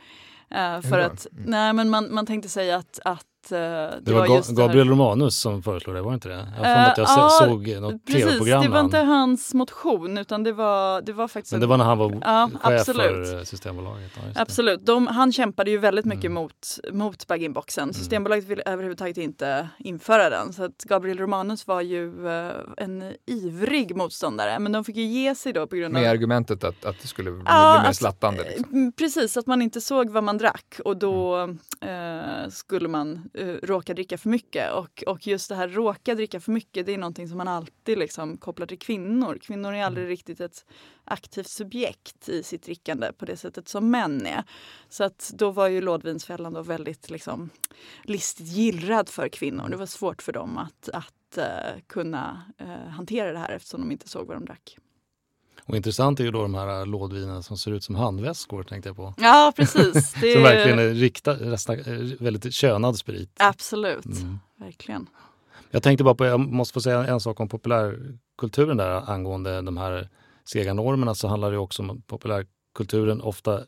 Eh, 0.50 0.82
för 0.82 1.00
att, 1.00 1.28
Mm. 1.32 1.44
nej 1.46 1.74
men 1.74 1.90
man, 1.90 2.14
man 2.14 2.26
tänkte 2.26 2.50
säga 2.50 2.76
att, 2.76 3.00
att 3.06 3.26
eh, 3.26 3.28
det, 3.50 4.00
Det 4.02 4.14
var, 4.14 4.28
just 4.28 4.50
Ga- 4.52 4.56
det 4.56 4.62
här- 4.62 4.68
Gabriel 4.68 4.90
Romanus 4.90 5.38
som 5.40 5.64
föreslog 5.64 5.96
det, 5.96 6.02
var 6.02 6.12
det 6.12 6.16
inte 6.16 6.30
det? 6.30 6.48
Jag 6.58 6.66
Eh, 6.66 6.88
att 6.92 6.98
jag 6.98 7.08
ja, 7.08 7.30
se- 7.40 7.46
såg 7.46 7.68
något 7.82 8.06
Precis, 8.06 8.24
tv-program 8.24 8.64
det 8.64 8.70
var 8.70 8.80
inte 8.80 8.98
hans 8.98 9.54
motion 9.54 10.18
utan 10.18 10.44
det 10.44 10.52
var, 10.54 11.02
det 11.02 11.14
var 11.14 11.28
faktiskt 11.28 11.52
Men 11.52 11.58
en- 11.58 11.62
det 11.62 11.68
var 11.68 11.78
när 11.78 11.86
han 11.86 11.98
var 11.98 12.18
Ja, 12.22 12.50
chef 12.62 12.80
absolut. 12.80 13.30
för 13.30 13.38
eh, 13.38 13.44
Systembolaget. 13.44 14.12
Ja. 14.16 14.42
Absolut. 14.42 14.86
De, 14.86 15.08
han 15.08 15.32
kämpade 15.32 15.72
ju 15.72 15.78
väldigt 15.78 16.06
mycket 16.06 16.26
Mm. 16.26 16.34
mot, 16.44 16.68
mot 16.92 17.28
bag-in-boxen. 17.28 17.94
Systembolaget 17.94 18.46
ville 18.46 18.64
överhuvudtaget 18.66 19.18
inte 19.18 19.70
införa 19.80 20.30
den. 20.30 20.54
Så 20.54 20.64
att 20.64 20.78
Gabriel 20.84 21.18
Romanus 21.18 21.68
var 21.68 21.82
ju 21.82 22.28
eh, 22.28 22.52
en 22.78 23.14
ivrig 23.26 23.96
motståndare. 23.96 24.60
Men 24.60 24.72
de 24.72 24.84
fick 24.84 24.96
ju 24.96 25.04
ge 25.04 25.36
sig 25.36 25.54
då 25.54 25.68
på 25.68 25.76
grund 25.76 25.96
av... 25.96 26.02
Med 26.02 26.12
argumentet 26.12 26.64
att, 26.64 26.86
att 26.86 26.96
det 27.02 27.08
skulle 27.08 27.32
bli, 27.32 27.44
Ja, 27.46 27.80
mer 27.84 27.90
att- 27.90 27.96
slattande. 27.96 28.44
Liksom. 28.44 28.66
Mm, 28.74 28.92
Precis, 28.92 29.38
att 29.38 29.48
man 29.48 29.62
inte 29.62 29.82
såg 29.82 30.10
vad 30.10 30.24
man 30.24 30.38
drack 30.38 30.80
och 30.86 30.98
då 30.98 31.36
Mm. 31.36 31.58
eh, 32.44 32.50
skulle 32.50 32.88
man 32.88 33.30
eh, 33.38 33.56
råka 33.64 33.94
dricka 33.94 34.18
för 34.18 34.30
mycket. 34.30 34.74
Och, 34.74 35.04
och 35.08 35.28
just 35.28 35.50
det 35.50 35.56
här 35.56 35.68
råka 35.68 36.16
dricka 36.16 36.40
för 36.40 36.52
mycket 36.52 36.86
det 36.86 36.94
är 36.94 36.98
någonting 36.98 37.28
som 37.28 37.38
man 37.38 37.48
alltid 37.48 37.98
liksom 37.98 38.38
kopplar 38.38 38.68
till 38.68 38.80
kvinnor. 38.80 39.38
Kvinnor 39.42 39.74
är 39.74 39.84
aldrig 39.84 40.04
Mm. 40.04 40.10
riktigt 40.10 40.42
ett 40.42 40.66
aktivt 41.04 41.48
subjekt 41.48 42.30
i 42.30 42.44
sitt 42.44 42.64
drickande 42.64 43.12
på 43.14 43.26
det 43.26 43.38
sättet 43.38 43.68
som 43.68 43.92
män 43.92 44.26
är. 44.26 44.44
Så 44.90 45.04
att 45.04 45.32
då 45.36 45.52
var 45.52 45.68
ju 45.68 45.82
lådvinsfällan 45.82 46.54
då 46.54 46.62
väldigt 46.62 47.10
liksom, 47.10 47.50
listigt 48.04 48.48
gillrad 48.48 49.10
för 49.10 49.30
kvinnor. 49.30 49.70
Det 49.70 49.78
var 49.78 49.86
svårt 49.86 50.22
för 50.22 50.34
dem 50.34 50.58
att, 50.58 50.90
att 50.94 51.38
eh, 51.38 51.82
kunna 51.88 52.42
eh, 52.58 52.90
hantera 52.90 53.32
det 53.32 53.40
här 53.40 53.52
eftersom 53.52 53.82
de 53.82 53.92
inte 53.92 54.10
såg 54.10 54.28
vad 54.28 54.36
de 54.36 54.46
drack. 54.46 54.78
Och 55.68 55.76
intressant 55.76 56.20
är 56.20 56.24
ju 56.24 56.32
då 56.32 56.42
de 56.42 56.56
här 56.56 56.86
lådvinerna 56.86 57.42
som 57.42 57.58
ser 57.58 57.72
ut 57.72 57.84
som 57.84 57.96
handväskor 57.96 58.64
tänkte 58.64 58.90
jag 58.90 58.96
på. 58.96 59.14
Ja, 59.18 59.54
precis. 59.56 60.14
Det 60.22 60.34
Som 60.34 60.44
verkligen 60.44 60.80
är 60.80 60.90
riktad, 60.90 61.34
nästan, 61.34 61.80
eh, 61.80 61.84
väldigt 62.20 62.54
könad 62.54 62.98
sprit. 62.98 63.30
Absolut, 63.40 64.06
Mm. 64.06 64.40
verkligen. 64.56 65.08
Jag 65.72 65.84
tänkte 65.84 66.04
bara 66.04 66.16
på, 66.16 66.26
jag 66.26 66.40
måste 66.40 66.74
få 66.74 66.82
säga 66.82 67.06
en 67.08 67.20
sak 67.20 67.40
om 67.40 67.50
populärkulturen 67.50 68.78
där 68.78 69.10
angående 69.12 69.62
de 69.62 69.78
här 69.78 70.10
sega 70.46 70.74
normerna 70.74 71.16
så 71.16 71.28
handlar 71.28 71.52
det 71.52 71.58
också 71.58 71.82
om 71.84 71.90
att 71.90 72.08
populärkulturen 72.08 73.22
ofta 73.22 73.62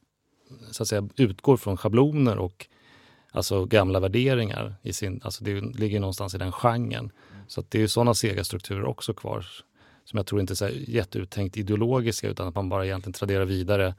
så 0.72 0.84
att 0.84 0.90
säga 0.90 1.10
utgår 1.16 1.58
från 1.58 1.78
schabloner 1.78 2.38
och 2.38 2.68
alltså 3.32 3.66
gamla 3.66 4.00
värderingar. 4.00 4.76
I 4.82 4.94
sin, 4.94 5.22
alltså 5.24 5.44
det 5.44 5.62
ligger 5.62 6.00
någonstans 6.00 6.36
i 6.36 6.38
den 6.38 6.52
genren. 6.52 7.12
Så 7.48 7.64
det 7.70 7.78
är 7.78 7.82
ju 7.82 7.88
sådana 7.88 8.14
sega 8.14 8.44
strukturer 8.44 8.86
också 8.86 9.14
kvar 9.14 9.46
som 10.10 10.18
jag 10.18 10.26
tror 10.26 10.42
inte 10.42 10.54
är 10.54 10.56
så 10.56 10.70
jätteuttänkt 10.70 11.58
ideologiska 11.58 12.30
utan 12.30 12.48
att 12.48 12.56
man 12.56 12.70
bara 12.70 12.86
egentligen 12.86 13.14
traderar 13.14 13.46
vidare 13.46 13.96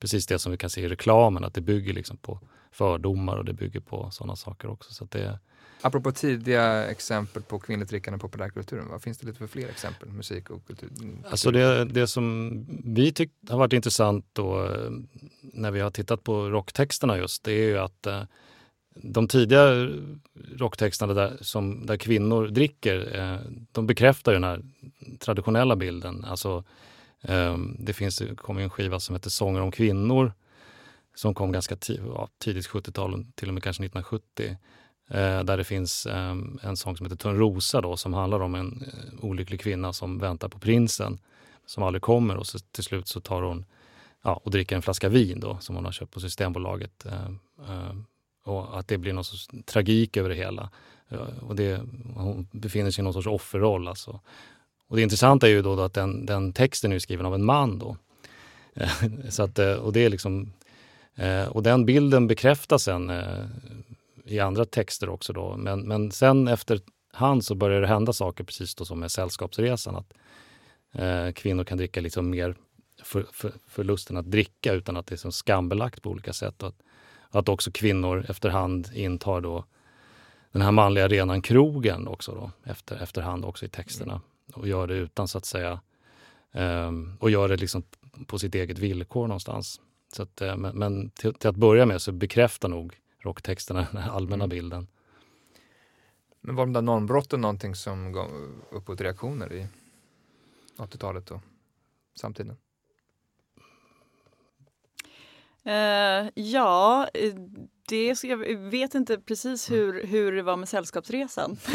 precis 0.00 0.26
det 0.26 0.38
som 0.38 0.52
vi 0.52 0.58
kan 0.58 0.70
se 0.70 0.80
i 0.80 0.88
reklamen, 0.88 1.44
att 1.44 1.54
det 1.54 1.60
bygger 1.60 1.92
liksom 1.92 2.16
på 2.16 2.40
fördomar 2.72 3.36
och 3.36 3.44
det 3.44 3.52
bygger 3.52 3.80
på 3.80 4.10
sådana 4.10 4.36
saker 4.36 4.70
också. 4.70 4.92
Så 4.92 5.04
det, 5.04 5.38
Apropå 5.80 6.12
tidiga 6.12 6.86
exempel 6.86 7.42
på 7.42 7.58
kvinnligt 7.58 7.90
drickande 7.90 8.16
i 8.16 8.20
populärkulturen, 8.20 8.88
vad 8.88 9.02
finns 9.02 9.18
det 9.18 9.26
lite 9.26 9.38
för 9.38 9.46
fler 9.46 9.68
exempel? 9.68 10.08
Musik 10.08 10.50
och 10.50 10.66
kultur? 10.66 10.90
Alltså 11.30 11.50
det, 11.50 11.84
det 11.84 12.06
som 12.06 12.50
vi 12.84 13.12
tyckt 13.12 13.50
har 13.50 13.58
varit 13.58 13.72
intressant 13.72 14.26
då 14.32 14.64
eh, 14.64 14.90
när 15.42 15.70
vi 15.70 15.80
har 15.80 15.90
tittat 15.90 16.24
på 16.24 16.50
rocktexterna 16.50 17.18
just, 17.18 17.44
det 17.44 17.52
är 17.52 17.68
ju 17.68 17.78
att 17.78 18.06
eh, 18.06 18.22
de 18.94 19.28
tidiga 19.28 19.88
rocktexterna 20.56 21.14
där, 21.14 21.38
som, 21.40 21.86
där 21.86 21.96
kvinnor 21.96 22.48
dricker, 22.48 23.20
eh, 23.20 23.38
de 23.72 23.86
bekräftar 23.86 24.32
den 24.32 24.44
här 24.44 24.62
traditionella 25.18 25.76
bilden. 25.76 26.24
Alltså, 26.24 26.64
eh, 27.22 27.58
det 27.78 27.92
finns, 27.92 28.18
det 28.18 28.36
kom 28.36 28.58
en 28.58 28.70
skiva 28.70 29.00
som 29.00 29.14
heter 29.14 29.30
Sånger 29.30 29.60
om 29.60 29.70
kvinnor 29.70 30.32
som 31.14 31.34
kom 31.34 31.52
ganska 31.52 31.76
ja, 32.14 32.28
tidigt 32.38 32.68
70-tal, 32.68 33.26
till 33.34 33.48
och 33.48 33.54
med 33.54 33.62
kanske 33.62 33.84
1970. 33.84 34.56
Eh, 35.08 35.44
där 35.44 35.56
det 35.56 35.64
finns 35.64 36.06
eh, 36.06 36.36
en 36.62 36.76
sång 36.76 36.96
som 36.96 37.06
heter 37.06 37.16
Törnrosa 37.16 37.80
då, 37.80 37.96
som 37.96 38.14
handlar 38.14 38.40
om 38.40 38.54
en 38.54 38.82
eh, 38.82 39.24
olycklig 39.24 39.60
kvinna 39.60 39.92
som 39.92 40.18
väntar 40.18 40.48
på 40.48 40.58
prinsen 40.58 41.18
som 41.66 41.82
aldrig 41.82 42.02
kommer 42.02 42.36
och 42.36 42.46
så, 42.46 42.58
till 42.58 42.84
slut 42.84 43.08
så 43.08 43.20
tar 43.20 43.42
hon 43.42 43.64
ja, 44.22 44.40
och 44.44 44.50
dricker 44.50 44.76
en 44.76 44.82
flaska 44.82 45.08
vin 45.08 45.40
då 45.40 45.58
som 45.60 45.76
hon 45.76 45.84
har 45.84 45.92
köpt 45.92 46.12
på 46.12 46.20
Systembolaget. 46.20 47.06
Ehm, 47.06 47.38
ehm, 47.68 48.04
och 48.44 48.78
att 48.78 48.88
det 48.88 48.98
blir 48.98 49.12
någon 49.12 49.24
sorts 49.24 49.48
tragik 49.64 50.16
över 50.16 50.28
det 50.28 50.34
hela. 50.34 50.70
Och 51.40 51.56
det, 51.56 51.80
hon 52.14 52.48
befinner 52.52 52.90
sig 52.90 53.02
i 53.02 53.04
någon 53.04 53.12
sorts 53.12 53.26
offerroll. 53.26 53.88
Alltså. 53.88 54.20
Och 54.88 54.96
det 54.96 55.02
intressanta 55.02 55.46
är 55.46 55.50
ju 55.50 55.62
då, 55.62 55.80
att 55.80 55.94
den, 55.94 56.26
den 56.26 56.52
texten 56.52 56.92
är 56.92 56.98
skriven 56.98 57.26
av 57.26 57.34
en 57.34 57.44
man. 57.44 57.78
Då. 57.78 57.96
Så 59.28 59.42
att, 59.42 59.58
eh, 59.58 59.72
och, 59.72 59.92
det 59.92 60.04
är 60.04 60.10
liksom, 60.10 60.52
eh, 61.14 61.48
och 61.48 61.62
den 61.62 61.86
bilden 61.86 62.26
bekräftas 62.26 62.82
sen 62.82 63.10
eh, 63.10 63.44
i 64.24 64.40
andra 64.40 64.64
texter 64.64 65.08
också. 65.08 65.32
Då. 65.32 65.56
Men, 65.56 65.80
men 65.80 66.10
sen 66.10 66.48
efterhand 66.48 67.44
så 67.44 67.54
börjar 67.54 67.80
det 67.80 67.86
hända 67.86 68.12
saker 68.12 68.44
precis 68.44 68.74
då 68.74 68.84
som 68.84 69.00
med 69.00 69.10
Sällskapsresan. 69.10 69.96
Att 69.96 70.12
kvinnor 71.34 71.64
kan 71.64 71.78
dricka 71.78 72.00
liksom 72.00 72.30
mer 72.30 72.56
för, 73.02 73.26
för, 73.32 73.52
för 73.66 73.84
lusten 73.84 74.16
att 74.16 74.30
dricka 74.30 74.72
utan 74.72 74.96
att 74.96 75.06
det 75.06 75.14
är 75.14 75.16
som 75.16 75.32
skambelagt 75.32 76.02
på 76.02 76.10
olika 76.10 76.32
sätt. 76.32 76.62
Och 76.62 76.68
att, 76.68 76.82
att 77.38 77.48
också 77.48 77.70
kvinnor 77.70 78.26
efterhand 78.28 78.90
intar 78.94 79.40
då 79.40 79.64
den 80.52 80.62
här 80.62 80.72
manliga 80.72 81.04
arenan 81.04 81.42
krogen 81.42 82.08
också 82.08 82.34
då, 82.34 82.50
efter, 82.70 82.96
efterhand 82.96 83.44
också 83.44 83.64
i 83.64 83.68
texterna. 83.68 84.20
Och 84.54 84.68
gör 84.68 84.86
det 84.86 84.94
utan 84.94 85.28
så 85.28 85.38
att 85.38 85.44
säga, 85.44 85.80
ehm, 86.52 87.16
och 87.20 87.30
gör 87.30 87.48
det 87.48 87.56
liksom 87.56 87.82
på 88.26 88.38
sitt 88.38 88.54
eget 88.54 88.78
villkor 88.78 89.26
någonstans. 89.26 89.80
Så 90.12 90.22
att, 90.22 90.40
eh, 90.40 90.56
men 90.56 90.78
men 90.78 91.10
till, 91.10 91.34
till 91.34 91.48
att 91.48 91.56
börja 91.56 91.86
med 91.86 92.02
så 92.02 92.12
bekräftar 92.12 92.68
nog 92.68 93.00
rocktexterna 93.18 93.86
den 93.92 94.02
här 94.02 94.10
allmänna 94.10 94.44
Mm. 94.44 94.48
bilden. 94.48 94.86
Men 96.40 96.54
var 96.56 96.66
de 96.66 96.72
där 96.72 96.82
normbrotten 96.82 97.40
någonting 97.40 97.74
som 97.74 98.12
gav 98.12 98.30
upphov 98.70 98.96
till 98.96 99.04
reaktioner 99.06 99.52
i 99.52 99.66
80-talet 100.76 101.30
och 101.30 101.40
samtiden? 102.14 102.56
Uh, 105.66 106.28
ja, 106.36 107.08
eh, 107.14 107.34
det, 107.88 108.24
jag 108.24 108.36
vet 108.58 108.94
inte 108.94 109.18
precis 109.18 109.70
mm. 109.70 109.80
hur, 109.80 110.06
hur 110.06 110.32
det 110.32 110.42
var 110.42 110.56
med 110.56 110.68
Sällskapsresan. 110.68 111.56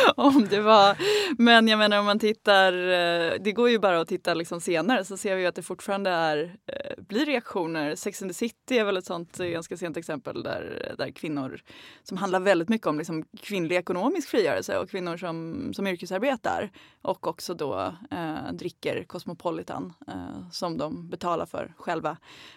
om 0.16 0.46
det 0.50 0.60
var, 0.60 0.96
men 1.38 1.68
jag 1.68 1.78
menar 1.78 1.98
om 1.98 2.04
man 2.04 2.18
tittar, 2.18 2.72
eh, 2.72 3.32
det 3.40 3.52
går 3.52 3.70
ju 3.70 3.78
bara 3.78 4.00
att 4.00 4.08
titta 4.08 4.34
liksom 4.34 4.60
senare 4.60 5.04
så 5.04 5.16
ser 5.16 5.36
vi 5.36 5.46
att 5.46 5.54
det 5.54 5.62
fortfarande 5.62 6.10
är, 6.10 6.56
eh, 6.66 7.02
blir 7.02 7.26
reaktioner. 7.26 7.94
Sex 7.94 8.22
and 8.22 8.30
the 8.30 8.34
City 8.34 8.78
är 8.78 8.84
väl 8.84 8.96
ett 8.96 9.06
sånt 9.06 9.38
ganska 9.38 9.76
sent 9.76 9.96
exempel 9.96 10.42
där, 10.42 10.94
där 10.98 11.10
kvinnor, 11.10 11.60
som 12.02 12.16
handlar 12.16 12.40
väldigt 12.40 12.68
mycket 12.68 12.86
om 12.86 12.98
liksom 12.98 13.24
kvinnlig 13.42 13.76
ekonomisk 13.76 14.28
frigörelse 14.28 14.78
och 14.78 14.90
kvinnor 14.90 15.16
som, 15.16 15.70
som 15.74 15.86
yrkesarbetar 15.86 16.70
och 17.02 17.26
också 17.26 17.54
då 17.54 17.94
eh, 18.10 18.52
dricker 18.52 19.04
Cosmopolitan 19.04 19.92
eh, 20.08 20.50
som 20.52 20.78
de 20.78 21.08
betalar 21.08 21.46
för 21.46 21.74
själva. 21.76 22.16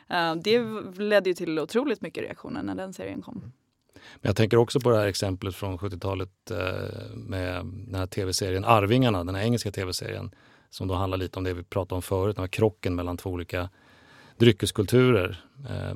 Eh, 0.09 0.35
det 0.35 0.59
ledde 0.97 1.29
ju 1.29 1.33
till 1.33 1.59
otroligt 1.59 1.92
mycket 2.01 2.23
reaktioner 2.23 2.63
när 2.63 2.75
den 2.75 2.93
serien 2.93 3.21
kom. 3.21 3.37
Mm. 3.37 3.51
Men 3.95 4.29
jag 4.29 4.35
tänker 4.35 4.57
också 4.57 4.79
på 4.79 4.89
det 4.89 4.97
här 4.97 5.07
exemplet 5.07 5.55
från 5.55 5.77
70-talet 5.77 6.51
eh, 6.51 7.15
med 7.15 7.65
den 7.65 7.95
här 7.95 8.05
tv-serien 8.05 8.65
Arvingarna, 8.65 9.23
den 9.23 9.35
här 9.35 9.43
engelska 9.43 9.71
tv-serien 9.71 10.31
som 10.69 10.87
då 10.87 10.93
handlar 10.93 11.17
lite 11.17 11.39
om 11.39 11.43
det 11.43 11.53
vi 11.53 11.63
pratade 11.63 11.95
om 11.95 12.01
förut, 12.01 12.35
den 12.35 12.43
här 12.43 12.47
krocken 12.47 12.95
mellan 12.95 13.17
två 13.17 13.29
olika 13.29 13.69
dryckeskulturer. 14.37 15.43
Eh, 15.69 15.95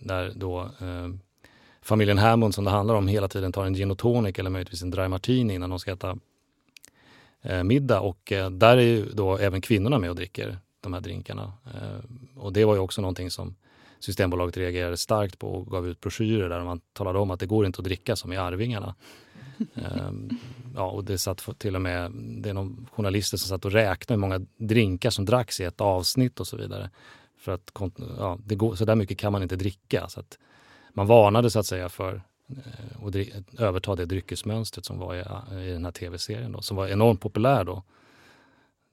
där 0.00 0.32
då 0.34 0.60
eh, 0.60 1.08
familjen 1.82 2.18
Hammond 2.18 2.54
som 2.54 2.64
det 2.64 2.70
handlar 2.70 2.94
om 2.94 3.08
hela 3.08 3.28
tiden 3.28 3.52
tar 3.52 3.64
en 3.64 3.74
gin 3.74 3.90
och 3.90 3.98
tonic 3.98 4.38
eller 4.38 4.50
möjligtvis 4.50 4.82
en 4.82 4.90
dry 4.90 5.08
martini 5.08 5.54
innan 5.54 5.70
de 5.70 5.78
ska 5.78 5.92
äta 5.92 6.18
middag 7.64 8.00
och 8.00 8.32
där 8.50 8.76
är 8.76 8.82
ju 8.82 9.04
då 9.12 9.38
även 9.38 9.60
kvinnorna 9.60 9.98
med 9.98 10.10
och 10.10 10.16
dricker 10.16 10.58
de 10.80 10.92
här 10.92 11.00
drinkarna. 11.00 11.52
och 12.36 12.52
det 12.52 12.64
var 12.64 12.74
ju 12.74 12.80
också 12.80 13.00
någonting 13.00 13.30
som 13.30 13.54
Systembolaget 14.04 14.56
reagerade 14.56 14.96
starkt 14.96 15.38
på 15.38 15.48
och 15.48 15.66
gav 15.66 15.88
ut 15.88 16.00
broschyrer 16.00 16.48
där 16.48 16.64
man 16.64 16.80
talade 16.92 17.18
om 17.18 17.30
att 17.30 17.40
det 17.40 17.46
går 17.46 17.66
inte 17.66 17.78
att 17.78 17.84
dricka 17.84 18.16
som 18.16 18.32
i 18.32 18.36
Arvingarna. 18.36 18.94
um, 19.74 20.30
ja, 20.74 20.90
och 20.90 21.04
det 21.04 21.18
satt 21.18 21.58
till 21.58 21.74
och 21.74 21.82
med, 21.82 22.12
det 22.14 22.48
är 22.50 22.54
någon 22.54 22.86
journalister 22.92 23.36
som 23.36 23.48
satt 23.48 23.64
och 23.64 23.72
räknade 23.72 24.16
hur 24.16 24.20
många 24.20 24.46
drinkar 24.56 25.10
som 25.10 25.24
dracks 25.24 25.60
i 25.60 25.64
ett 25.64 25.80
avsnitt 25.80 26.40
och 26.40 26.46
så 26.46 26.56
vidare. 26.56 26.90
För 27.38 27.52
att, 27.52 27.72
ja, 28.18 28.38
det 28.44 28.54
går, 28.54 28.74
så 28.74 28.84
där 28.84 28.94
mycket 28.94 29.18
kan 29.18 29.32
man 29.32 29.42
inte 29.42 29.56
dricka. 29.56 30.08
Så 30.08 30.20
att 30.20 30.38
man 30.92 31.06
varnade 31.06 31.50
så 31.50 31.58
att 31.58 31.66
säga 31.66 31.88
för 31.88 32.22
eh, 32.48 33.06
att 33.06 33.60
överta 33.60 33.94
det 33.94 34.06
dryckesmönstret 34.06 34.84
som 34.84 34.98
var 34.98 35.14
i, 35.14 35.18
i 35.68 35.72
den 35.72 35.84
här 35.84 35.92
tv-serien 35.92 36.52
då, 36.52 36.62
som 36.62 36.76
var 36.76 36.88
enormt 36.88 37.20
populär 37.20 37.64
då. 37.64 37.82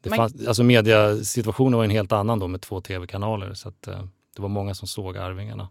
Det 0.01 0.09
fanns, 0.09 0.47
alltså 0.47 0.63
mediasituationen 0.63 1.77
var 1.77 1.83
en 1.83 1.89
helt 1.89 2.11
annan 2.11 2.39
då 2.39 2.47
med 2.47 2.61
två 2.61 2.81
tv-kanaler. 2.81 3.53
Så 3.53 3.69
att, 3.69 3.87
eh, 3.87 4.03
det 4.35 4.41
var 4.41 4.49
många 4.49 4.75
som 4.75 4.87
såg 4.87 5.17
Arvingarna. 5.17 5.69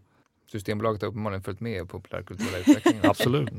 Systembolaget 0.51 1.01
har 1.01 1.09
uppenbarligen 1.09 1.43
följt 1.43 1.59
med 1.59 1.83
i 1.83 1.85
populärkulturella 1.85 2.57
utvecklingen. 2.57 3.05
Absolut. 3.09 3.49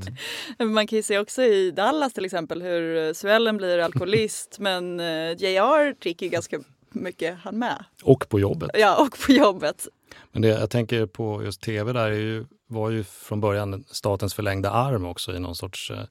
Mm. 0.59 0.74
Man 0.74 0.86
kan 0.86 0.96
ju 0.96 1.03
se 1.03 1.18
också 1.18 1.42
i 1.42 1.70
Dallas 1.70 2.12
till 2.12 2.24
exempel 2.24 2.62
hur 2.62 3.14
Suellen 3.14 3.57
blir 3.57 3.78
alkoholist 3.78 4.57
men 4.61 5.00
eh, 5.00 5.30
JR 5.30 6.00
dricker 6.00 6.28
ganska 6.28 6.61
mycket 6.90 7.38
han 7.42 7.59
med. 7.59 7.84
Och 8.03 8.28
på 8.28 8.40
jobbet. 8.40 8.70
Ja, 8.74 9.03
och 9.03 9.18
på 9.26 9.32
jobbet. 9.32 9.88
Men 10.32 10.42
det 10.42 10.48
jag 10.48 10.70
tänker 10.70 11.07
på 11.07 11.42
just 11.42 11.61
tv 11.61 11.92
där 11.92 12.11
är 12.11 12.16
ju, 12.16 12.46
var 12.66 12.90
ju 12.90 13.05
från 13.05 13.40
början 13.40 13.84
statens 13.90 14.34
förlängda 14.34 14.70
arm 14.70 15.05
också 15.05 15.34
i 15.34 15.38
någon 15.38 15.57
sorts 15.57 15.90
eh, 15.90 16.05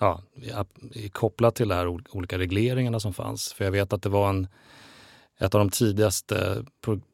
ja, 0.00 0.22
kopplat 1.12 1.54
till 1.54 1.68
de 1.68 1.74
här 1.74 1.88
olika 1.88 2.38
regleringarna 2.38 3.00
som 3.00 3.14
fanns. 3.14 3.52
För 3.52 3.64
jag 3.64 3.72
vet 3.72 3.92
att 3.92 4.02
det 4.02 4.08
var 4.08 4.28
en 4.28 4.48
ett 5.40 5.54
av 5.54 5.58
de 5.58 5.70
tidigaste 5.70 6.64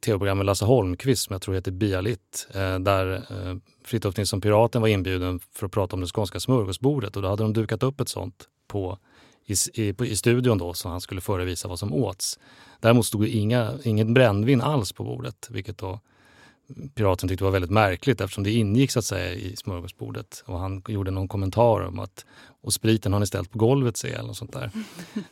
tv-programmen 0.05 0.37
med 0.37 0.45
Lasse 0.45 0.65
Holmqvist 0.65 1.23
som 1.23 1.33
jag 1.33 1.41
tror 1.41 1.55
heter 1.55 1.71
Bialit. 1.71 2.47
Eh, 2.53 2.79
där 2.79 3.13
eh, 3.13 3.55
Fritiof 3.85 4.17
Nilsson 4.17 4.41
Piraten 4.41 4.81
var 4.81 4.87
inbjuden 4.87 5.39
för 5.53 5.65
att 5.65 5.71
prata 5.71 5.95
om 5.95 6.01
det 6.01 6.07
skånska 6.07 6.39
smörgåsbordet 6.39 7.15
och 7.15 7.21
då 7.21 7.29
hade 7.29 7.43
de 7.43 7.53
dukat 7.53 7.83
upp 7.83 8.01
ett 8.01 8.09
sånt 8.09 8.47
på, 8.67 8.97
i, 9.45 9.53
i, 9.73 9.95
i 10.03 10.15
studion 10.15 10.57
då 10.57 10.73
så 10.73 10.89
han 10.89 11.01
skulle 11.01 11.21
förevisa 11.21 11.67
vad 11.67 11.79
som 11.79 11.93
åts. 11.93 12.39
Däremot 12.79 13.05
stod 13.05 13.27
inga, 13.27 13.73
inget 13.83 14.07
brännvin 14.07 14.61
alls 14.61 14.93
på 14.93 15.03
bordet 15.03 15.47
vilket 15.49 15.77
då 15.77 15.99
piraten 16.95 17.29
tyckte 17.29 17.43
var 17.43 17.51
väldigt 17.51 17.71
märkligt 17.71 18.21
eftersom 18.21 18.43
det 18.43 18.51
ingick 18.51 18.91
så 18.91 18.99
att 18.99 19.05
säga 19.05 19.33
i 19.33 19.55
smörgåsbordet. 19.55 20.43
Och 20.45 20.59
han 20.59 20.83
gjorde 20.87 21.11
någon 21.11 21.27
kommentar 21.27 21.81
om 21.81 21.99
att 21.99 22.25
och 22.61 22.73
spriten 22.73 23.13
har 23.13 23.19
ni 23.19 23.27
ställt 23.27 23.51
på 23.51 23.57
golvet 23.57 23.97
ser 23.97 24.13
eller 24.13 24.27
något 24.27 24.37
sånt 24.37 24.53
där. 24.53 24.71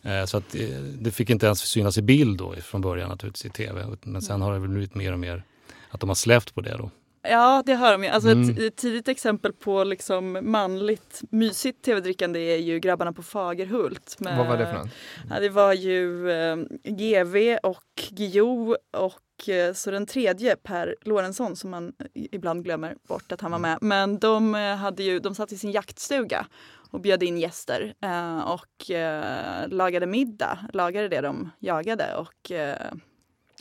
eh, 0.21 0.25
så 0.25 0.37
att 0.37 0.49
det, 0.51 0.73
eh, 0.73 0.81
det, 0.81 1.11
fick 1.11 1.29
inte 1.29 1.45
ens 1.45 1.59
synas 1.59 1.97
i 1.97 2.01
bild 2.01 2.37
då 2.37 2.55
från 2.55 2.81
början 2.81 3.09
naturligtvis 3.09 3.45
i 3.45 3.49
tv. 3.49 3.97
Men 4.01 4.21
sen 4.21 4.41
har 4.41 4.53
det 4.53 4.59
väl 4.59 4.69
blivit 4.69 4.95
mer 4.95 5.13
och 5.13 5.19
mer 5.19 5.43
att 5.89 5.99
de 5.99 6.09
har 6.09 6.15
släppt 6.15 6.55
på 6.55 6.61
det 6.61 6.77
då. 6.77 6.91
Ja, 7.29 7.63
det 7.65 7.73
har 7.73 7.91
de 7.91 8.03
ju. 8.03 8.09
Alltså 8.09 8.29
mm. 8.29 8.67
ett, 8.67 8.75
tidigt 8.75 9.07
exempel 9.07 9.53
på 9.53 9.83
liksom 9.83 10.37
manligt 10.41 11.21
mysigt 11.29 11.85
tv-drickande 11.85 12.39
är 12.39 12.57
ju 12.57 12.79
Grabbarna 12.79 13.13
på 13.13 13.23
Fagerhult. 13.23 14.19
Med, 14.19 14.37
Vad 14.37 14.47
var 14.47 14.57
det 14.57 14.65
för 14.65 14.73
något? 14.73 14.89
Ja, 15.29 15.39
det 15.39 15.49
var 15.49 15.73
ju 15.73 16.31
eh, 16.31 16.55
GV 16.83 17.57
och 17.63 17.83
Guillou 18.09 18.75
och 18.91 19.49
eh, 19.49 19.73
så 19.73 19.91
den 19.91 20.05
tredje, 20.05 20.55
Per 20.55 20.95
Lorentzon, 21.01 21.55
som 21.55 21.69
man 21.69 21.93
ibland 22.13 22.63
glömmer 22.63 22.95
bort 23.07 23.31
att 23.31 23.41
han 23.41 23.51
var 23.51 23.57
mm. 23.57 23.69
med. 23.71 23.77
Men 23.81 24.19
de, 24.19 24.55
eh, 24.55 24.75
hade 24.75 25.03
ju, 25.03 25.19
de 25.19 25.35
satt 25.35 25.51
i 25.51 25.57
sin 25.57 25.71
jaktstuga 25.71 26.45
och 26.91 27.01
bjöd 27.01 27.23
in 27.23 27.37
gäster 27.37 27.93
eh, 28.01 28.39
och 28.39 28.91
eh, 28.91 29.67
lagade 29.67 30.05
middag, 30.05 30.59
lagade 30.73 31.07
det 31.07 31.21
de 31.21 31.51
jagade 31.59 32.15
och 32.15 32.51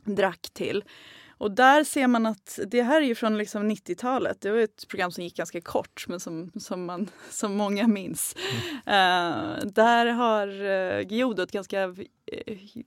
drack 0.05 0.51
till. 0.53 0.85
Och 1.39 1.51
där 1.51 1.85
ser 1.85 2.07
man 2.07 2.27
att 2.27 2.59
det 2.67 2.83
här 2.83 3.03
är 3.03 3.07
ju 3.07 3.15
från 3.15 3.39
liksom 3.39 3.71
90-talet. 3.71 4.41
Det 4.41 4.51
var 4.51 4.59
ett 4.59 4.89
program 4.89 5.11
som 5.11 5.25
gick 5.25 5.37
ganska 5.37 5.61
kort 5.61 6.05
men 6.09 6.21
som, 6.21 6.51
som, 6.61 6.85
man, 6.85 7.11
som 7.31 7.57
många 7.57 7.87
minns. 7.87 8.37
Mm. 8.87 9.59
Uh, 9.59 9.67
där 9.67 10.07
har 10.07 10.49
uh, 10.49 11.13
Giodo 11.13 11.43
ett 11.43 11.53
ganska 11.53 11.87
uh, 11.87 11.99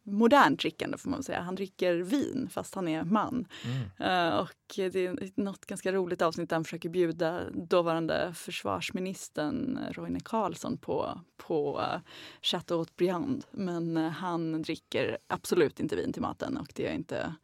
modernt 0.03 0.59
drickande 0.59 0.97
får 0.97 1.09
man 1.09 1.23
säga. 1.23 1.41
Han 1.41 1.55
dricker 1.55 1.95
vin 1.95 2.49
fast 2.51 2.75
han 2.75 2.87
är 2.87 3.03
man. 3.03 3.47
Mm. 3.65 4.27
Uh, 4.27 4.37
och 4.37 4.49
det 4.75 5.05
är 5.05 5.41
något 5.41 5.65
ganska 5.65 5.91
roligt 5.91 6.21
avsnitt 6.21 6.49
där 6.49 6.55
han 6.55 6.63
försöker 6.63 6.89
bjuda 6.89 7.41
dåvarande 7.49 8.33
försvarsministern 8.35 9.79
Roine 9.91 10.19
Carlsson 10.19 10.77
på, 10.77 11.21
på 11.37 11.79
uh, 11.79 11.99
Chateau 12.41 12.85
Briand. 12.97 13.45
Men 13.51 13.97
han 13.97 14.61
dricker 14.61 15.17
absolut 15.27 15.79
inte 15.79 15.95
vin 15.95 16.13
till 16.13 16.21
maten 16.21 16.57
och 16.57 16.71
det 16.75 16.87
är 16.87 16.93
inte 16.93 17.35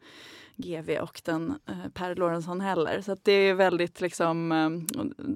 GV 0.56 0.98
och 1.00 1.20
den 1.24 1.58
eh, 1.68 1.88
Per 1.94 2.14
Lorentzon 2.14 2.60
heller. 2.60 3.00
Så 3.00 3.16
det 3.22 3.32
är 3.32 3.54
väldigt 3.54 4.00
liksom, 4.00 4.52
eh, 4.52 4.70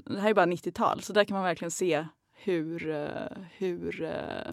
det 0.05 0.21
här 0.21 0.31
är 0.31 0.35
bara 0.35 0.47
90-tal 0.47 1.03
så 1.03 1.13
där 1.13 1.25
kan 1.25 1.35
man 1.35 1.45
verkligen 1.45 1.71
se 1.71 2.07
hur, 2.43 2.91
eh, 2.91 3.43
hur 3.57 4.03
eh, 4.03 4.53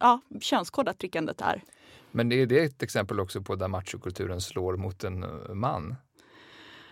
ja, 0.00 0.20
könskodat 0.40 0.98
drickandet 0.98 1.40
är. 1.40 1.62
Men 2.10 2.32
är 2.32 2.46
det 2.46 2.64
ett 2.64 2.82
exempel 2.82 3.20
också 3.20 3.42
på 3.42 3.56
där 3.56 3.68
machokulturen 3.68 4.40
slår 4.40 4.76
mot 4.76 5.04
en 5.04 5.22
eh, 5.22 5.54
man? 5.54 5.96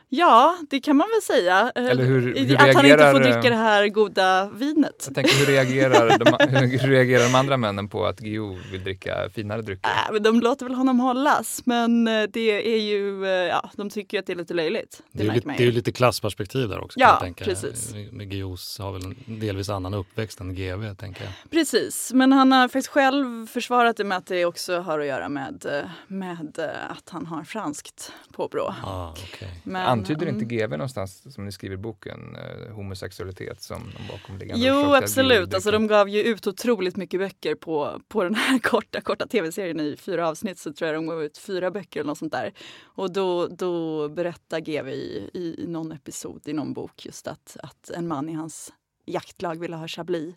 Ja, 0.09 0.57
det 0.70 0.80
kan 0.80 0.96
man 0.96 1.07
väl 1.14 1.22
säga. 1.22 1.72
Eller 1.74 2.04
hur, 2.04 2.20
hur 2.20 2.30
att 2.30 2.36
reagerar, 2.36 2.74
han 2.74 2.86
inte 2.86 3.12
får 3.12 3.20
dricka 3.20 3.50
det 3.50 3.62
här 3.62 3.88
goda 3.88 4.50
vinet. 4.50 5.04
Jag 5.07 5.14
tänker, 5.14 5.38
hur 5.38 5.46
reagerar, 5.46 6.18
de, 6.18 6.57
hur 6.78 6.88
reagerar 6.88 7.24
de 7.24 7.34
andra 7.34 7.57
männen 7.57 7.88
på 7.88 8.07
att 8.07 8.18
Guillou 8.18 8.59
vill 8.72 8.84
dricka 8.84 9.30
finare 9.34 9.62
drycker? 9.62 9.90
Äh, 9.90 10.12
men 10.12 10.22
de 10.22 10.40
låter 10.40 10.66
väl 10.66 10.74
honom 10.74 11.00
hållas, 11.00 11.62
men 11.64 12.09
eh, 12.09 12.22
det 12.32 12.74
är 12.74 12.80
ju, 12.80 13.24
eh, 13.24 13.30
ja, 13.30 13.70
de 13.76 13.90
tycker 13.90 14.18
att 14.18 14.26
det 14.26 14.32
är 14.32 14.36
lite 14.36 14.54
löjligt. 14.54 15.02
Det, 15.12 15.22
det 15.22 15.30
är, 15.30 15.34
lite, 15.34 15.54
det 15.59 15.64
är 15.64 15.72
lite 15.72 15.92
klassperspektiv 15.92 16.68
där 16.68 16.84
också. 16.84 17.00
Ja, 17.00 17.28
precis. 17.36 17.94
Med 18.11 18.30
Guillous 18.30 18.78
har 18.78 18.92
väl 18.92 19.04
en 19.04 19.16
delvis 19.26 19.68
annan 19.68 19.94
uppväxt 19.94 20.40
än 20.40 20.54
GV, 20.54 20.94
tänker 20.94 21.24
jag. 21.24 21.32
Precis, 21.50 22.12
men 22.14 22.32
han 22.32 22.52
har 22.52 22.68
faktiskt 22.68 22.88
själv 22.88 23.46
försvarat 23.46 23.96
det 23.96 24.04
med 24.04 24.18
att 24.18 24.26
det 24.26 24.44
också 24.44 24.80
har 24.80 24.98
att 24.98 25.07
göra 25.07 25.28
med, 25.28 25.66
eh, 25.66 25.90
med 26.07 26.59
att 26.88 27.09
han 27.11 27.26
har 27.26 27.44
franskt 27.44 28.12
påbrå. 28.32 28.74
Ah, 28.84 29.12
okay. 29.12 29.48
men, 29.64 29.95
Antyder 29.99 30.26
inte 30.26 30.44
GV 30.44 30.70
någonstans, 30.70 31.34
som 31.34 31.44
ni 31.44 31.53
skriver 31.53 31.74
i 31.74 31.78
boken, 31.78 32.36
eh, 32.36 32.74
homosexualitet 32.74 33.62
som 33.62 33.82
de 33.97 34.12
bakomliggande 34.12 34.66
Jo, 34.66 34.94
absolut. 34.94 35.55
Alltså, 35.55 35.70
de 35.70 35.86
gav 35.86 36.09
ju 36.09 36.22
ut 36.22 36.47
otroligt 36.47 36.97
mycket 36.97 37.20
böcker 37.20 37.55
på, 37.55 38.01
på 38.09 38.24
den 38.24 38.34
här 38.34 38.59
korta, 38.62 39.01
korta 39.01 39.26
tv-serien. 39.26 39.80
I 39.80 39.97
fyra 39.97 40.28
avsnitt 40.28 40.59
så 40.59 40.72
tror 40.72 40.86
jag 40.86 40.97
de 40.97 41.07
gav 41.07 41.22
ut 41.22 41.38
fyra 41.38 41.70
böcker 41.70 42.01
eller 42.01 42.09
något 42.09 42.18
sånt 42.18 42.32
där. 42.32 42.53
Och 42.84 43.12
då, 43.12 43.47
då 43.47 44.09
berättar 44.09 44.61
GV 44.61 44.88
i, 44.88 45.30
i, 45.34 45.62
i 45.62 45.66
någon 45.66 45.92
episod 45.92 46.49
i 46.49 46.53
någon 46.53 46.72
bok 46.72 47.07
just 47.07 47.26
att, 47.26 47.57
att 47.62 47.90
en 47.90 48.09
man 48.09 48.28
i 48.28 48.32
hans 48.32 48.72
jaktlag 49.07 49.61
ville 49.61 49.76
ha 49.76 49.88
chablis 49.88 50.34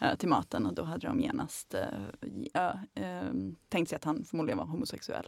eh, 0.00 0.16
till 0.16 0.28
maten 0.28 0.66
och 0.66 0.74
då 0.74 0.82
hade 0.82 1.06
de 1.06 1.20
genast 1.20 1.74
äh, 1.74 2.64
äh, 3.04 3.32
tänkt 3.68 3.88
sig 3.88 3.96
att 3.96 4.04
han 4.04 4.24
förmodligen 4.24 4.58
var 4.58 4.64
homosexuell. 4.64 5.26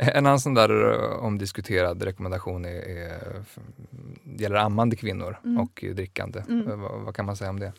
En 0.14 0.26
annan 0.26 0.40
sån 0.40 0.54
där 0.54 0.92
eh, 0.92 1.24
omdiskuterad 1.24 2.02
rekommendation 2.02 2.64
är, 2.64 2.88
är, 2.88 3.42
gäller 4.38 4.56
ammande 4.56 4.96
kvinnor 4.96 5.38
mm. 5.44 5.60
och 5.60 5.84
drickande. 5.94 6.42
Mm. 6.48 6.80
Vad, 6.80 7.00
vad, 7.00 7.14
kan 7.14 7.26
man 7.26 7.36
säga 7.36 7.50
om 7.50 7.60
det? 7.60 7.72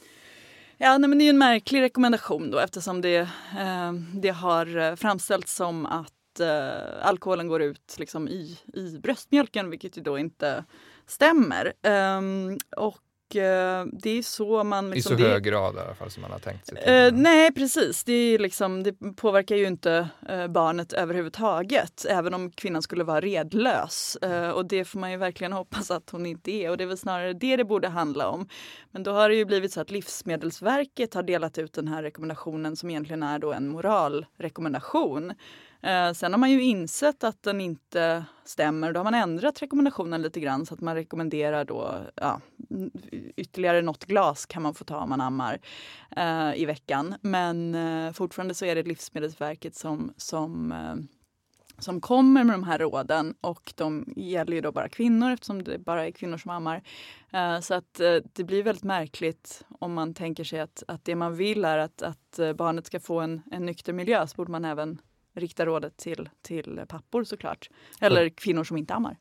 Ja, 0.78 0.98
nej, 0.98 1.10
men 1.10 1.20
det 1.20 1.26
är 1.26 1.30
en 1.30 1.38
märklig 1.38 1.82
rekommendation 1.82 2.52
då 2.52 2.60
eftersom 2.60 3.02
det, 3.02 3.18
eh, 3.60 3.94
det 4.14 4.30
har 4.30 4.96
framställts 4.96 5.56
som 5.56 5.86
att 5.86 6.40
eh, 6.40 7.08
alkoholen 7.08 7.48
går 7.48 7.62
ut 7.62 7.96
liksom 7.98 8.28
i, 8.28 8.60
i 8.74 9.00
bröstmjölken 9.04 9.70
vilket 9.70 9.98
ju 9.98 10.02
då 10.02 10.18
inte 10.18 10.66
stämmer. 11.06 11.74
Um, 11.84 12.58
och 12.78 12.98
Eh, 12.98 13.11
det 13.34 14.10
är 14.10 14.22
så 14.24 14.64
man... 14.64 14.90
Liksom, 14.90 15.14
I 15.14 15.18
så 15.18 15.24
hög 15.24 15.44
grad 15.44 15.76
i 15.76 15.80
alla 15.80 15.96
fall 15.96 16.12
som 16.12 16.22
man 16.22 16.32
har 16.32 16.40
tänkt 16.40 16.68
sig. 16.68 16.78
Eh, 16.78 17.14
nej 17.14 17.54
precis, 17.54 18.04
det, 18.04 18.14
är 18.14 18.40
liksom, 18.40 18.84
det 18.84 18.94
påverkar 19.16 19.56
ju 19.56 19.68
inte 19.68 20.10
eh, 20.30 20.48
barnet 20.48 20.94
överhuvudtaget. 20.94 22.06
Även 22.10 22.34
om 22.34 22.52
kvinnan 22.52 22.82
skulle 22.82 23.04
vara 23.04 23.22
redlös. 23.22 24.16
Eh, 24.22 24.50
och 24.50 24.66
det 24.66 24.86
får 24.86 25.00
man 25.00 25.12
ju 25.12 25.18
verkligen 25.18 25.54
hoppas 25.62 25.92
att 25.92 26.10
hon 26.10 26.26
inte 26.26 26.52
är. 26.52 26.70
Och 26.70 26.78
det 26.78 26.84
är 26.84 26.88
väl 26.88 26.98
snarare 26.98 27.34
det 27.34 27.56
det 27.56 27.66
borde 27.66 27.88
handla 27.88 28.28
om. 28.28 28.48
Men 28.92 29.04
då 29.04 29.12
har 29.12 29.30
det 29.30 29.36
ju 29.36 29.46
blivit 29.46 29.74
så 29.74 29.82
att 29.82 29.92
Livsmedelsverket 29.92 31.14
har 31.14 31.24
delat 31.24 31.58
ut 31.58 31.74
den 31.74 31.88
här 31.88 32.04
rekommendationen 32.04 32.76
som 32.76 32.90
egentligen 32.90 33.24
är 33.24 33.40
då 33.40 33.54
en 33.54 33.68
moralrekommendation. 33.68 35.34
Eh, 35.84 36.14
sen 36.14 36.34
har 36.34 36.38
man 36.38 36.52
ju 36.52 36.64
insett 36.64 37.24
att 37.24 37.44
den 37.44 37.62
inte 37.62 38.26
stämmer. 38.44 38.94
Då 38.94 39.00
har 39.00 39.04
man 39.04 39.14
ändrat 39.14 39.62
rekommendationen 39.62 40.22
lite 40.22 40.40
grann 40.40 40.66
så 40.66 40.74
att 40.74 40.82
man 40.82 40.96
rekommenderar 40.96 41.66
då 41.66 41.96
ja, 42.16 42.42
ytterligare 43.36 43.82
något 43.82 44.06
glas 44.06 44.46
kan 44.46 44.62
man 44.62 44.74
få 44.74 44.84
ta 44.84 44.98
om 44.98 45.10
man 45.10 45.22
ammar 45.22 45.60
eh, 46.18 46.62
i 46.62 46.66
veckan. 46.66 47.16
Men 47.22 47.76
eh, 47.76 48.14
fortfarande 48.14 48.54
så 48.54 48.66
är 48.66 48.76
det 48.76 48.84
Livsmedelsverket 48.84 49.76
som, 49.76 50.14
som 50.18 50.72
eh, 50.72 50.96
som 51.84 52.02
kommer 52.02 52.44
med 52.44 52.54
de 52.54 52.64
här 52.64 52.80
råden 52.80 53.36
och 53.42 53.74
de 53.76 54.14
gäller 54.16 54.54
ju 54.54 54.62
då 54.62 54.72
bara 54.72 54.90
kvinnor 54.90 55.32
eftersom 55.32 55.64
det 55.64 55.78
bara 55.78 56.08
är 56.08 56.12
kvinnor 56.12 56.38
som 56.38 56.52
ammar. 56.52 56.84
Eh, 57.34 57.60
så 57.60 57.74
att 57.74 58.00
eh, 58.00 58.16
det 58.34 58.44
blir 58.44 58.64
väldigt 58.64 58.84
märkligt 58.84 59.66
om 59.80 59.94
man 59.94 60.14
tänker 60.14 60.44
sig 60.44 60.60
att, 60.60 60.84
att 60.88 61.06
det 61.06 61.16
man 61.16 61.36
vill 61.36 61.66
är 61.66 61.78
att, 61.78 62.02
att 62.02 62.40
eh, 62.40 62.54
barnet 62.54 62.86
ska 62.86 63.00
få 63.00 63.20
en, 63.20 63.42
en 63.52 63.66
nykter 63.66 63.94
miljö 63.94 64.28
så 64.28 64.36
borde 64.36 64.52
man 64.52 64.66
även 64.66 65.02
rikta 65.34 65.66
rådet 65.66 65.98
till, 65.98 66.30
till 66.42 66.86
pappor 66.88 67.24
såklart. 67.24 67.70
Eller 68.00 68.30
kvinnor 68.30 68.64
som 68.64 68.78
inte 68.78 68.94
ammar. 68.94 69.18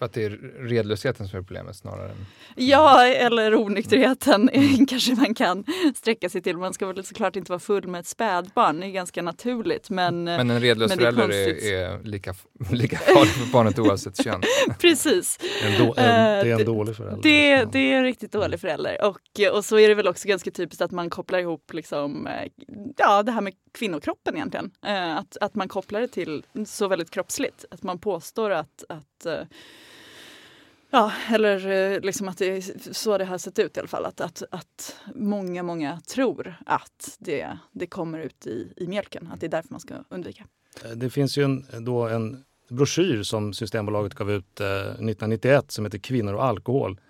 För 0.00 0.06
att 0.06 0.12
det 0.12 0.24
är 0.24 0.30
redlösheten 0.68 1.28
som 1.28 1.38
är 1.38 1.42
problemet 1.42 1.76
snarare 1.76 2.10
än... 2.10 2.26
Ja, 2.56 3.06
eller 3.06 3.54
onykterheten 3.54 4.48
mm. 4.48 4.86
kanske 4.88 5.14
man 5.14 5.34
kan 5.34 5.64
sträcka 5.94 6.28
sig 6.28 6.42
till. 6.42 6.56
Man 6.56 6.74
ska 6.74 6.86
väl 6.86 7.04
såklart 7.04 7.36
inte 7.36 7.52
vara 7.52 7.60
full 7.60 7.88
med 7.88 8.00
ett 8.00 8.06
spädbarn, 8.06 8.80
det 8.80 8.86
är 8.86 8.90
ganska 8.90 9.22
naturligt. 9.22 9.90
Men, 9.90 10.24
men 10.24 10.50
en 10.50 10.60
redlös 10.60 10.88
men 10.88 10.98
förälder 10.98 11.30
är, 11.30 11.72
är, 11.74 12.02
lika, 12.02 12.34
lika 12.72 12.98
farlig 12.98 13.28
för 13.28 13.52
barnet 13.52 13.78
oavsett 13.78 14.24
kön. 14.24 14.42
Precis. 14.78 15.38
En 15.64 15.78
då, 15.78 15.84
en, 15.84 15.94
det 15.94 16.50
är 16.50 16.58
en 16.58 16.64
dålig 16.64 16.96
förälder. 16.96 17.22
Det, 17.22 17.64
det 17.72 17.92
är 17.92 17.96
en 17.96 18.04
riktigt 18.04 18.32
dålig 18.32 18.60
förälder. 18.60 19.04
Och, 19.04 19.56
och 19.56 19.64
så 19.64 19.78
är 19.78 19.88
det 19.88 19.94
väl 19.94 20.08
också 20.08 20.28
ganska 20.28 20.50
typiskt 20.50 20.82
att 20.82 20.90
man 20.90 21.10
kopplar 21.10 21.38
ihop 21.38 21.72
liksom, 21.72 22.28
ja, 22.96 23.22
det 23.22 23.32
här 23.32 23.40
med 23.40 23.52
kvinnokroppen 23.78 24.34
egentligen. 24.34 24.70
Eh, 24.86 25.16
att, 25.16 25.36
att 25.40 25.54
man 25.54 25.68
kopplar 25.68 26.00
det 26.00 26.08
till 26.08 26.42
så 26.66 26.88
väldigt 26.88 27.10
kroppsligt. 27.10 27.64
Att 27.70 27.82
man 27.82 27.98
påstår 27.98 28.50
att, 28.50 28.84
att 28.88 29.26
eh, 29.26 29.42
Ja, 30.90 31.12
eller 31.28 31.68
eh, 31.68 32.00
liksom 32.00 32.28
att 32.28 32.38
det 32.38 32.56
är 32.56 32.92
så 32.92 33.18
det 33.18 33.24
har 33.24 33.38
sett 33.38 33.58
ut 33.58 33.76
i 33.76 33.80
alla 33.80 33.88
fall. 33.88 34.04
Att, 34.04 34.20
att, 34.20 34.42
att 34.50 34.96
många, 35.14 35.62
många 35.62 36.00
tror 36.00 36.54
att 36.66 37.16
det, 37.18 37.58
det 37.72 37.86
kommer 37.86 38.18
ut 38.18 38.46
i, 38.46 38.72
i 38.76 38.86
mjölken. 38.86 39.28
Att 39.32 39.40
det 39.40 39.46
är 39.46 39.50
därför 39.50 39.70
man 39.70 39.80
ska 39.80 39.94
undvika. 40.08 40.44
Eh, 40.84 40.90
det 40.90 41.10
finns 41.10 41.38
ju 41.38 41.44
en, 41.44 41.84
då 41.84 42.08
en 42.08 42.44
broschyr 42.68 43.22
som 43.22 43.52
Systembolaget 43.52 44.14
gav 44.14 44.30
ut 44.30 44.60
eh, 44.60 44.66
1991 44.66 45.70
som 45.70 45.84
heter 45.84 45.98
Kvinnor 45.98 46.34
och 46.34 46.44
alkohol. 46.44 47.00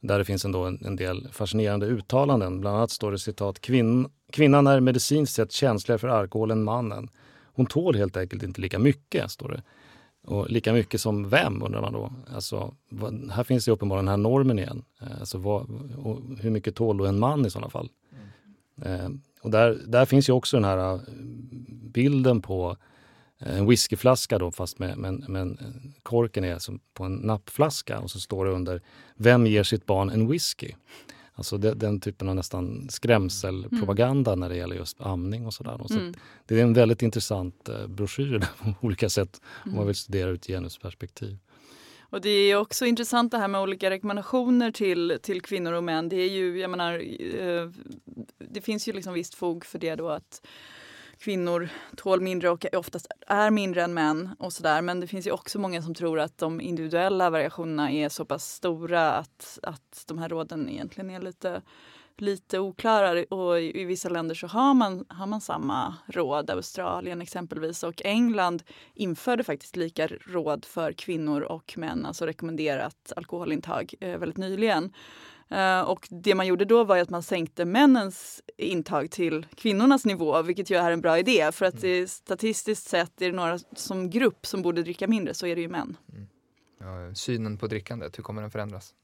Där 0.00 0.18
det 0.18 0.24
finns 0.24 0.44
ändå 0.44 0.64
en, 0.64 0.84
en 0.84 0.96
del 0.96 1.28
fascinerande 1.32 1.86
uttalanden. 1.86 2.60
Bland 2.60 2.76
annat 2.76 2.90
står 2.90 3.12
det 3.12 3.18
citat 3.18 3.60
Kvin, 3.60 4.08
Kvinnan 4.32 4.66
är 4.66 4.80
medicinskt 4.80 5.34
sett 5.34 5.52
känsligare 5.52 5.98
för 5.98 6.08
alkohol 6.08 6.50
än 6.50 6.64
mannen. 6.64 7.08
Hon 7.54 7.66
tål 7.66 7.96
helt 7.96 8.16
enkelt 8.16 8.42
inte 8.42 8.60
lika 8.60 8.78
mycket, 8.78 9.30
står 9.30 9.48
det. 9.48 9.62
Och 10.22 10.50
lika 10.50 10.72
mycket 10.72 11.00
som 11.00 11.28
vem 11.28 11.62
undrar 11.62 11.80
man 11.80 11.92
då? 11.92 12.12
Alltså, 12.34 12.74
vad, 12.88 13.30
här 13.30 13.44
finns 13.44 13.64
det 13.64 13.72
uppenbarligen 13.72 14.06
den 14.06 14.12
här 14.12 14.30
normen 14.30 14.58
igen. 14.58 14.84
Eh, 15.00 15.20
alltså, 15.20 15.38
vad, 15.38 15.66
hur 16.40 16.50
mycket 16.50 16.74
tål 16.74 16.96
då 16.96 17.06
en 17.06 17.18
man 17.18 17.46
i 17.46 17.50
sådana 17.50 17.70
fall? 17.70 17.88
Mm. 18.82 19.00
Eh, 19.04 19.10
och 19.42 19.50
där, 19.50 19.78
där 19.86 20.04
finns 20.04 20.28
ju 20.28 20.32
också 20.32 20.56
den 20.56 20.64
här 20.64 20.94
eh, 20.94 21.00
bilden 21.82 22.42
på 22.42 22.76
eh, 23.38 23.58
en 23.58 23.66
whiskyflaska 23.66 24.38
då 24.38 24.50
fast 24.50 24.78
med, 24.78 24.98
med, 24.98 25.28
med 25.28 25.58
korken 26.02 26.44
är 26.44 26.48
som 26.58 26.74
alltså 26.74 26.86
på 26.94 27.04
en 27.04 27.14
nappflaska 27.14 27.98
och 28.00 28.10
så 28.10 28.20
står 28.20 28.44
det 28.44 28.50
under 28.50 28.82
Vem 29.16 29.46
ger 29.46 29.62
sitt 29.62 29.86
barn 29.86 30.10
en 30.10 30.28
whisky? 30.28 30.72
Alltså 31.40 31.58
det, 31.58 31.74
den 31.74 32.00
typen 32.00 32.28
av 32.28 32.34
nästan 32.34 32.88
skrämselpropaganda 32.90 34.30
mm. 34.30 34.40
när 34.40 34.48
det 34.48 34.56
gäller 34.56 34.76
just 34.76 35.00
amning 35.00 35.46
och 35.46 35.54
sådär. 35.54 35.80
Så 35.88 35.94
mm. 35.94 36.14
Det 36.46 36.58
är 36.58 36.62
en 36.62 36.74
väldigt 36.74 37.02
intressant 37.02 37.68
eh, 37.68 37.86
broschyr 37.86 38.38
på 38.58 38.86
olika 38.86 39.08
sätt 39.08 39.40
om 39.44 39.70
man 39.70 39.74
mm. 39.74 39.86
vill 39.86 39.96
studera 39.96 40.30
ur 40.30 40.34
ett 40.34 40.46
genusperspektiv. 40.46 41.38
Och 42.00 42.20
det 42.20 42.30
är 42.30 42.56
också 42.56 42.86
intressant 42.86 43.30
det 43.30 43.38
här 43.38 43.48
med 43.48 43.60
olika 43.60 43.90
rekommendationer 43.90 44.70
till, 44.70 45.18
till 45.22 45.42
kvinnor 45.42 45.72
och 45.72 45.84
män. 45.84 46.08
Det 46.08 46.16
är 46.16 46.30
ju, 46.30 46.60
jag 46.60 46.70
menar, 46.70 46.94
eh, 47.38 47.70
det 48.38 48.60
finns 48.60 48.88
ju 48.88 48.92
liksom 48.92 49.14
visst 49.14 49.34
fog 49.34 49.64
för 49.64 49.78
det 49.78 49.94
då 49.94 50.08
att 50.08 50.46
kvinnor 51.20 51.68
tål 51.96 52.20
mindre 52.20 52.50
och 52.50 52.66
oftast 52.72 53.06
är 53.26 53.50
mindre 53.50 53.82
än 53.82 53.94
män 53.94 54.30
och 54.38 54.52
sådär. 54.52 54.82
Men 54.82 55.00
det 55.00 55.06
finns 55.06 55.26
ju 55.26 55.30
också 55.30 55.58
många 55.58 55.82
som 55.82 55.94
tror 55.94 56.20
att 56.20 56.38
de 56.38 56.60
individuella 56.60 57.30
variationerna 57.30 57.90
är 57.90 58.08
så 58.08 58.24
pass 58.24 58.52
stora 58.52 59.12
att, 59.12 59.58
att 59.62 60.04
de 60.06 60.18
här 60.18 60.28
råden 60.28 60.68
egentligen 60.68 61.10
är 61.10 61.20
lite 61.20 61.62
lite 62.20 62.58
oklara 62.58 63.24
och 63.30 63.60
i, 63.60 63.84
vissa 63.84 64.08
länder 64.08 64.34
så 64.34 64.46
har 64.46 64.74
man, 64.74 65.04
har 65.08 65.26
man 65.26 65.40
samma 65.40 65.94
råd, 66.06 66.50
Australien 66.50 67.22
exempelvis 67.22 67.82
och 67.82 68.02
England 68.04 68.62
införde 68.94 69.44
faktiskt 69.44 69.76
lika 69.76 70.06
råd 70.06 70.64
för 70.64 70.92
kvinnor 70.92 71.40
och 71.40 71.74
män, 71.76 72.06
alltså 72.06 72.26
rekommenderat 72.26 73.12
alkoholintag 73.16 73.94
eh, 74.00 74.18
väldigt 74.18 74.38
nyligen. 74.38 74.92
Uh, 75.52 75.80
och 75.80 76.08
det 76.10 76.34
man 76.34 76.46
gjorde 76.46 76.64
då 76.64 76.84
var 76.84 76.98
att 76.98 77.10
man 77.10 77.22
sänkte 77.22 77.64
männens 77.64 78.42
intag 78.56 79.10
till 79.10 79.46
kvinnornas 79.54 80.04
nivå, 80.04 80.42
vilket 80.42 80.70
ju 80.70 80.76
är 80.76 80.90
en 80.90 81.00
bra 81.00 81.18
idé. 81.18 81.52
För 81.52 81.66
att 81.66 81.84
mm. 81.84 82.08
statistiskt 82.08 82.88
sett 82.88 83.22
är 83.22 83.26
det 83.26 83.36
några 83.36 83.58
som 83.58 84.10
grupp 84.10 84.46
som 84.46 84.62
borde 84.62 84.82
dricka 84.82 85.06
mindre, 85.06 85.34
så 85.34 85.46
är 85.46 85.56
det 85.56 85.62
ju 85.62 85.68
män. 85.68 85.96
Mm. 86.12 86.28
Ja, 86.80 87.14
synen 87.14 87.58
på 87.58 87.66
drickandet, 87.66 88.18
hur 88.18 88.22
kommer 88.22 88.42
den 88.42 88.50
förändras? 88.50 88.94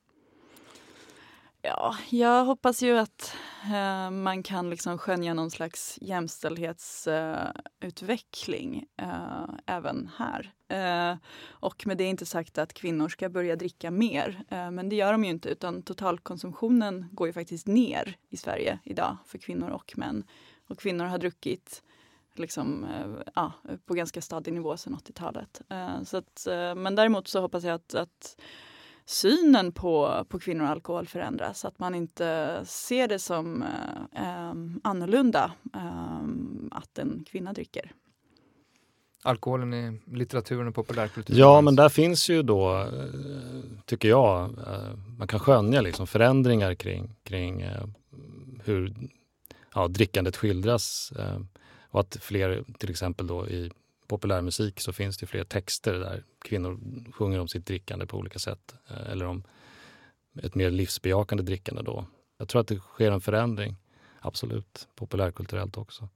Ja, 1.63 1.97
jag 2.11 2.45
hoppas 2.45 2.83
ju 2.83 2.99
att 2.99 3.35
eh, 3.65 4.11
man 4.11 4.43
kan 4.43 4.71
liksom 4.71 4.99
skönja 4.99 5.35
någon 5.35 5.51
slags 5.51 5.99
jämställdhetsutveckling 6.01 8.87
eh, 8.97 9.09
eh, 9.09 9.49
även 9.67 10.11
här. 10.17 10.53
Eh, 10.69 11.15
och 11.51 11.87
med 11.87 11.99
det 11.99 12.05
inte 12.05 12.27
sagt 12.27 12.59
att 12.59 12.73
kvinnor 12.73 13.09
ska 13.09 13.29
börja 13.29 13.57
dricka 13.57 13.91
mer, 13.91 14.45
eh, 14.49 14.71
men 14.71 14.89
det 14.89 14.97
gör 14.97 15.13
de 15.13 15.25
ju 15.25 15.31
inte 15.31 15.49
utan 15.49 15.83
totalkonsumtionen 15.83 17.09
går 17.13 17.27
ju 17.27 17.33
faktiskt 17.33 17.67
ner 17.67 18.17
i 18.29 18.37
Sverige 18.37 18.79
idag 18.85 19.17
för 19.27 19.39
kvinnor 19.39 19.71
och 19.71 19.93
män. 19.97 20.25
Och 20.69 20.79
kvinnor 20.79 21.05
har 21.05 21.19
druckit 21.19 21.83
liksom, 22.35 22.85
eh, 22.85 23.31
ja, 23.35 23.53
på 23.87 23.95
ganska 23.95 24.21
stadig 24.23 24.53
nivå 24.53 24.77
sedan 24.77 24.95
80-talet. 24.95 25.63
Eh, 25.69 26.03
så 26.03 26.17
att, 26.17 26.47
eh, 26.47 26.75
men 26.75 26.95
däremot 26.95 27.29
så 27.29 27.41
hoppas 27.41 27.65
jag 27.65 27.75
att, 27.75 27.95
att 27.95 28.37
synen 29.05 29.73
på, 29.73 30.25
på 30.29 30.39
kvinnor 30.39 30.65
och 30.65 30.71
alkohol 30.71 31.07
förändras. 31.07 31.65
Att 31.65 31.79
man 31.79 31.95
inte 31.95 32.61
ser 32.65 33.09
det 33.09 33.19
som 33.19 33.63
eh, 33.63 34.23
eh 34.23 34.55
annorlunda 34.83 35.53
eh, 35.75 36.25
att 36.71 36.99
en 36.99 37.25
kvinna 37.27 37.53
dricker. 37.53 37.93
Alkoholen 39.23 39.75
i 39.75 40.01
litteraturen 40.17 40.69
och 40.69 40.75
populärkulturen? 40.75 41.41
Ja, 41.41 41.61
men 41.61 41.77
där 41.77 41.89
finns 41.89 42.29
ju 42.31 42.43
då, 42.43 42.81
eh, 42.81 43.81
tycker 43.85 44.09
jag, 44.09 44.45
eh, 44.45 44.97
man 45.19 45.29
kan 45.29 45.41
skönja 45.41 45.81
liksom 45.81 46.07
förändringar 46.07 46.75
kring, 46.75 47.17
kring 47.23 47.61
eh, 47.63 47.87
hur 48.65 48.95
ja, 49.75 49.89
drickandet 49.89 50.37
skildras. 50.37 51.13
Och 51.91 52.01
att 52.01 52.17
fler, 52.21 52.65
till 52.79 52.91
exempel 52.91 53.27
då 53.27 53.49
i 53.49 53.71
populärmusik 54.07 54.81
så 54.81 54.93
finns 54.93 55.19
det 55.19 55.27
fler 55.27 55.45
texter 55.45 55.95
där 55.95 56.23
kvinnor 56.45 56.81
sjunger 57.13 57.41
om 57.41 57.49
sitt 57.49 57.67
drickande 57.67 58.07
på 58.07 58.17
olika 58.17 58.39
sätt. 58.39 58.75
Eller 59.07 59.27
om 59.27 59.43
ett 60.43 60.55
mer 60.55 60.71
livsbejakande 60.71 61.43
drickande 61.45 61.83
då. 61.83 62.07
Jag 62.39 62.49
tror 62.49 62.61
att 62.61 62.69
det 62.69 62.79
sker 62.79 63.11
en 63.11 63.21
förändring, 63.21 63.77
absolut, 64.21 64.89
populärkulturellt 64.95 65.77
också. 65.77 66.09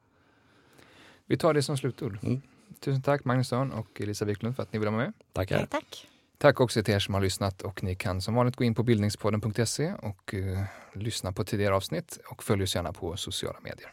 Vi 1.26 1.36
tar 1.36 1.54
det 1.54 1.62
som 1.62 1.76
slutord. 1.76 2.18
Mm. 2.22 2.40
Tusen 2.80 3.02
tack 3.02 3.24
Magnus 3.24 3.52
Örn 3.52 3.72
och 3.72 4.00
Elisa 4.00 4.24
Wiklund 4.24 4.56
för 4.56 4.62
att 4.62 4.72
ni 4.72 4.78
ville 4.78 4.90
vara 4.90 5.02
med. 5.02 5.12
Tackar. 5.32 5.66
Tack. 5.66 6.06
Tack 6.38 6.60
också 6.60 6.82
till 6.82 6.94
er 6.94 6.98
som 6.98 7.14
har 7.14 7.20
lyssnat 7.20 7.62
och 7.62 7.82
ni 7.82 7.94
kan 7.94 8.22
som 8.22 8.34
vanligt 8.34 8.56
gå 8.56 8.64
in 8.64 8.74
på 8.74 8.82
bildningspodden.se 8.82 9.92
och 9.92 10.34
uh, 10.34 10.62
lyssna 10.94 11.32
på 11.32 11.44
tidigare 11.44 11.74
avsnitt 11.74 12.18
och 12.30 12.44
följ 12.44 12.62
oss 12.62 12.74
gärna 12.74 12.92
på 12.92 13.16
sociala 13.16 13.60
medier. 13.60 13.92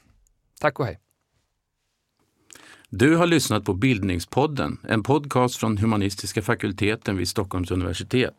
Tack 0.59 0.79
och 0.79 0.85
hej! 0.85 0.99
Du 2.89 3.15
har 3.15 3.25
lyssnat 3.25 3.65
på 3.65 3.73
Bildningspodden, 3.73 4.77
en 4.83 5.03
podcast 5.03 5.55
från 5.55 5.77
humanistiska 5.77 6.41
fakulteten 6.41 7.17
vid 7.17 7.27
Stockholms 7.27 7.71
universitet. 7.71 8.35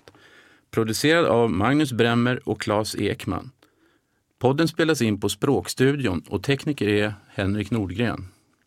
Producerad 0.70 1.26
av 1.26 1.50
Magnus 1.50 1.92
Bremmer 1.92 2.48
och 2.48 2.60
Claes 2.60 2.96
Ekman. 2.96 3.50
Podden 4.38 4.68
spelas 4.68 5.02
in 5.02 5.20
på 5.20 5.28
Språkstudion 5.28 6.22
och 6.28 6.42
tekniker 6.42 6.88
är 6.88 7.14
Henrik 7.28 7.70
Nordgren. 7.70 8.28